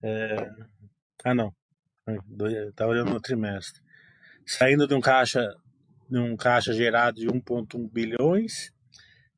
É, 0.03 0.51
ah, 1.23 1.35
não. 1.35 1.55
Estava 2.71 2.93
olhando 2.93 3.11
no 3.11 3.21
trimestre. 3.21 3.83
Saindo 4.47 4.89
de 4.89 4.95
um 4.95 5.01
caixa, 5.01 5.55
de 6.09 6.19
um 6.19 6.35
caixa 6.35 6.73
gerado 6.73 7.21
de 7.21 7.27
1,1 7.27 7.91
bilhões, 7.93 8.73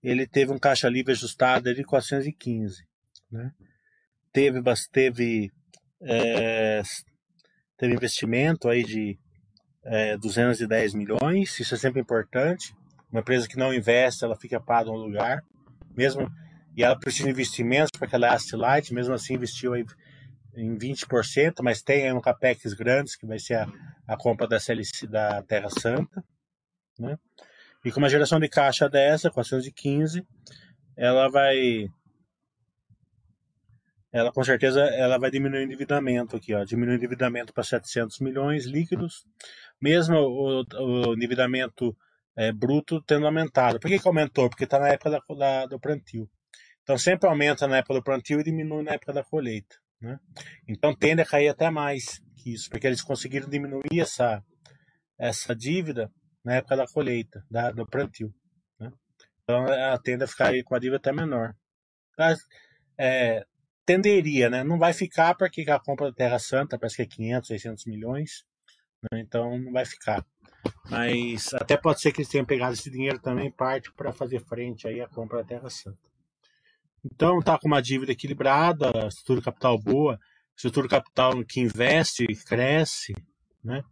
ele 0.01 0.29
teve 0.29 0.53
um 0.53 0.59
caixa 0.61 0.89
livre 0.89 1.11
ajustado 1.11 1.75
de 1.75 1.83
415, 1.83 2.87
né? 3.33 3.53
teve, 4.33 4.63
teve, 4.93 5.53
é, 6.03 6.83
teve 7.79 7.95
investimento 7.95 8.69
aí 8.69 8.85
de 8.85 9.19
é, 9.85 10.17
210 10.19 10.95
milhões, 10.95 11.59
isso 11.59 11.75
é 11.75 11.79
sempre 11.79 12.01
importante. 12.01 12.75
Uma 13.11 13.21
empresa 13.21 13.49
que 13.49 13.57
não 13.57 13.73
investe, 13.73 14.25
ela 14.25 14.37
fica 14.37 14.61
parada 14.61 14.91
no 14.91 14.97
lugar, 14.97 15.43
mesmo 15.97 16.31
e 16.77 16.85
ela 16.85 16.99
precisa 16.99 17.25
de 17.25 17.31
investimentos 17.31 17.91
para 17.91 18.07
que 18.07 18.15
ela 18.15 18.29
é 18.29 18.57
light, 18.57 18.95
mesmo 18.95 19.15
assim 19.15 19.35
investiu 19.35 19.73
aí 19.73 19.85
em 20.55 20.77
20%, 20.77 21.55
mas 21.63 21.83
tem 21.83 22.05
aí 22.05 22.13
um 22.13 22.21
capex 22.21 22.73
grande, 22.73 23.19
que 23.19 23.27
vai 23.27 23.39
ser 23.39 23.55
a, 23.55 23.67
a 24.07 24.17
compra 24.17 24.47
da, 24.47 24.61
CLC, 24.61 25.07
da 25.07 25.43
Terra 25.43 25.71
Santa. 25.71 26.23
né? 26.99 27.17
E 27.85 27.91
com 27.91 27.99
uma 27.99 28.09
geração 28.09 28.39
de 28.39 28.49
caixa 28.49 28.89
dessa, 28.89 29.31
415, 29.31 30.25
ela 30.97 31.29
vai 31.29 31.89
ela 34.13 34.33
com 34.33 34.43
certeza 34.43 34.81
ela 34.81 35.19
vai 35.19 35.31
diminuir 35.31 35.61
o 35.61 35.65
endividamento 35.65 36.37
aqui, 36.37 36.55
ó, 36.55 36.65
diminuir 36.65 36.95
o 36.95 36.97
endividamento 36.97 37.53
para 37.53 37.63
700 37.63 38.21
milhões 38.21 38.65
líquidos, 38.65 39.27
mesmo 39.81 40.17
o, 40.17 40.63
o 40.63 41.15
endividamento 41.15 41.97
é, 42.37 42.53
bruto 42.53 43.03
tendo 43.03 43.27
aumentado. 43.27 43.79
Por 43.81 43.89
que, 43.89 43.99
que 43.99 44.09
aumentou? 44.09 44.49
Porque 44.49 44.65
está 44.65 44.79
na 44.79 44.89
época 44.89 45.11
da, 45.11 45.35
da, 45.37 45.67
do 45.67 45.81
plantio. 45.81 46.29
Então 46.83 46.97
sempre 46.97 47.29
aumenta 47.29 47.67
na 47.67 47.79
época 47.79 47.95
do 47.95 48.03
plantio 48.03 48.41
e 48.41 48.45
diminui 48.45 48.83
na 48.83 48.93
época 48.93 49.13
da 49.13 49.23
colheita. 49.23 49.77
Né? 50.01 50.19
Então 50.67 50.95
tende 50.95 51.21
a 51.21 51.27
cair 51.27 51.49
até 51.49 51.71
mais 51.71 52.21
que 52.37 52.55
isso, 52.55 52.71
porque 52.71 52.87
eles 52.87 53.03
conseguiram 53.03 53.49
diminuir 53.49 54.01
essa, 54.01 54.43
essa 55.19 55.55
dívida 55.55 56.11
na 56.45 56.55
época 56.55 56.77
da 56.77 56.87
colheita, 56.87 57.45
da, 57.51 57.71
do 57.73 57.87
plantio. 57.87 58.33
Né? 58.81 58.91
Então 59.43 59.67
ela 59.67 59.99
tende 59.99 60.25
a 60.25 60.27
ficar 60.27 60.53
com 60.65 60.75
a 60.75 60.79
dívida 60.79 60.97
até 60.97 61.13
menor. 61.13 61.55
Mas, 62.17 62.39
é, 62.97 63.45
tenderia, 63.89 64.51
né? 64.51 64.63
Não 64.63 64.79
vai 64.79 64.93
ficar 64.93 65.35
porque 65.35 65.63
a 65.71 65.81
compra 65.81 66.09
da 66.11 66.13
Terra 66.13 66.39
Santa 66.39 66.79
parece 66.79 66.97
que 66.97 67.03
é 67.03 67.07
500, 67.07 67.49
600 67.49 67.87
milhões, 67.87 68.45
né? 69.11 69.21
então 69.21 69.59
não 69.59 69.73
vai 69.73 69.87
ficar. 69.87 70.23
Mas 70.91 71.55
até 71.55 71.75
pode 71.75 72.03
ser 72.03 72.13
que 72.13 72.21
eles 72.21 72.29
tenham 72.29 72.45
pegado 72.45 72.75
esse 72.75 72.91
dinheiro 72.91 73.19
também 73.19 73.51
parte 73.51 73.91
para 73.95 74.13
fazer 74.13 74.45
frente 74.45 74.87
aí 74.87 75.01
à 75.01 75.09
compra 75.09 75.39
da 75.39 75.45
Terra 75.45 75.71
Santa. 75.71 75.97
Então 77.03 77.41
tá 77.41 77.59
com 77.59 77.67
uma 77.67 77.81
dívida 77.81 78.13
equilibrada, 78.13 78.91
estrutura 79.09 79.41
capital 79.41 79.79
boa, 79.79 80.19
estrutura 80.55 80.87
capital 80.87 81.43
que 81.47 81.61
investe, 81.61 82.27
cresce, 82.47 83.15
né? 83.65 83.83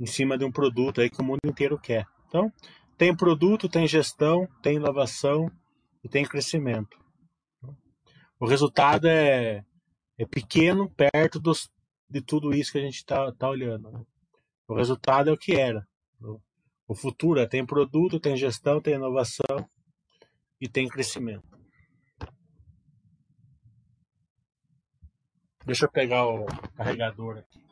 Em 0.00 0.06
cima 0.06 0.38
de 0.38 0.44
um 0.46 0.50
produto 0.50 1.02
aí 1.02 1.10
que 1.10 1.20
o 1.20 1.24
mundo 1.24 1.40
inteiro 1.44 1.78
quer. 1.78 2.06
Então, 2.28 2.50
tem 2.96 3.14
produto, 3.14 3.68
tem 3.68 3.86
gestão, 3.86 4.48
tem 4.62 4.76
inovação 4.76 5.50
e 6.02 6.08
tem 6.08 6.24
crescimento. 6.24 7.03
O 8.38 8.46
resultado 8.46 9.06
é, 9.06 9.64
é 10.18 10.26
pequeno 10.26 10.90
perto 10.90 11.40
dos, 11.40 11.70
de 12.08 12.20
tudo 12.20 12.54
isso 12.54 12.72
que 12.72 12.78
a 12.78 12.82
gente 12.82 12.96
está 12.96 13.32
tá 13.32 13.48
olhando. 13.48 13.90
Né? 13.90 14.04
O 14.68 14.74
resultado 14.74 15.30
é 15.30 15.32
o 15.32 15.38
que 15.38 15.52
era. 15.52 15.86
O 16.86 16.94
futuro 16.94 17.40
é 17.40 17.46
tem 17.46 17.64
produto, 17.64 18.20
tem 18.20 18.36
gestão, 18.36 18.80
tem 18.80 18.94
inovação 18.94 19.68
e 20.60 20.68
tem 20.68 20.88
crescimento. 20.88 21.48
Deixa 25.64 25.86
eu 25.86 25.90
pegar 25.90 26.26
o 26.26 26.44
carregador 26.76 27.38
aqui. 27.38 27.64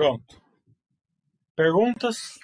Pronto. 0.00 0.40
Perguntas? 1.54 2.38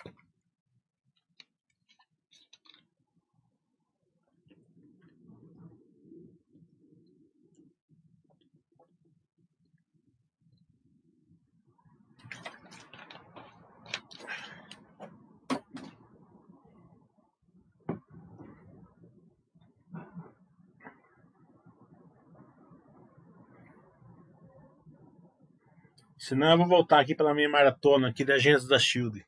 Senão 26.26 26.50
eu 26.50 26.58
vou 26.58 26.66
voltar 26.66 26.98
aqui 26.98 27.14
pela 27.14 27.32
minha 27.32 27.48
maratona 27.48 28.08
aqui 28.08 28.24
da 28.24 28.34
agência 28.34 28.68
da 28.68 28.80
Shield. 28.80 29.24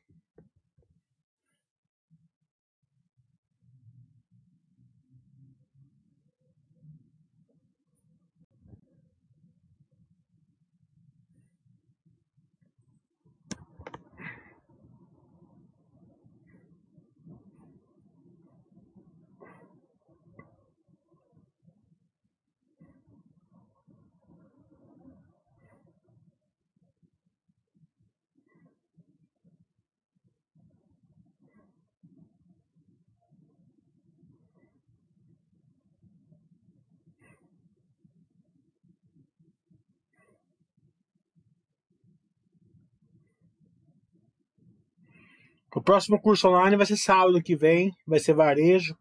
Próximo 45.89 46.21
curso 46.21 46.47
online 46.47 46.77
vai 46.77 46.85
ser 46.85 46.97
sábado 46.97 47.41
que 47.41 47.55
vem, 47.55 47.91
vai 48.05 48.19
ser 48.19 48.35
varejo, 48.35 48.95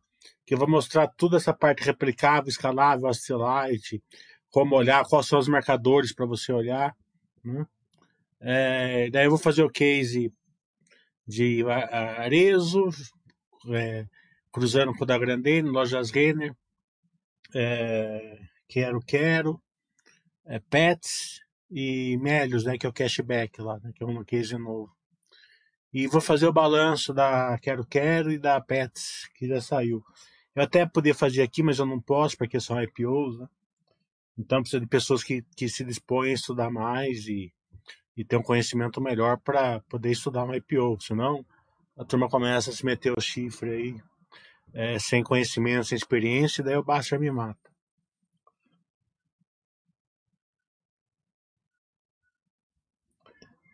que 0.46 0.54
eu 0.54 0.58
vou 0.58 0.66
mostrar 0.66 1.06
toda 1.06 1.36
essa 1.36 1.52
parte 1.52 1.84
replicável, 1.84 2.48
escalável, 2.48 3.06
Astelite, 3.06 4.02
como 4.48 4.74
olhar, 4.74 5.04
quais 5.04 5.26
são 5.26 5.38
os 5.38 5.48
marcadores 5.48 6.14
para 6.14 6.24
você 6.24 6.50
olhar. 6.50 6.96
Né? 7.44 7.66
É, 8.40 9.10
daí 9.10 9.26
eu 9.26 9.30
vou 9.30 9.38
fazer 9.38 9.62
o 9.62 9.70
case 9.70 10.32
de 11.26 11.62
Arezo, 11.68 12.88
é, 13.70 14.06
cruzando 14.50 14.94
com 14.94 15.04
o 15.04 15.06
da 15.06 15.18
Grandene, 15.18 15.68
Lojas 15.68 16.10
Renner, 16.10 16.56
é, 17.54 18.38
Quero 18.66 19.00
Quero, 19.00 19.60
é, 20.46 20.58
Pets 20.58 21.42
e 21.70 22.16
Melios, 22.16 22.64
né, 22.64 22.78
que 22.78 22.86
é 22.86 22.88
o 22.88 22.94
cashback 22.94 23.60
lá, 23.60 23.78
né, 23.78 23.92
que 23.94 24.02
é 24.02 24.06
um 24.06 24.24
case 24.24 24.56
novo. 24.56 24.97
E 25.92 26.06
vou 26.06 26.20
fazer 26.20 26.46
o 26.46 26.52
balanço 26.52 27.14
da 27.14 27.58
Quero 27.58 27.86
Quero 27.86 28.30
e 28.30 28.38
da 28.38 28.60
Pets, 28.60 29.28
que 29.34 29.48
já 29.48 29.60
saiu. 29.60 30.04
Eu 30.54 30.62
até 30.62 30.84
podia 30.84 31.14
fazer 31.14 31.42
aqui, 31.42 31.62
mas 31.62 31.78
eu 31.78 31.86
não 31.86 32.00
posso, 32.00 32.36
porque 32.36 32.60
são 32.60 32.82
IPOs, 32.82 33.38
né? 33.38 33.46
Então 34.38 34.60
precisa 34.60 34.80
de 34.80 34.86
pessoas 34.86 35.24
que, 35.24 35.42
que 35.56 35.68
se 35.68 35.84
dispõem 35.84 36.30
a 36.30 36.34
estudar 36.34 36.70
mais 36.70 37.26
e, 37.26 37.52
e 38.16 38.24
ter 38.24 38.36
um 38.36 38.42
conhecimento 38.42 39.00
melhor 39.00 39.38
para 39.38 39.80
poder 39.88 40.10
estudar 40.10 40.44
um 40.44 40.54
IPO. 40.54 41.00
Senão 41.00 41.44
a 41.96 42.04
turma 42.04 42.28
começa 42.28 42.70
a 42.70 42.72
se 42.72 42.84
meter 42.84 43.12
o 43.16 43.20
chifre 43.20 43.70
aí, 43.70 44.02
é, 44.72 44.98
sem 44.98 45.22
conhecimento, 45.24 45.86
sem 45.86 45.96
experiência, 45.96 46.60
e 46.60 46.64
daí 46.64 46.76
o 46.76 46.84
Basta 46.84 47.18
me 47.18 47.30
mata. 47.30 47.68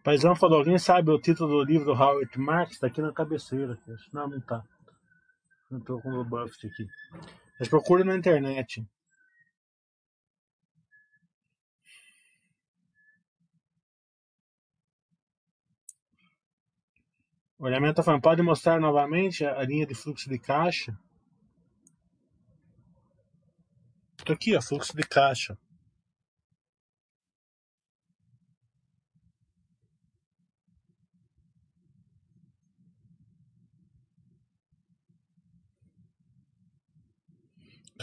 Paizão 0.05 0.37
falou, 0.37 0.59
alguém 0.59 0.79
sabe 0.79 1.11
o 1.11 1.19
título 1.19 1.65
do 1.65 1.65
livro 1.65 1.87
do 1.87 1.93
Howard 1.93 2.39
Marks? 2.39 2.75
Está 2.75 2.89
aqui 2.89 3.01
na 3.01 3.11
cabeceira. 3.11 3.79
Não, 4.13 4.29
não 4.29 4.39
tá. 4.39 4.63
Não 5.71 5.79
estou 5.79 5.99
com 6.03 6.11
o 6.11 6.23
Buffett 6.23 6.67
aqui. 6.67 6.87
Mas 7.59 7.69
procure 7.69 8.05
na 8.05 8.15
internet. 8.15 8.87
O 17.59 17.65
olhamento 17.65 17.93
está 17.93 18.03
falando, 18.03 18.21
pode 18.21 18.43
mostrar 18.43 18.79
novamente 18.79 19.43
a 19.43 19.63
linha 19.63 19.87
de 19.87 19.95
fluxo 19.95 20.29
de 20.29 20.39
caixa? 20.39 20.95
Tá 24.23 24.35
aqui, 24.35 24.55
ó, 24.55 24.61
fluxo 24.61 24.95
de 24.95 25.03
caixa. 25.03 25.57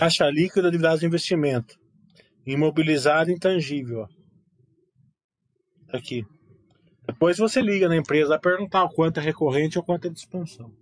Caixa 0.01 0.27
líquida 0.31 0.71
de 0.71 0.79
dados 0.79 1.01
de 1.01 1.05
investimento. 1.05 1.75
Imobilizado 2.43 3.29
intangível. 3.29 4.07
Aqui. 5.93 6.25
Depois 7.05 7.37
você 7.37 7.61
liga 7.61 7.87
na 7.87 7.97
empresa 7.97 8.33
a 8.33 8.39
perguntar 8.39 8.83
o 8.83 8.89
quanto 8.89 9.19
é 9.19 9.23
recorrente 9.23 9.77
ou 9.77 9.83
quanto 9.83 10.07
é 10.07 10.09
de 10.09 10.17
expansão. 10.17 10.73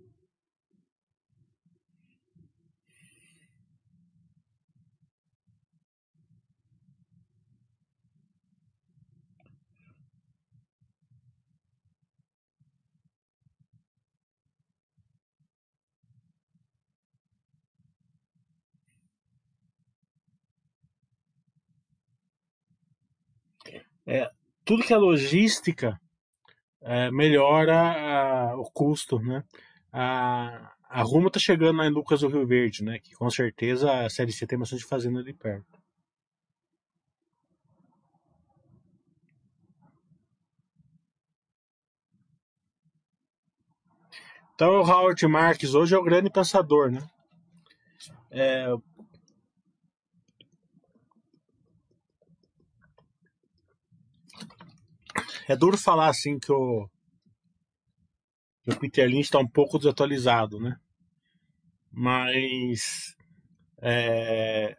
É, 24.10 24.28
tudo 24.64 24.82
que 24.82 24.92
é 24.92 24.96
logística 24.96 26.00
é, 26.82 27.12
melhora 27.12 27.78
a, 27.78 28.56
o 28.56 28.64
custo, 28.72 29.20
né? 29.20 29.44
A, 29.92 30.74
a 30.88 31.02
Rumo 31.02 31.28
está 31.28 31.38
chegando 31.38 31.76
lá 31.78 31.86
em 31.86 31.90
Lucas 31.90 32.20
do 32.22 32.28
Rio 32.28 32.44
Verde, 32.44 32.82
né? 32.82 32.98
Que 32.98 33.14
com 33.14 33.30
certeza 33.30 34.04
a 34.04 34.10
Série 34.10 34.32
C 34.32 34.48
tem 34.48 34.58
bastante 34.58 34.84
fazenda 34.84 35.20
ali 35.20 35.32
perto. 35.32 35.78
Então 44.56 44.80
o 44.80 44.82
Howard 44.82 45.24
Marques 45.28 45.72
hoje 45.72 45.94
é 45.94 45.98
o 45.98 46.02
grande 46.02 46.30
pensador, 46.30 46.90
né? 46.90 47.08
É, 48.28 48.66
É 55.50 55.56
duro 55.56 55.76
falar 55.76 56.06
assim 56.06 56.38
que 56.38 56.52
o, 56.52 56.88
que 58.62 58.70
o 58.70 58.78
Peter 58.78 59.04
Lynch 59.04 59.22
está 59.22 59.40
um 59.40 59.48
pouco 59.48 59.78
desatualizado, 59.78 60.60
né? 60.60 60.76
Mas 61.90 63.16
é, 63.82 64.76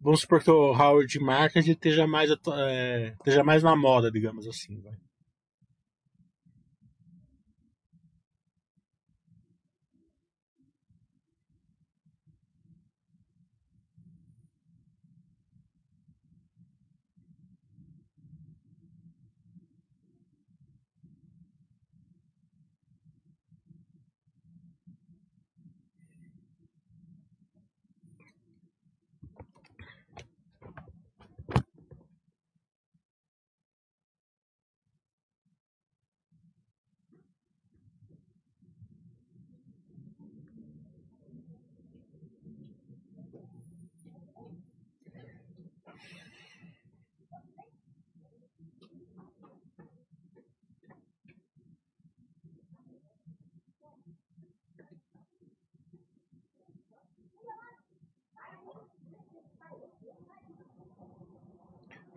vamos 0.00 0.22
supor 0.22 0.42
que 0.42 0.50
o 0.50 0.72
Howard 0.72 1.16
Market 1.20 1.64
esteja 1.64 2.08
mais, 2.08 2.28
é, 2.28 3.14
esteja 3.20 3.44
mais 3.44 3.62
na 3.62 3.76
moda, 3.76 4.10
digamos 4.10 4.48
assim. 4.48 4.80
Vai. 4.80 4.96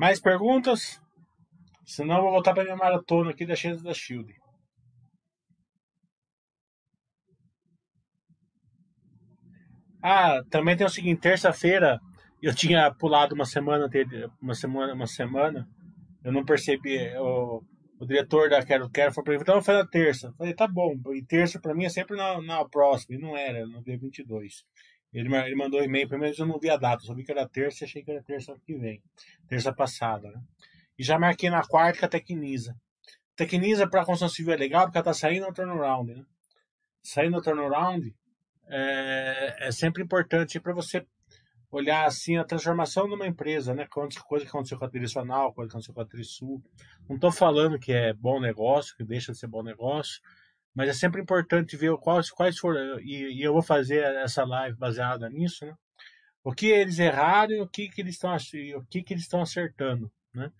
Mais 0.03 0.19
perguntas? 0.19 1.01
Senão 1.85 2.17
eu 2.17 2.23
vou 2.23 2.31
voltar 2.31 2.53
para 2.53 2.65
minha 2.65 2.75
maratona 2.75 3.31
aqui 3.31 3.45
da 3.45 3.55
Chance 3.55 3.81
da 3.81 3.93
Shield. 3.93 4.33
Ah, 10.03 10.43
também 10.49 10.75
tem 10.75 10.85
o 10.85 10.89
seguinte, 10.89 11.21
terça-feira 11.21 12.01
eu 12.41 12.53
tinha 12.53 12.93
pulado 12.93 13.33
uma 13.33 13.45
semana, 13.45 13.89
uma 14.41 14.53
semana, 14.53 14.93
uma 14.93 15.07
semana. 15.07 15.65
Eu 16.21 16.33
não 16.33 16.43
percebi. 16.43 16.99
O, 17.17 17.63
diretor 18.05 18.49
da 18.49 18.61
Quero 18.61 18.89
Quero 18.89 19.13
falou 19.13 19.23
para 19.23 19.33
mim, 19.35 19.39
então 19.41 19.61
fazer 19.61 19.77
na 19.77 19.87
terça. 19.87 20.33
Falei, 20.37 20.53
tá 20.53 20.67
bom. 20.67 20.99
E 21.15 21.23
terça 21.23 21.61
para 21.61 21.73
mim 21.73 21.85
é 21.85 21.89
sempre 21.89 22.17
na, 22.17 22.41
na 22.41 22.65
próxima. 22.67 23.15
E 23.15 23.21
não 23.21 23.37
era, 23.37 23.65
no 23.65 23.81
dia 23.81 23.97
22. 23.97 24.65
Ele, 25.13 25.33
ele 25.35 25.55
mandou 25.55 25.79
um 25.79 25.83
e-mail 25.83 26.09
mim, 26.09 26.17
mas 26.17 26.39
eu 26.39 26.45
não 26.45 26.57
vi 26.57 26.69
a 26.69 26.77
data, 26.77 27.03
só 27.03 27.13
vi 27.13 27.23
que 27.23 27.31
era 27.31 27.47
terça 27.47 27.83
e 27.83 27.85
achei 27.85 28.03
que 28.03 28.11
era 28.11 28.23
terça 28.23 28.55
que 28.65 28.75
vem. 28.75 29.01
Terça 29.47 29.71
passada, 29.71 30.31
né? 30.31 30.41
E 30.97 31.03
já 31.03 31.19
marquei 31.19 31.49
na 31.49 31.63
quarta 31.63 31.99
com 31.99 32.05
a 32.05 32.09
Tecnisa. 32.09 32.75
Tecnisa 33.35 33.87
para 33.87 34.05
construção 34.05 34.29
civil 34.29 34.53
é 34.53 34.57
legal 34.57 34.85
porque 34.85 34.97
ela 34.97 35.11
está 35.11 35.13
saindo 35.13 35.45
no 35.45 35.53
turnaround, 35.53 36.13
né? 36.13 36.25
Saindo 37.03 37.37
no 37.37 37.41
turnaround 37.41 38.15
é, 38.67 39.67
é 39.67 39.71
sempre 39.71 40.03
importante 40.03 40.59
para 40.59 40.73
você 40.73 41.05
olhar 41.71 42.05
assim 42.05 42.37
a 42.37 42.43
transformação 42.43 43.07
de 43.07 43.15
uma 43.15 43.27
empresa, 43.27 43.73
né? 43.73 43.87
Coisa 43.87 44.45
que 44.45 44.49
aconteceu 44.49 44.77
com 44.77 44.85
a 44.85 44.89
Tricional, 44.89 45.53
coisa 45.53 45.69
que 45.69 45.75
aconteceu 45.75 45.93
com 45.93 46.01
a 46.01 46.05
Trisul. 46.05 46.63
Não 47.07 47.15
estou 47.15 47.31
falando 47.31 47.79
que 47.79 47.91
é 47.91 48.13
bom 48.13 48.39
negócio, 48.39 48.95
que 48.95 49.03
deixa 49.03 49.31
de 49.31 49.37
ser 49.37 49.47
bom 49.47 49.63
negócio, 49.63 50.21
mas 50.75 50.89
é 50.89 50.93
sempre 50.93 51.21
importante 51.21 51.77
ver 51.77 51.95
quais, 51.97 52.31
quais 52.31 52.57
foram, 52.57 52.99
e, 52.99 53.39
e, 53.39 53.43
eu 53.43 53.53
vou 53.53 53.61
fazer 53.61 54.03
essa 54.17 54.43
live 54.43 54.77
baseada 54.77 55.29
nisso, 55.29 55.65
né? 55.65 55.73
O 56.43 56.53
que 56.53 56.67
eles 56.67 56.99
erraram 56.99 57.53
e 57.53 57.61
o 57.61 57.67
que, 57.67 57.89
que 57.89 58.01
eles 58.01 58.15
estão 58.15 58.35
o 58.35 58.85
que, 58.85 59.03
que 59.03 59.13
eles 59.13 59.23
estão 59.23 59.41
acertando, 59.41 60.11
né? 60.33 60.51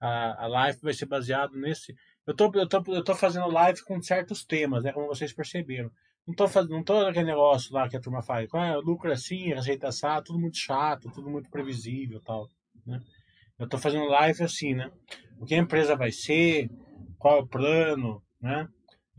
A, 0.00 0.44
a 0.44 0.46
live 0.46 0.78
vai 0.82 0.92
ser 0.92 1.06
baseada 1.06 1.56
nesse. 1.56 1.94
Eu 2.26 2.34
tô, 2.34 2.50
eu, 2.54 2.68
tô, 2.68 2.82
eu 2.88 3.02
tô 3.02 3.14
fazendo 3.14 3.48
live 3.48 3.82
com 3.84 4.00
certos 4.02 4.44
temas, 4.44 4.84
né? 4.84 4.92
Como 4.92 5.06
vocês 5.08 5.32
perceberam. 5.32 5.90
Não 6.26 6.34
tô 6.34 6.46
fazendo, 6.46 6.72
não 6.72 6.84
tô 6.84 6.96
aquele 6.98 7.26
negócio 7.26 7.72
lá 7.74 7.88
que 7.88 7.96
a 7.96 8.00
turma 8.00 8.22
faz. 8.22 8.48
Ah, 8.54 8.76
lucro 8.76 9.10
assim, 9.10 9.52
receita 9.54 9.88
assada, 9.88 10.22
tudo 10.22 10.38
muito 10.38 10.56
chato, 10.56 11.10
tudo 11.12 11.28
muito 11.28 11.50
previsível 11.50 12.20
tal, 12.20 12.48
né? 12.86 13.00
Eu 13.58 13.68
tô 13.68 13.78
fazendo 13.78 14.06
live 14.06 14.42
assim, 14.42 14.74
né? 14.74 14.90
O 15.40 15.46
que 15.46 15.54
a 15.54 15.58
empresa 15.58 15.96
vai 15.96 16.12
ser, 16.12 16.70
qual 17.18 17.38
é 17.38 17.42
o 17.42 17.46
plano, 17.46 18.22
né? 18.40 18.68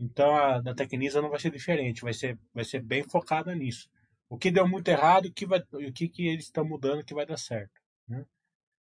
Então 0.04 0.36
a 0.36 0.60
da 0.60 0.74
Tecnisa 0.74 1.22
não 1.22 1.30
vai 1.30 1.40
ser 1.40 1.50
diferente, 1.50 2.02
vai 2.02 2.12
ser, 2.12 2.38
vai 2.52 2.64
ser 2.64 2.82
bem 2.82 3.02
focada 3.02 3.54
nisso. 3.54 3.88
O 4.28 4.36
que 4.36 4.50
deu 4.50 4.68
muito 4.68 4.88
errado 4.88 5.26
o 5.26 5.32
que, 5.32 5.46
vai, 5.46 5.60
o 5.72 5.92
que, 5.92 6.08
que 6.08 6.28
eles 6.28 6.44
estão 6.44 6.64
mudando 6.64 7.04
que 7.04 7.14
vai 7.14 7.24
dar 7.24 7.38
certo. 7.38 7.80
Né? 8.06 8.24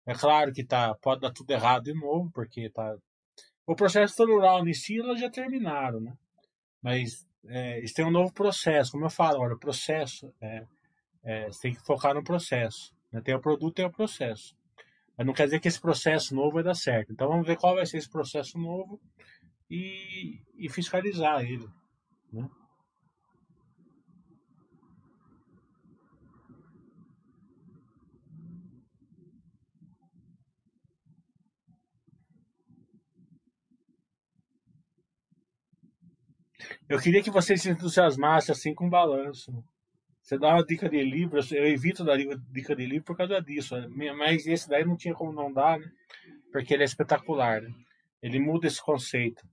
É 0.04 0.14
claro 0.14 0.52
que 0.52 0.62
tá, 0.62 0.94
pode 0.96 1.22
dar 1.22 1.32
tudo 1.32 1.50
errado 1.50 1.84
de 1.84 1.94
novo, 1.94 2.30
porque 2.32 2.68
tá. 2.70 2.96
O 3.66 3.74
processo 3.74 4.16
turnaround 4.16 4.68
em 4.68 4.74
si 4.74 5.00
elas 5.00 5.18
já 5.18 5.30
terminaram, 5.30 6.00
né? 6.00 6.12
Mas 6.82 7.26
é, 7.46 7.78
eles 7.78 7.92
têm 7.92 8.04
um 8.04 8.10
novo 8.10 8.32
processo, 8.32 8.92
como 8.92 9.06
eu 9.06 9.10
falo, 9.10 9.40
olha, 9.40 9.54
o 9.54 9.58
processo 9.58 10.32
é, 10.40 10.66
é, 11.24 11.46
você 11.46 11.62
tem 11.62 11.74
que 11.74 11.84
focar 11.84 12.14
no 12.14 12.22
processo. 12.22 12.94
Né? 13.10 13.20
Tem 13.22 13.34
o 13.34 13.40
produto 13.40 13.80
e 13.80 13.84
o 13.84 13.90
processo. 13.90 14.54
Mas 15.16 15.26
não 15.26 15.32
quer 15.32 15.46
dizer 15.46 15.60
que 15.60 15.68
esse 15.68 15.80
processo 15.80 16.34
novo 16.34 16.52
vai 16.52 16.62
dar 16.62 16.74
certo. 16.74 17.12
Então 17.12 17.28
vamos 17.28 17.46
ver 17.46 17.56
qual 17.56 17.74
vai 17.74 17.86
ser 17.86 17.96
esse 17.96 18.10
processo 18.10 18.58
novo 18.58 19.00
e, 19.70 20.40
e 20.56 20.68
fiscalizar 20.68 21.42
ele. 21.42 21.68
Né? 22.32 22.48
Eu 36.88 37.00
queria 37.00 37.22
que 37.22 37.30
vocês 37.30 37.62
se 37.62 37.70
entusiasmassem 37.70 38.52
assim 38.52 38.74
com 38.74 38.88
balanço. 38.88 39.52
Você 40.22 40.38
dá 40.38 40.54
uma 40.54 40.64
dica 40.64 40.88
de 40.88 41.02
livro, 41.02 41.38
eu 41.52 41.66
evito 41.66 42.04
dar 42.04 42.16
dica 42.16 42.74
de 42.74 42.86
livro 42.86 43.04
por 43.04 43.16
causa 43.16 43.40
disso. 43.40 43.74
Mas 44.16 44.46
esse 44.46 44.68
daí 44.68 44.84
não 44.84 44.96
tinha 44.96 45.14
como 45.14 45.32
não 45.32 45.52
dar, 45.52 45.78
né? 45.78 45.90
Porque 46.52 46.74
ele 46.74 46.82
é 46.82 46.86
espetacular, 46.86 47.62
né? 47.62 47.70
Ele 48.22 48.38
muda 48.38 48.66
esse 48.66 48.82
conceito. 48.82 49.46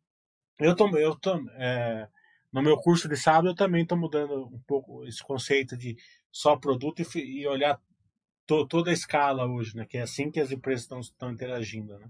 Eu 0.60 0.76
tô, 0.76 0.88
eu 0.98 1.16
tô, 1.16 1.36
é, 1.56 2.08
no 2.52 2.62
meu 2.62 2.78
curso 2.78 3.10
de 3.10 3.18
sábado 3.18 3.50
eu 3.50 3.56
também 3.56 3.84
estou 3.84 3.98
mudando 3.98 4.46
um 4.46 4.60
pouco 4.68 5.06
esse 5.06 5.24
conceito 5.24 5.76
de 5.76 5.98
só 6.32 6.56
produto 6.56 7.02
e, 7.02 7.42
e, 7.42 7.48
olhar 7.48 7.80
to, 8.46 8.68
toda 8.68 8.92
a 8.92 8.94
escala 8.94 9.46
hoje, 9.46 9.76
né? 9.76 9.86
Que 9.86 9.98
é 9.98 10.02
assim 10.02 10.30
que 10.30 10.40
as 10.40 10.52
empresas 10.52 10.88
estão, 11.02 11.32
interagindo, 11.32 11.98
né? 11.98 12.10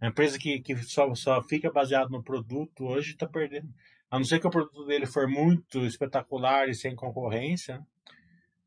A 0.00 0.08
empresa 0.08 0.38
que, 0.38 0.60
que 0.60 0.76
só, 0.78 1.14
só 1.14 1.42
fica 1.42 1.70
baseada 1.70 2.10
no 2.10 2.22
produto 2.22 2.84
hoje 2.84 3.12
está 3.12 3.26
perdendo. 3.26 3.72
A 4.10 4.18
não 4.18 4.24
ser 4.24 4.40
que 4.40 4.46
o 4.46 4.50
produto 4.50 4.84
dele 4.84 5.06
for 5.06 5.26
muito 5.26 5.86
espetacular 5.86 6.68
e 6.68 6.74
sem 6.74 6.94
concorrência, 6.94 7.80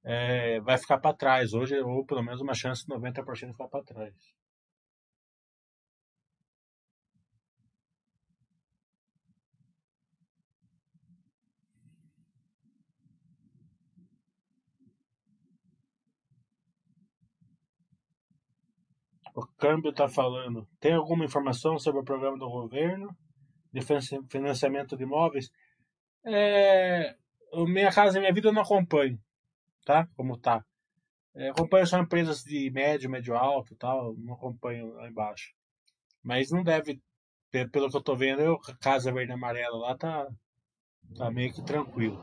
é, 0.04 0.60
vai 0.62 0.78
ficar 0.78 0.98
para 0.98 1.16
trás 1.16 1.54
hoje, 1.54 1.80
ou 1.82 2.06
pelo 2.06 2.24
menos 2.24 2.42
uma 2.42 2.54
chance 2.54 2.86
de 2.86 2.94
90% 2.94 3.52
ficar 3.52 3.68
para 3.68 3.84
trás. 3.84 4.14
O 19.36 19.46
câmbio 19.58 19.92
está 19.92 20.08
falando. 20.08 20.66
Tem 20.80 20.94
alguma 20.94 21.26
informação 21.26 21.78
sobre 21.78 22.00
o 22.00 22.06
programa 22.06 22.38
do 22.38 22.50
governo 22.50 23.14
de 23.74 23.82
financiamento 24.30 24.96
de 24.96 25.04
imóveis? 25.04 25.52
É, 26.26 27.14
minha 27.68 27.92
casa, 27.92 28.18
minha 28.18 28.34
vida 28.34 28.48
eu 28.48 28.54
não 28.54 28.62
acompanho, 28.62 29.20
tá? 29.86 30.08
Como 30.16 30.38
tá. 30.38 30.64
É, 31.36 31.50
acompanho 31.50 31.86
só 31.86 32.00
empresas 32.00 32.44
de 32.44 32.72
médio, 32.72 33.10
médio 33.10 33.36
alto, 33.36 33.76
tal. 33.76 34.16
Não 34.18 34.36
acompanho 34.36 34.94
lá 34.94 35.10
embaixo. 35.10 35.52
Mas 36.24 36.50
não 36.50 36.64
deve, 36.64 37.02
pelo 37.52 37.90
que 37.90 37.98
eu 37.98 38.02
tô 38.02 38.16
vendo, 38.16 38.42
eu, 38.42 38.58
casa 38.80 39.12
verde 39.12 39.34
e 39.34 39.36
amarela 39.36 39.78
lá 39.78 39.98
tá, 39.98 40.28
tá 41.18 41.30
meio 41.30 41.54
que 41.54 41.62
tranquilo, 41.62 42.18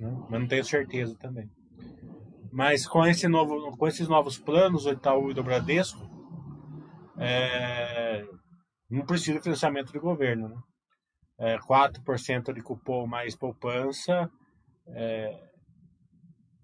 né? 0.00 0.10
Mas 0.28 0.40
não 0.40 0.48
tenho 0.48 0.64
certeza 0.64 1.16
também. 1.16 1.48
Mas 2.50 2.88
com 2.88 3.06
esse 3.06 3.28
novo, 3.28 3.76
com 3.76 3.86
esses 3.86 4.08
novos 4.08 4.36
planos 4.36 4.82
do 4.82 4.90
Itaú 4.90 5.30
e 5.30 5.34
do 5.34 5.44
Bradesco 5.44 6.15
é, 7.18 8.26
não 8.90 9.04
precisa 9.04 9.34
de 9.34 9.42
financiamento 9.42 9.92
do 9.92 10.00
governo. 10.00 10.48
Né? 10.48 10.56
É, 11.38 11.58
4% 11.58 12.52
de 12.52 12.62
cupom 12.62 13.06
mais 13.06 13.36
poupança. 13.36 14.30
É, 14.88 15.50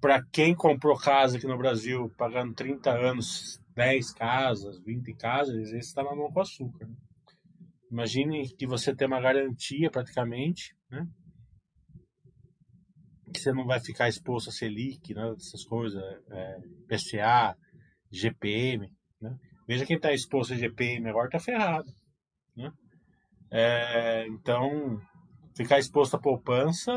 Para 0.01 0.23
quem 0.33 0.55
comprou 0.55 0.97
casa 0.97 1.37
aqui 1.37 1.47
no 1.47 1.59
Brasil, 1.59 2.11
pagando 2.17 2.55
30 2.55 2.91
anos, 2.91 3.61
10 3.75 4.13
casas, 4.13 4.79
20 4.81 5.15
casas, 5.15 5.57
esse 5.57 5.77
está 5.77 6.03
na 6.03 6.15
mão 6.15 6.33
com 6.33 6.41
açúcar. 6.41 6.87
Né? 6.87 6.95
Imagine 7.91 8.49
que 8.57 8.67
você 8.67 8.95
tem 8.95 9.07
uma 9.07 9.21
garantia 9.21 9.91
praticamente, 9.91 10.75
né? 10.91 11.07
que 13.33 13.41
você 13.41 13.53
não 13.53 13.65
vai 13.65 13.81
ficar 13.81 14.09
exposto 14.09 14.51
a 14.51 14.53
Selic, 14.53 15.15
né? 15.15 15.35
essas 15.37 15.65
coisas, 15.65 16.03
é, 16.31 16.59
PCA, 16.87 17.57
GPM. 18.11 18.91
Né? 19.21 19.39
Veja 19.73 19.87
quem 19.87 19.97
está 19.97 20.13
exposto 20.13 20.53
a 20.53 20.57
GPM 20.57 21.09
agora 21.09 21.29
está 21.29 21.39
ferrado. 21.39 21.91
Né? 22.55 22.71
É, 23.51 24.27
então, 24.29 25.01
ficar 25.57 25.79
exposto 25.79 26.15
à 26.15 26.21
poupança, 26.21 26.93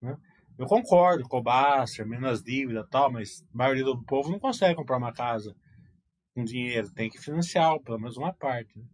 né? 0.00 0.16
eu 0.58 0.64
concordo 0.64 1.28
Baster, 1.42 2.06
menos 2.06 2.42
dívida 2.42 2.88
tal, 2.90 3.12
mas 3.12 3.42
a 3.52 3.58
maioria 3.58 3.84
do 3.84 4.02
povo 4.04 4.30
não 4.30 4.38
consegue 4.38 4.74
comprar 4.74 4.96
uma 4.96 5.12
casa 5.12 5.54
com 6.34 6.42
dinheiro, 6.44 6.90
tem 6.94 7.10
que 7.10 7.20
financiar 7.20 7.78
pelo 7.80 7.98
menos 7.98 8.16
uma 8.16 8.32
parte. 8.32 8.78
Né? 8.78 8.86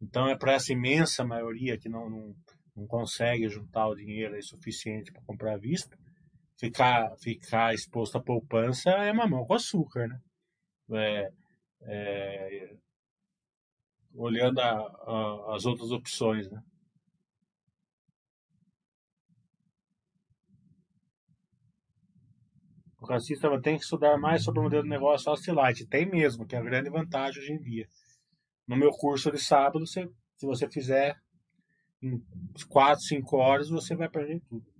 Então, 0.00 0.28
é 0.28 0.38
para 0.38 0.52
essa 0.52 0.72
imensa 0.72 1.24
maioria 1.24 1.76
que 1.76 1.88
não, 1.88 2.08
não, 2.08 2.36
não 2.76 2.86
consegue 2.86 3.48
juntar 3.48 3.88
o 3.88 3.96
dinheiro 3.96 4.36
aí 4.36 4.42
suficiente 4.44 5.10
para 5.10 5.22
comprar 5.22 5.54
à 5.54 5.58
vista, 5.58 5.98
ficar, 6.56 7.16
ficar 7.20 7.74
exposto 7.74 8.16
à 8.16 8.22
poupança 8.22 8.90
é 8.90 9.12
mamão 9.12 9.44
com 9.44 9.54
açúcar, 9.54 10.06
né? 10.06 10.20
É, 10.92 11.32
é, 11.82 12.76
olhando 14.14 14.60
a, 14.60 14.70
a, 14.70 15.56
as 15.56 15.64
outras 15.66 15.90
opções. 15.90 16.50
Né? 16.50 16.62
O 23.00 23.06
racista 23.06 23.48
tem 23.60 23.76
que 23.76 23.84
estudar 23.84 24.18
mais 24.18 24.42
sobre 24.42 24.60
o 24.60 24.64
modelo 24.64 24.82
de 24.82 24.88
negócio 24.88 25.30
Oscilite. 25.30 25.86
Tem 25.86 26.04
mesmo, 26.04 26.46
que 26.46 26.56
é 26.56 26.58
a 26.58 26.62
grande 26.62 26.90
vantagem 26.90 27.42
hoje 27.42 27.52
em 27.52 27.60
dia. 27.60 27.88
No 28.66 28.76
meu 28.76 28.90
curso 28.90 29.30
de 29.30 29.38
sábado, 29.38 29.86
você, 29.86 30.08
se 30.36 30.46
você 30.46 30.68
fizer 30.68 31.16
em 32.02 32.20
4, 32.68 33.00
5 33.00 33.36
horas, 33.36 33.68
você 33.70 33.94
vai 33.94 34.06
aprender 34.08 34.40
tudo. 34.48 34.77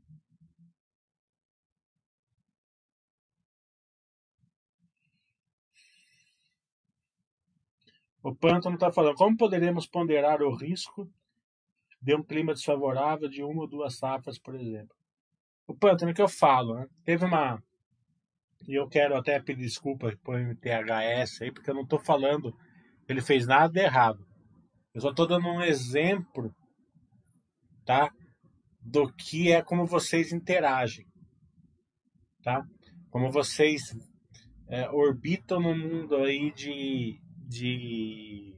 O 8.28 8.34
Pântano 8.34 8.74
está 8.74 8.92
falando, 8.92 9.16
como 9.16 9.38
poderemos 9.38 9.86
ponderar 9.86 10.42
o 10.42 10.54
risco 10.54 11.10
de 12.02 12.14
um 12.14 12.22
clima 12.22 12.52
desfavorável 12.52 13.26
de 13.26 13.42
uma 13.42 13.62
ou 13.62 13.66
duas 13.66 13.96
safras, 13.96 14.38
por 14.38 14.54
exemplo? 14.54 14.94
O 15.66 15.74
Pântano 15.74 16.12
que 16.12 16.20
eu 16.20 16.28
falo, 16.28 16.74
né? 16.74 16.86
Teve 17.04 17.24
uma... 17.24 17.62
E 18.68 18.74
eu 18.74 18.86
quero 18.86 19.16
até 19.16 19.40
pedir 19.40 19.62
desculpa 19.62 20.14
por 20.22 20.38
MTHS 20.38 21.40
aí, 21.40 21.50
porque 21.50 21.70
eu 21.70 21.74
não 21.74 21.84
estou 21.84 21.98
falando 21.98 22.54
ele 23.08 23.22
fez 23.22 23.46
nada 23.46 23.72
de 23.72 23.80
errado. 23.80 24.22
Eu 24.92 25.00
só 25.00 25.08
estou 25.08 25.26
dando 25.26 25.48
um 25.48 25.62
exemplo, 25.62 26.54
tá? 27.86 28.12
Do 28.78 29.10
que 29.14 29.50
é 29.50 29.62
como 29.62 29.86
vocês 29.86 30.34
interagem, 30.34 31.06
tá? 32.42 32.62
Como 33.08 33.30
vocês 33.30 33.96
é, 34.68 34.86
orbitam 34.90 35.60
no 35.60 35.74
mundo 35.74 36.16
aí 36.16 36.52
de, 36.52 37.18
de, 37.48 38.54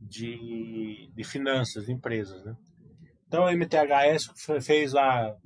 de, 0.00 1.08
de 1.14 1.24
finanças, 1.24 1.88
empresas. 1.88 2.44
Né? 2.44 2.56
Então 3.28 3.46
a 3.46 3.52
MTHS 3.52 4.32
fez 4.60 4.92
lá 4.92 5.36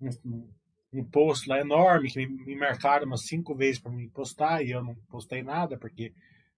um, 0.00 0.48
um 0.92 1.04
post 1.04 1.48
lá 1.48 1.58
enorme 1.58 2.10
que 2.10 2.26
me 2.26 2.56
marcaram 2.56 3.06
umas 3.06 3.26
cinco 3.26 3.56
vezes 3.56 3.80
para 3.80 3.90
me 3.90 4.08
postar 4.08 4.62
e 4.62 4.70
eu 4.70 4.82
não 4.82 4.94
postei 5.08 5.42
nada 5.42 5.76
porque 5.76 6.12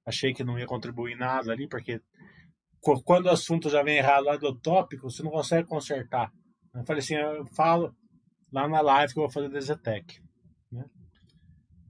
achei 0.05 0.35
que 0.35 0.45
não 0.45 0.59
ia 0.59 0.67
contribuir 0.67 1.17
nada 1.17 1.53
ali, 1.53 1.67
porque 1.67 2.01
quando 3.05 3.27
o 3.27 3.31
assunto 3.31 3.71
já 3.71 3.83
vem 3.83 3.99
errado 3.99 4.25
lá 4.25 4.37
do 4.37 4.59
tópico, 4.59 5.09
você 5.09 5.23
não 5.23 5.31
consegue 5.31 5.69
consertar. 5.69 6.33
Eu 6.75 6.85
falei 6.85 7.01
assim, 7.01 7.15
eu 7.15 7.47
falo 7.55 7.95
lá 8.53 8.69
na 8.69 8.81
live 8.81 9.13
que 9.13 9.19
eu 9.21 9.23
vou 9.23 9.33
fazer 9.33 9.49
da 9.49 9.61
Zetec. 9.61 10.21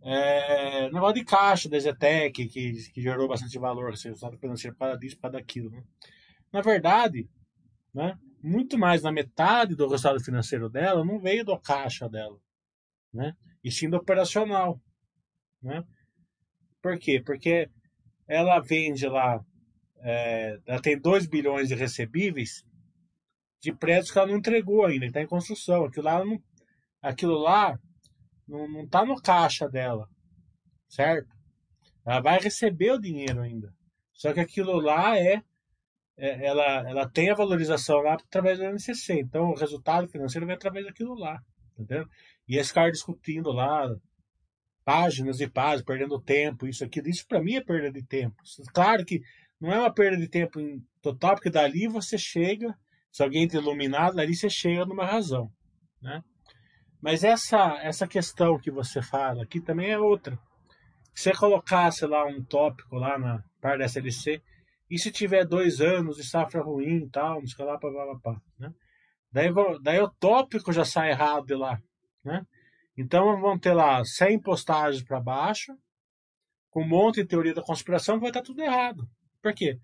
É, 0.05 0.91
negócio 0.91 1.15
de 1.15 1.25
caixa 1.25 1.69
da 1.69 1.79
Zetec, 1.79 2.49
que, 2.49 2.73
que 2.91 3.01
gerou 3.01 3.29
bastante 3.29 3.57
valor, 3.59 3.93
assim, 3.93 4.09
resultado 4.09 4.37
financeiro 4.37 4.77
para 4.77 4.97
disso, 4.97 5.17
para 5.19 5.35
daquilo. 5.35 5.71
Né? 5.71 5.83
Na 6.53 6.61
verdade, 6.61 7.29
né, 7.95 8.19
muito 8.43 8.77
mais 8.77 9.03
da 9.03 9.13
metade 9.13 9.77
do 9.77 9.89
resultado 9.89 10.23
financeiro 10.23 10.69
dela 10.69 11.05
não 11.05 11.21
veio 11.21 11.45
do 11.45 11.57
caixa 11.59 12.09
dela, 12.09 12.37
né? 13.15 13.37
e 13.63 13.71
sim 13.71 13.89
do 13.89 13.97
operacional. 13.97 14.81
Né? 15.63 15.85
Por 16.83 16.99
quê? 16.99 17.23
Porque 17.25 17.71
ela 18.27 18.59
vende 18.59 19.07
lá, 19.07 19.41
é, 19.99 20.59
ela 20.67 20.83
tem 20.83 20.99
2 20.99 21.27
bilhões 21.27 21.69
de 21.69 21.77
recebíveis 21.77 22.65
de 23.61 23.73
prédios 23.73 24.11
que 24.11 24.19
ela 24.19 24.27
não 24.27 24.39
entregou 24.39 24.85
ainda, 24.85 25.07
está 25.07 25.23
em 25.23 25.27
construção. 25.29 25.85
Aquilo 25.85 26.07
lá, 26.07 26.25
aquilo 27.01 27.39
lá 27.39 27.79
não, 28.53 28.69
não 28.69 28.87
tá 28.87 29.05
no 29.05 29.21
caixa 29.21 29.67
dela, 29.67 30.07
certo? 30.87 31.35
Ela 32.05 32.21
vai 32.21 32.39
receber 32.39 32.93
o 32.93 33.01
dinheiro 33.01 33.41
ainda. 33.41 33.73
Só 34.13 34.33
que 34.33 34.41
aquilo 34.41 34.79
lá 34.79 35.19
é, 35.19 35.43
é 36.19 36.47
ela, 36.47 36.89
ela 36.89 37.09
tem 37.09 37.31
a 37.31 37.35
valorização 37.35 38.01
lá 38.03 38.15
através 38.15 38.59
do 38.59 38.65
NCC. 38.65 39.21
Então 39.21 39.51
o 39.51 39.57
resultado 39.57 40.07
financeiro 40.07 40.47
vem 40.47 40.55
através 40.55 40.85
daquilo 40.85 41.15
lá, 41.15 41.41
entendeu? 41.73 42.07
E 42.47 42.59
esse 42.59 42.75
cara 42.75 42.91
discutindo 42.91 43.51
lá 43.51 43.89
páginas 44.85 45.41
e 45.41 45.49
páginas, 45.49 45.85
perdendo 45.85 46.21
tempo, 46.21 46.67
isso 46.67 46.85
aqui, 46.85 47.01
isso 47.07 47.27
para 47.27 47.43
mim 47.43 47.55
é 47.55 47.65
perda 47.65 47.91
de 47.91 48.05
tempo. 48.05 48.37
Claro 48.75 49.05
que 49.05 49.23
não 49.59 49.73
é 49.73 49.79
uma 49.79 49.95
perda 49.95 50.19
de 50.19 50.29
tempo 50.29 50.61
em 50.61 50.85
total, 51.01 51.37
porque 51.37 51.49
dali 51.49 51.87
você 51.87 52.19
chega, 52.19 52.77
se 53.11 53.23
alguém 53.23 53.47
te 53.47 53.57
iluminado, 53.57 54.17
dali 54.17 54.35
você 54.35 54.51
chega 54.51 54.85
numa 54.85 55.07
razão, 55.07 55.51
né? 56.03 56.23
Mas 57.03 57.25
essa, 57.25 57.81
essa 57.83 58.07
questão 58.07 58.57
que 58.59 58.71
você 58.71 59.03
fala 59.03 59.43
aqui 59.43 59.61
também 59.61 59.91
é 59.91 59.99
outra. 59.99 60.39
Se 61.13 61.25
você 61.25 61.33
colocasse 61.33 62.07
lá 62.07 62.25
um 62.25 62.43
tópico 62.43 62.97
lá 62.97 63.19
na 63.19 63.43
parte 63.61 63.81
da 63.81 63.87
SLC, 63.87 64.41
e 64.89 64.99
se 64.99 65.11
tiver 65.11 65.45
dois 65.45 65.81
anos 65.81 66.17
de 66.17 66.25
safra 66.25 66.63
ruim 66.63 67.05
e 67.05 67.11
tal, 67.11 67.41
não 67.41 67.47
sei 67.47 67.65
lá, 67.65 67.77
pá, 67.79 67.89
pá, 67.91 68.21
pá, 68.23 68.41
né? 68.59 68.73
Daí, 69.33 69.49
daí 69.83 70.01
o 70.01 70.11
tópico 70.11 70.73
já 70.73 70.85
sai 70.85 71.11
errado 71.11 71.47
de 71.47 71.55
lá, 71.55 71.81
né? 72.25 72.47
Então 72.97 73.41
vamos 73.41 73.61
ter 73.61 73.73
lá 73.73 74.05
100 74.05 74.41
postagens 74.41 75.03
para 75.03 75.19
baixo, 75.19 75.73
com 76.71 76.83
um 76.83 76.89
monte 76.89 77.17
de 77.17 77.27
teoria 77.27 77.55
da 77.55 77.63
conspiração 77.63 78.21
vai 78.21 78.31
estar 78.31 78.43
tudo 78.43 78.63
errado. 78.63 79.09
Por 79.43 79.53
quê? 79.55 79.79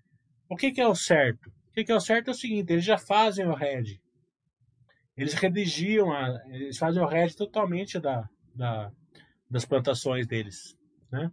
O 0.47 0.55
que, 0.55 0.71
que 0.71 0.79
é 0.79 0.87
o 0.87 0.95
certo? 0.95 1.49
O 1.49 1.73
que, 1.73 1.83
que 1.83 1.91
é 1.91 1.95
o 1.95 1.99
certo 1.99 2.29
é 2.29 2.31
o 2.31 2.35
seguinte, 2.35 2.71
eles 2.71 2.85
já 2.85 2.97
fazem 2.97 3.45
o 3.45 3.53
head. 3.53 3.99
Eles 5.19 5.33
redigiam, 5.33 6.13
a, 6.13 6.41
eles 6.47 6.77
fazem 6.77 7.03
o 7.03 7.05
RED 7.05 7.35
totalmente 7.35 7.99
da, 7.99 8.29
da, 8.55 8.89
das 9.49 9.65
plantações 9.65 10.25
deles. 10.25 10.77
Né? 11.11 11.29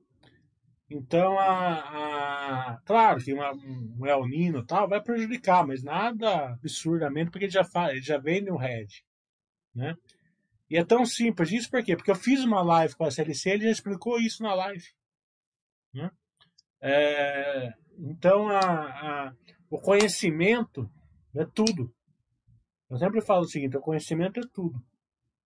Então, 0.91 1.39
a, 1.39 2.73
a, 2.73 2.79
claro 2.85 3.23
que 3.23 3.33
uma, 3.33 3.53
um 3.53 4.05
El 4.05 4.27
Nino 4.27 4.67
tal 4.67 4.89
vai 4.89 5.01
prejudicar, 5.01 5.65
mas 5.65 5.85
nada 5.85 6.55
absurdamente, 6.55 7.31
porque 7.31 7.45
ele 7.45 7.53
já, 7.53 7.63
faz, 7.63 7.93
ele 7.93 8.03
já 8.03 8.19
vende 8.19 8.51
um 8.51 8.57
head. 8.57 9.05
Né? 9.73 9.97
E 10.69 10.77
é 10.77 10.85
tão 10.85 11.07
simples. 11.07 11.53
Isso 11.53 11.71
por 11.71 11.85
quê? 11.85 11.95
Porque 11.95 12.11
eu 12.11 12.17
fiz 12.17 12.43
uma 12.43 12.63
live 12.63 12.97
com 12.97 13.05
a 13.05 13.09
SLC, 13.09 13.51
ele 13.51 13.65
já 13.67 13.71
explicou 13.71 14.19
isso 14.19 14.43
na 14.43 14.53
live. 14.53 14.85
Né? 15.95 16.11
É, 16.81 17.73
então, 18.01 18.49
a, 18.49 18.61
a, 18.61 19.33
o 19.71 19.79
conhecimento 19.79 20.91
é 21.37 21.45
tudo. 21.45 21.95
Eu 22.91 22.99
sempre 22.99 23.21
falo 23.21 23.43
o 23.43 23.49
seguinte: 23.49 23.77
o 23.77 23.81
conhecimento 23.81 24.41
é 24.41 24.43
tudo. 24.53 24.81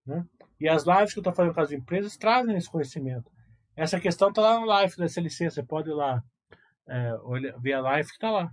Né? 0.06 0.24
E 0.60 0.68
as 0.68 0.84
lives 0.84 1.12
que 1.12 1.18
eu 1.18 1.22
estou 1.22 1.34
fazendo 1.34 1.54
com 1.54 1.60
as 1.60 1.72
empresas 1.72 2.16
trazem 2.16 2.56
esse 2.56 2.70
conhecimento. 2.70 3.30
Essa 3.76 4.00
questão 4.00 4.28
está 4.28 4.42
lá 4.42 4.60
no 4.60 4.66
live 4.66 4.96
da 4.96 5.06
SLC, 5.06 5.50
você 5.50 5.62
pode 5.62 5.88
ir 5.88 5.94
lá 5.94 6.22
é, 6.90 7.14
olha, 7.22 7.56
ver 7.58 7.74
a 7.74 7.80
live 7.80 8.08
que 8.08 8.14
está 8.14 8.30
lá. 8.32 8.52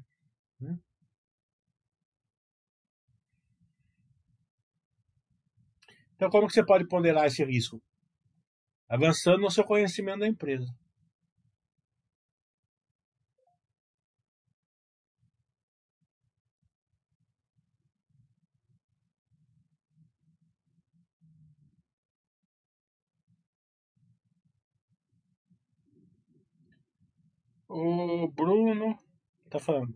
Né? 0.59 0.77
Então, 6.15 6.29
como 6.29 6.47
que 6.47 6.53
você 6.53 6.63
pode 6.63 6.87
ponderar 6.87 7.25
esse 7.25 7.43
risco? 7.43 7.81
Avançando 8.87 9.41
no 9.41 9.49
seu 9.49 9.63
conhecimento 9.63 10.19
da 10.19 10.27
empresa. 10.27 10.67
O 27.67 28.27
Bruno 28.29 28.97
está 29.45 29.59
falando. 29.59 29.93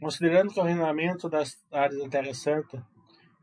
Considerando 0.00 0.52
que 0.52 0.60
o 0.60 0.62
rendimento 0.62 1.28
das 1.28 1.56
áreas 1.70 2.02
da 2.02 2.08
Terra 2.08 2.32
Santa 2.32 2.86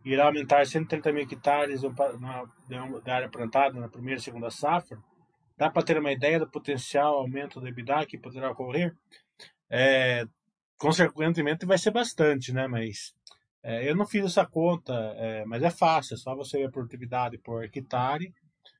irá 0.03 0.25
aumentar 0.25 0.65
130 0.65 1.11
mil 1.11 1.23
hectares 1.23 1.81
da 1.81 3.15
área 3.15 3.29
plantada 3.29 3.79
na 3.79 3.89
primeira 3.89 4.19
e 4.19 4.23
segunda 4.23 4.49
safra, 4.49 4.97
dá 5.57 5.69
para 5.69 5.83
ter 5.83 5.97
uma 5.99 6.11
ideia 6.11 6.39
do 6.39 6.49
potencial 6.49 7.15
aumento 7.15 7.59
do 7.59 7.67
EBITDA 7.67 8.05
que 8.05 8.17
poderá 8.17 8.51
ocorrer? 8.51 8.95
É, 9.69 10.25
consequentemente 10.77 11.65
vai 11.65 11.77
ser 11.77 11.91
bastante, 11.91 12.53
né? 12.53 12.67
Mas 12.67 13.13
é, 13.63 13.89
eu 13.89 13.95
não 13.95 14.05
fiz 14.05 14.25
essa 14.25 14.45
conta, 14.45 14.93
é, 15.17 15.43
mas 15.45 15.63
é 15.63 15.69
fácil, 15.69 16.13
é 16.13 16.17
só 16.17 16.35
você 16.35 16.59
ver 16.59 16.67
a 16.67 16.71
produtividade 16.71 17.37
por 17.39 17.63
hectare 17.63 18.33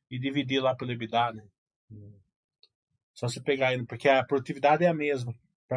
e 0.09 0.20
dividir 0.20 0.61
lá 0.61 0.76
pelo 0.76 0.91
EBITDA, 0.91 1.34
né? 1.34 1.43
Só 3.16 3.28
se 3.30 3.41
pegar 3.41 3.74
ele, 3.74 3.86
porque 3.86 4.09
a 4.09 4.24
produtividade 4.24 4.84
é 4.84 4.88
a 4.88 4.93
mesma, 4.93 5.34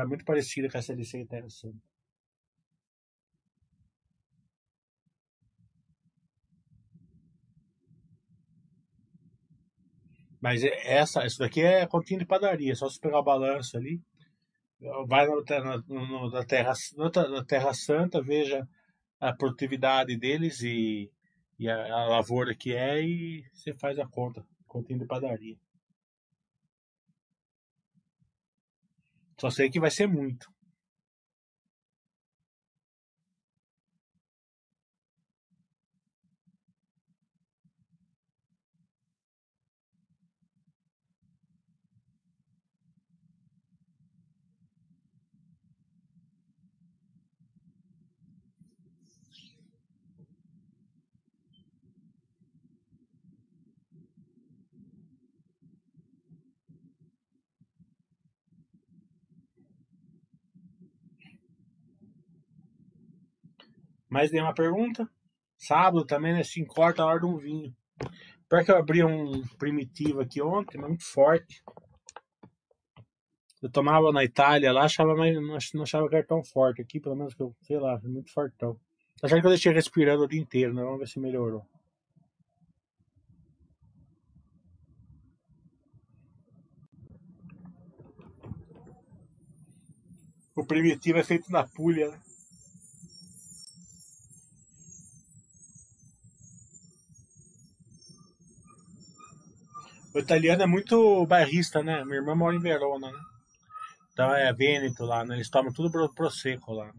muito 0.07 0.25
parecida 0.25 0.69
com 0.69 0.77
a 0.77 0.83
CLC 0.83 1.21
e 1.21 1.27
Terra 1.27 1.49
Santa. 1.49 1.79
Mas 10.41 10.63
essa, 10.65 11.25
isso 11.27 11.39
daqui 11.39 11.63
é 11.63 11.87
continha 11.87 12.21
de 12.21 12.27
padaria, 12.27 12.75
só 12.75 12.89
se 12.89 13.01
pegar 13.01 13.21
o 13.21 13.25
balanço 13.25 13.77
ali. 13.77 14.01
Vai 15.09 15.27
na, 15.27 15.83
na, 15.89 16.31
na, 16.31 16.45
terra, 16.45 16.73
na 16.97 17.45
Terra 17.45 17.75
Santa, 17.75 18.23
veja 18.23 18.69
a 19.21 19.33
produtividade 19.33 20.17
deles 20.17 20.63
e, 20.63 21.11
e 21.59 21.69
a, 21.69 21.93
a, 21.93 22.07
lavoura 22.07 22.55
que 22.55 22.73
é 22.75 23.03
e 23.03 23.45
você 23.53 23.75
faz 23.75 23.99
a 23.99 24.07
conta, 24.07 24.45
continha 24.67 25.01
de 25.01 25.07
padaria. 25.07 25.57
Só 29.41 29.51
sei 29.51 29.71
que 29.71 29.81
vai 29.81 29.91
ser 29.91 30.07
muito. 30.07 30.51
Mais 64.09 64.31
nenhuma 64.33 64.55
pergunta? 64.55 65.09
Sábado 65.57 66.05
também, 66.05 66.33
né? 66.33 66.43
Se 66.43 66.65
corta 66.65 67.03
a 67.03 67.07
hora 67.07 67.21
de 67.21 67.27
um 67.27 67.37
vinho. 67.37 67.75
Pior 68.49 68.65
que 68.65 68.71
eu 68.71 68.77
abri 68.77 69.05
um 69.05 69.43
primitivo 69.59 70.21
aqui 70.21 70.41
ontem, 70.41 70.79
mas 70.79 70.89
muito 70.89 71.05
forte. 71.05 71.63
Eu 73.61 73.71
tomava 73.71 74.13
na 74.13 74.25
Itália 74.25 74.73
lá, 74.73 74.85
achava 74.85 75.17
mais, 75.17 75.37
não 75.75 75.83
achava 75.83 76.09
que 76.09 76.15
era 76.15 76.27
tão 76.27 76.43
forte. 76.45 76.81
Aqui, 76.81 77.01
pelo 77.01 77.17
menos, 77.17 77.35
que 77.35 77.43
eu, 77.43 77.55
sei 77.63 77.79
lá, 77.79 78.01
muito 78.05 78.33
fortão. 78.33 78.79
Achava 79.23 79.41
que 79.41 79.47
eu 79.47 79.51
deixei 79.51 79.73
respirando 79.73 80.23
o 80.23 80.29
dia 80.29 80.41
inteiro, 80.41 80.73
né? 80.73 80.83
Vamos 80.83 81.01
ver 81.01 81.09
se 81.09 81.19
melhorou. 81.19 81.67
O 90.55 90.65
primitivo 90.65 91.19
é 91.19 91.25
feito 91.25 91.51
na 91.51 91.65
pulha, 91.67 92.11
né? 92.11 92.21
O 100.19 100.21
italiano 100.21 100.65
é 100.65 100.67
muito 100.67 101.25
bairrista, 101.27 101.81
né? 101.81 102.05
Minha 102.05 102.17
irmã 102.17 102.35
mora 102.35 102.57
em 102.57 102.59
Verona, 102.59 103.09
né? 103.09 103.19
Então 104.11 104.35
é 104.35 104.53
Vêneto 104.53 105.05
lá, 105.05 105.25
né? 105.25 105.37
Eles 105.37 105.49
tomam 105.49 105.73
tudo 105.73 106.13
Prosecco 106.13 106.73
lá. 106.73 106.93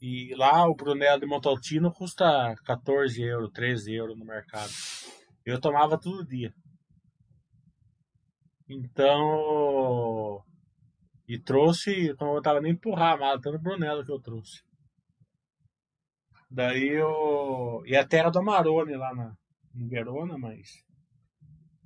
E 0.00 0.32
lá 0.36 0.68
o 0.68 0.76
Brunello 0.76 1.18
de 1.18 1.26
Montaltino 1.26 1.92
custa 1.92 2.54
14 2.64 3.20
euros, 3.20 3.50
13 3.52 3.92
euros 3.92 4.16
no 4.16 4.24
mercado. 4.24 4.70
Eu 5.44 5.60
tomava 5.60 5.98
todo 5.98 6.24
dia. 6.24 6.54
Então. 8.68 10.44
E 11.26 11.40
trouxe, 11.40 12.10
então 12.10 12.36
eu 12.36 12.40
tava 12.40 12.60
nem 12.60 12.70
empurrar 12.70 13.14
a 13.14 13.16
mala, 13.16 13.40
tanto 13.40 13.58
Brunello 13.58 14.04
que 14.04 14.12
eu 14.12 14.20
trouxe. 14.20 14.62
Daí 16.48 16.86
eu. 16.86 17.82
E 17.84 17.96
a 17.96 18.06
terra 18.06 18.30
do 18.30 18.38
Amarone 18.38 18.94
lá 18.94 19.12
na, 19.12 19.36
em 19.74 19.88
Verona, 19.88 20.38
mas 20.38 20.85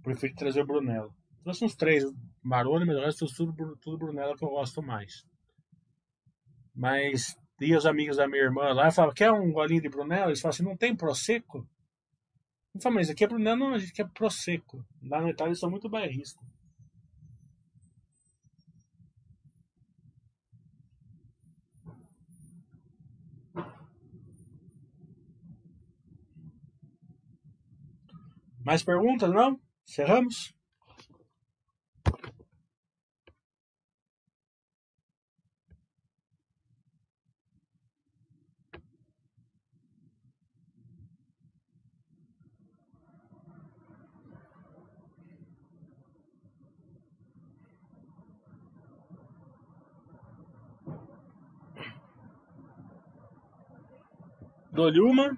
preferi 0.02 0.34
trazer 0.34 0.62
o 0.62 0.66
Brunello. 0.66 1.14
Trouxe 1.42 1.64
uns 1.64 1.74
três 1.74 2.04
Maroni, 2.42 2.84
mas 2.84 2.96
o 2.96 3.00
resto 3.00 3.26
tudo, 3.26 3.76
tudo 3.76 3.98
Brunello 3.98 4.36
que 4.36 4.44
eu 4.44 4.50
gosto 4.50 4.82
mais. 4.82 5.24
Mas 6.74 7.36
e 7.60 7.74
os 7.76 7.84
amigos 7.84 8.16
da 8.16 8.26
minha 8.26 8.42
irmã 8.42 8.72
lá 8.72 8.90
falavam, 8.90 9.14
quer 9.14 9.30
um 9.30 9.52
golinho 9.52 9.82
de 9.82 9.88
Brunello? 9.88 10.30
Eles 10.30 10.40
falavam 10.40 10.56
assim, 10.56 10.64
não 10.64 10.76
tem 10.76 10.96
Prosecco? 10.96 11.68
Eu 12.74 12.80
falei, 12.80 12.96
mas 12.96 13.10
aqui 13.10 13.24
é 13.24 13.28
Brunello, 13.28 13.58
não, 13.58 13.74
a 13.74 13.78
gente 13.78 13.92
quer 13.92 14.08
Prosecco. 14.08 14.84
Lá 15.02 15.20
na 15.20 15.30
Itália 15.30 15.50
eles 15.50 15.60
são 15.60 15.70
muito 15.70 15.88
bairristas. 15.88 16.42
Mais 28.64 28.82
perguntas, 28.82 29.30
não? 29.30 29.58
Cerramos? 29.84 30.54
Dou-lhe 54.72 55.00
uma. 55.00 55.36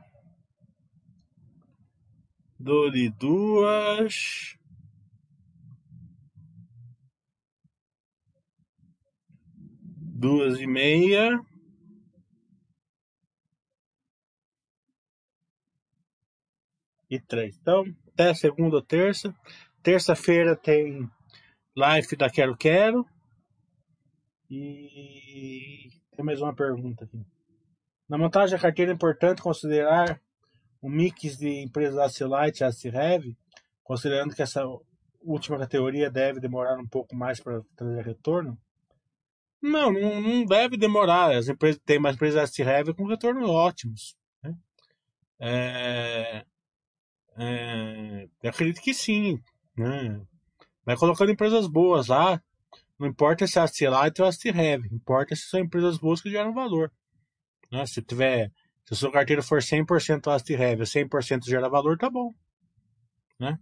Dou-lhe 2.62 3.10
duas. 3.10 4.56
Duas 9.98 10.60
e 10.60 10.66
meia. 10.68 11.44
E 17.10 17.18
três. 17.18 17.58
Então, 17.58 17.84
até 18.12 18.32
segunda 18.32 18.76
ou 18.76 18.82
terça. 18.82 19.34
Terça-feira 19.82 20.54
tem 20.54 21.10
Life 21.76 22.14
da 22.14 22.30
Quero 22.30 22.56
Quero. 22.56 23.04
E 24.48 25.90
tem 26.14 26.24
mais 26.24 26.40
uma 26.40 26.54
pergunta 26.54 27.06
aqui. 27.06 27.26
Na 28.08 28.16
montagem 28.16 28.56
da 28.56 28.62
carteira 28.62 28.92
é 28.92 28.94
importante 28.94 29.42
considerar 29.42 30.22
um 30.82 30.90
mix 30.90 31.36
de 31.36 31.62
empresas 31.62 31.98
Acilite 31.98 32.62
e 32.62 32.64
Acirev, 32.64 33.36
considerando 33.84 34.34
que 34.34 34.42
essa 34.42 34.62
última 35.20 35.58
categoria 35.58 36.10
deve 36.10 36.40
demorar 36.40 36.78
um 36.78 36.86
pouco 36.86 37.14
mais 37.14 37.40
para 37.40 37.62
trazer 37.76 38.04
retorno? 38.04 38.58
Não, 39.62 39.92
não, 39.92 40.44
deve 40.44 40.76
demorar. 40.76 41.36
As 41.36 41.48
empresas 41.48 41.80
tem 41.86 41.98
mais 41.98 42.16
empresas 42.16 42.42
Acirev 42.42 42.92
com 42.94 43.06
retornos 43.06 43.48
ótimos. 43.48 44.16
Né? 44.42 44.56
É, 45.38 46.44
é, 47.38 48.28
eu 48.42 48.50
acredito 48.50 48.82
que 48.82 48.92
sim. 48.92 49.40
Né? 49.76 50.20
Vai 50.84 50.96
colocando 50.96 51.30
empresas 51.30 51.68
boas 51.68 52.08
lá. 52.08 52.42
Não 52.98 53.06
importa 53.06 53.46
se 53.46 53.58
é 53.58 53.60
a 53.60 53.64
Acilite 53.64 54.20
ou 54.20 54.26
a 54.26 54.30
Acirev. 54.30 54.86
Importa 54.92 55.36
se 55.36 55.42
são 55.42 55.60
empresas 55.60 55.96
boas 55.96 56.20
que 56.20 56.30
geram 56.30 56.52
valor. 56.52 56.92
Né? 57.70 57.86
Se 57.86 58.02
tiver, 58.02 58.50
se 58.84 58.94
a 58.94 58.96
sua 58.96 59.12
carteira 59.12 59.42
for 59.42 59.60
100% 59.60 60.32
Ast 60.32 60.52
Heavy, 60.52 60.82
100% 60.82 61.44
gera 61.44 61.68
valor, 61.68 61.96
tá 61.96 62.10
bom. 62.10 62.34
Né? 63.38 63.58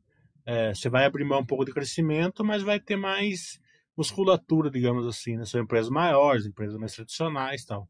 É, 0.47 0.75
você 0.75 0.89
vai 0.89 1.05
abrir 1.05 1.25
mão 1.25 1.41
um 1.41 1.47
pouco 1.47 1.65
de 1.65 1.73
crescimento, 1.73 2.45
mas 2.45 2.63
vai 2.63 2.81
ter 2.81 2.97
mais 2.97 3.61
musculatura, 3.97 4.71
digamos 4.71 5.07
assim. 5.07 5.37
Né? 5.37 5.45
São 5.45 5.61
empresas 5.61 5.91
maiores, 5.91 6.47
empresas 6.47 6.77
mais 6.79 6.95
tradicionais 6.95 7.65
tal. 7.65 7.89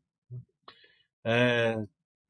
É, 1.24 1.76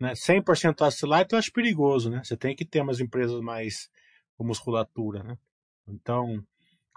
né? 0.00 0.12
100% 0.14 0.82
Ast 0.82 1.06
Light 1.06 1.32
eu 1.32 1.38
acho 1.38 1.52
perigoso, 1.52 2.10
né? 2.10 2.22
Você 2.24 2.36
tem 2.36 2.56
que 2.56 2.64
ter 2.64 2.80
umas 2.80 3.00
empresas 3.00 3.40
mais 3.40 3.90
com 4.36 4.44
musculatura, 4.44 5.22
né? 5.22 5.38
Então, 5.86 6.42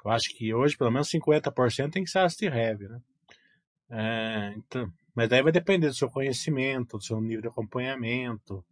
eu 0.03 0.11
acho 0.11 0.33
que 0.35 0.53
hoje 0.53 0.77
pelo 0.77 0.91
menos 0.91 1.09
50% 1.09 1.91
tem 1.91 2.03
que 2.03 2.09
ser 2.09 2.19
Ast 2.19 2.43
Heavy, 2.43 2.87
né? 2.87 3.01
É, 3.89 4.53
então, 4.57 4.91
mas 5.15 5.29
daí 5.29 5.41
vai 5.41 5.51
depender 5.51 5.87
do 5.87 5.93
seu 5.93 6.09
conhecimento, 6.09 6.97
do 6.97 7.03
seu 7.03 7.21
nível 7.21 7.41
de 7.41 7.47
acompanhamento, 7.47 8.63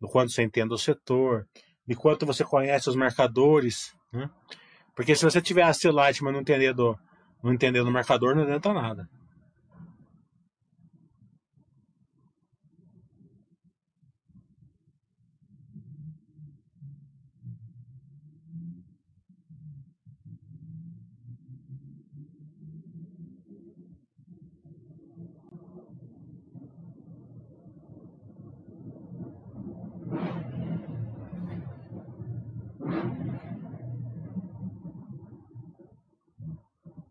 do 0.00 0.08
quanto 0.08 0.32
você 0.32 0.42
entende 0.42 0.74
o 0.74 0.78
setor, 0.78 1.46
de 1.86 1.94
quanto 1.94 2.26
você 2.26 2.44
conhece 2.44 2.88
os 2.88 2.96
marcadores, 2.96 3.94
né? 4.12 4.28
Porque 4.94 5.14
se 5.14 5.24
você 5.24 5.40
tiver 5.40 5.62
a 5.62 5.72
mas 6.22 6.32
não 6.32 6.40
entender 6.40 6.74
do, 6.74 6.98
não 7.42 7.52
entender 7.52 7.82
do 7.82 7.90
marcador, 7.90 8.34
não 8.34 8.42
adianta 8.42 8.72
nada. 8.72 9.08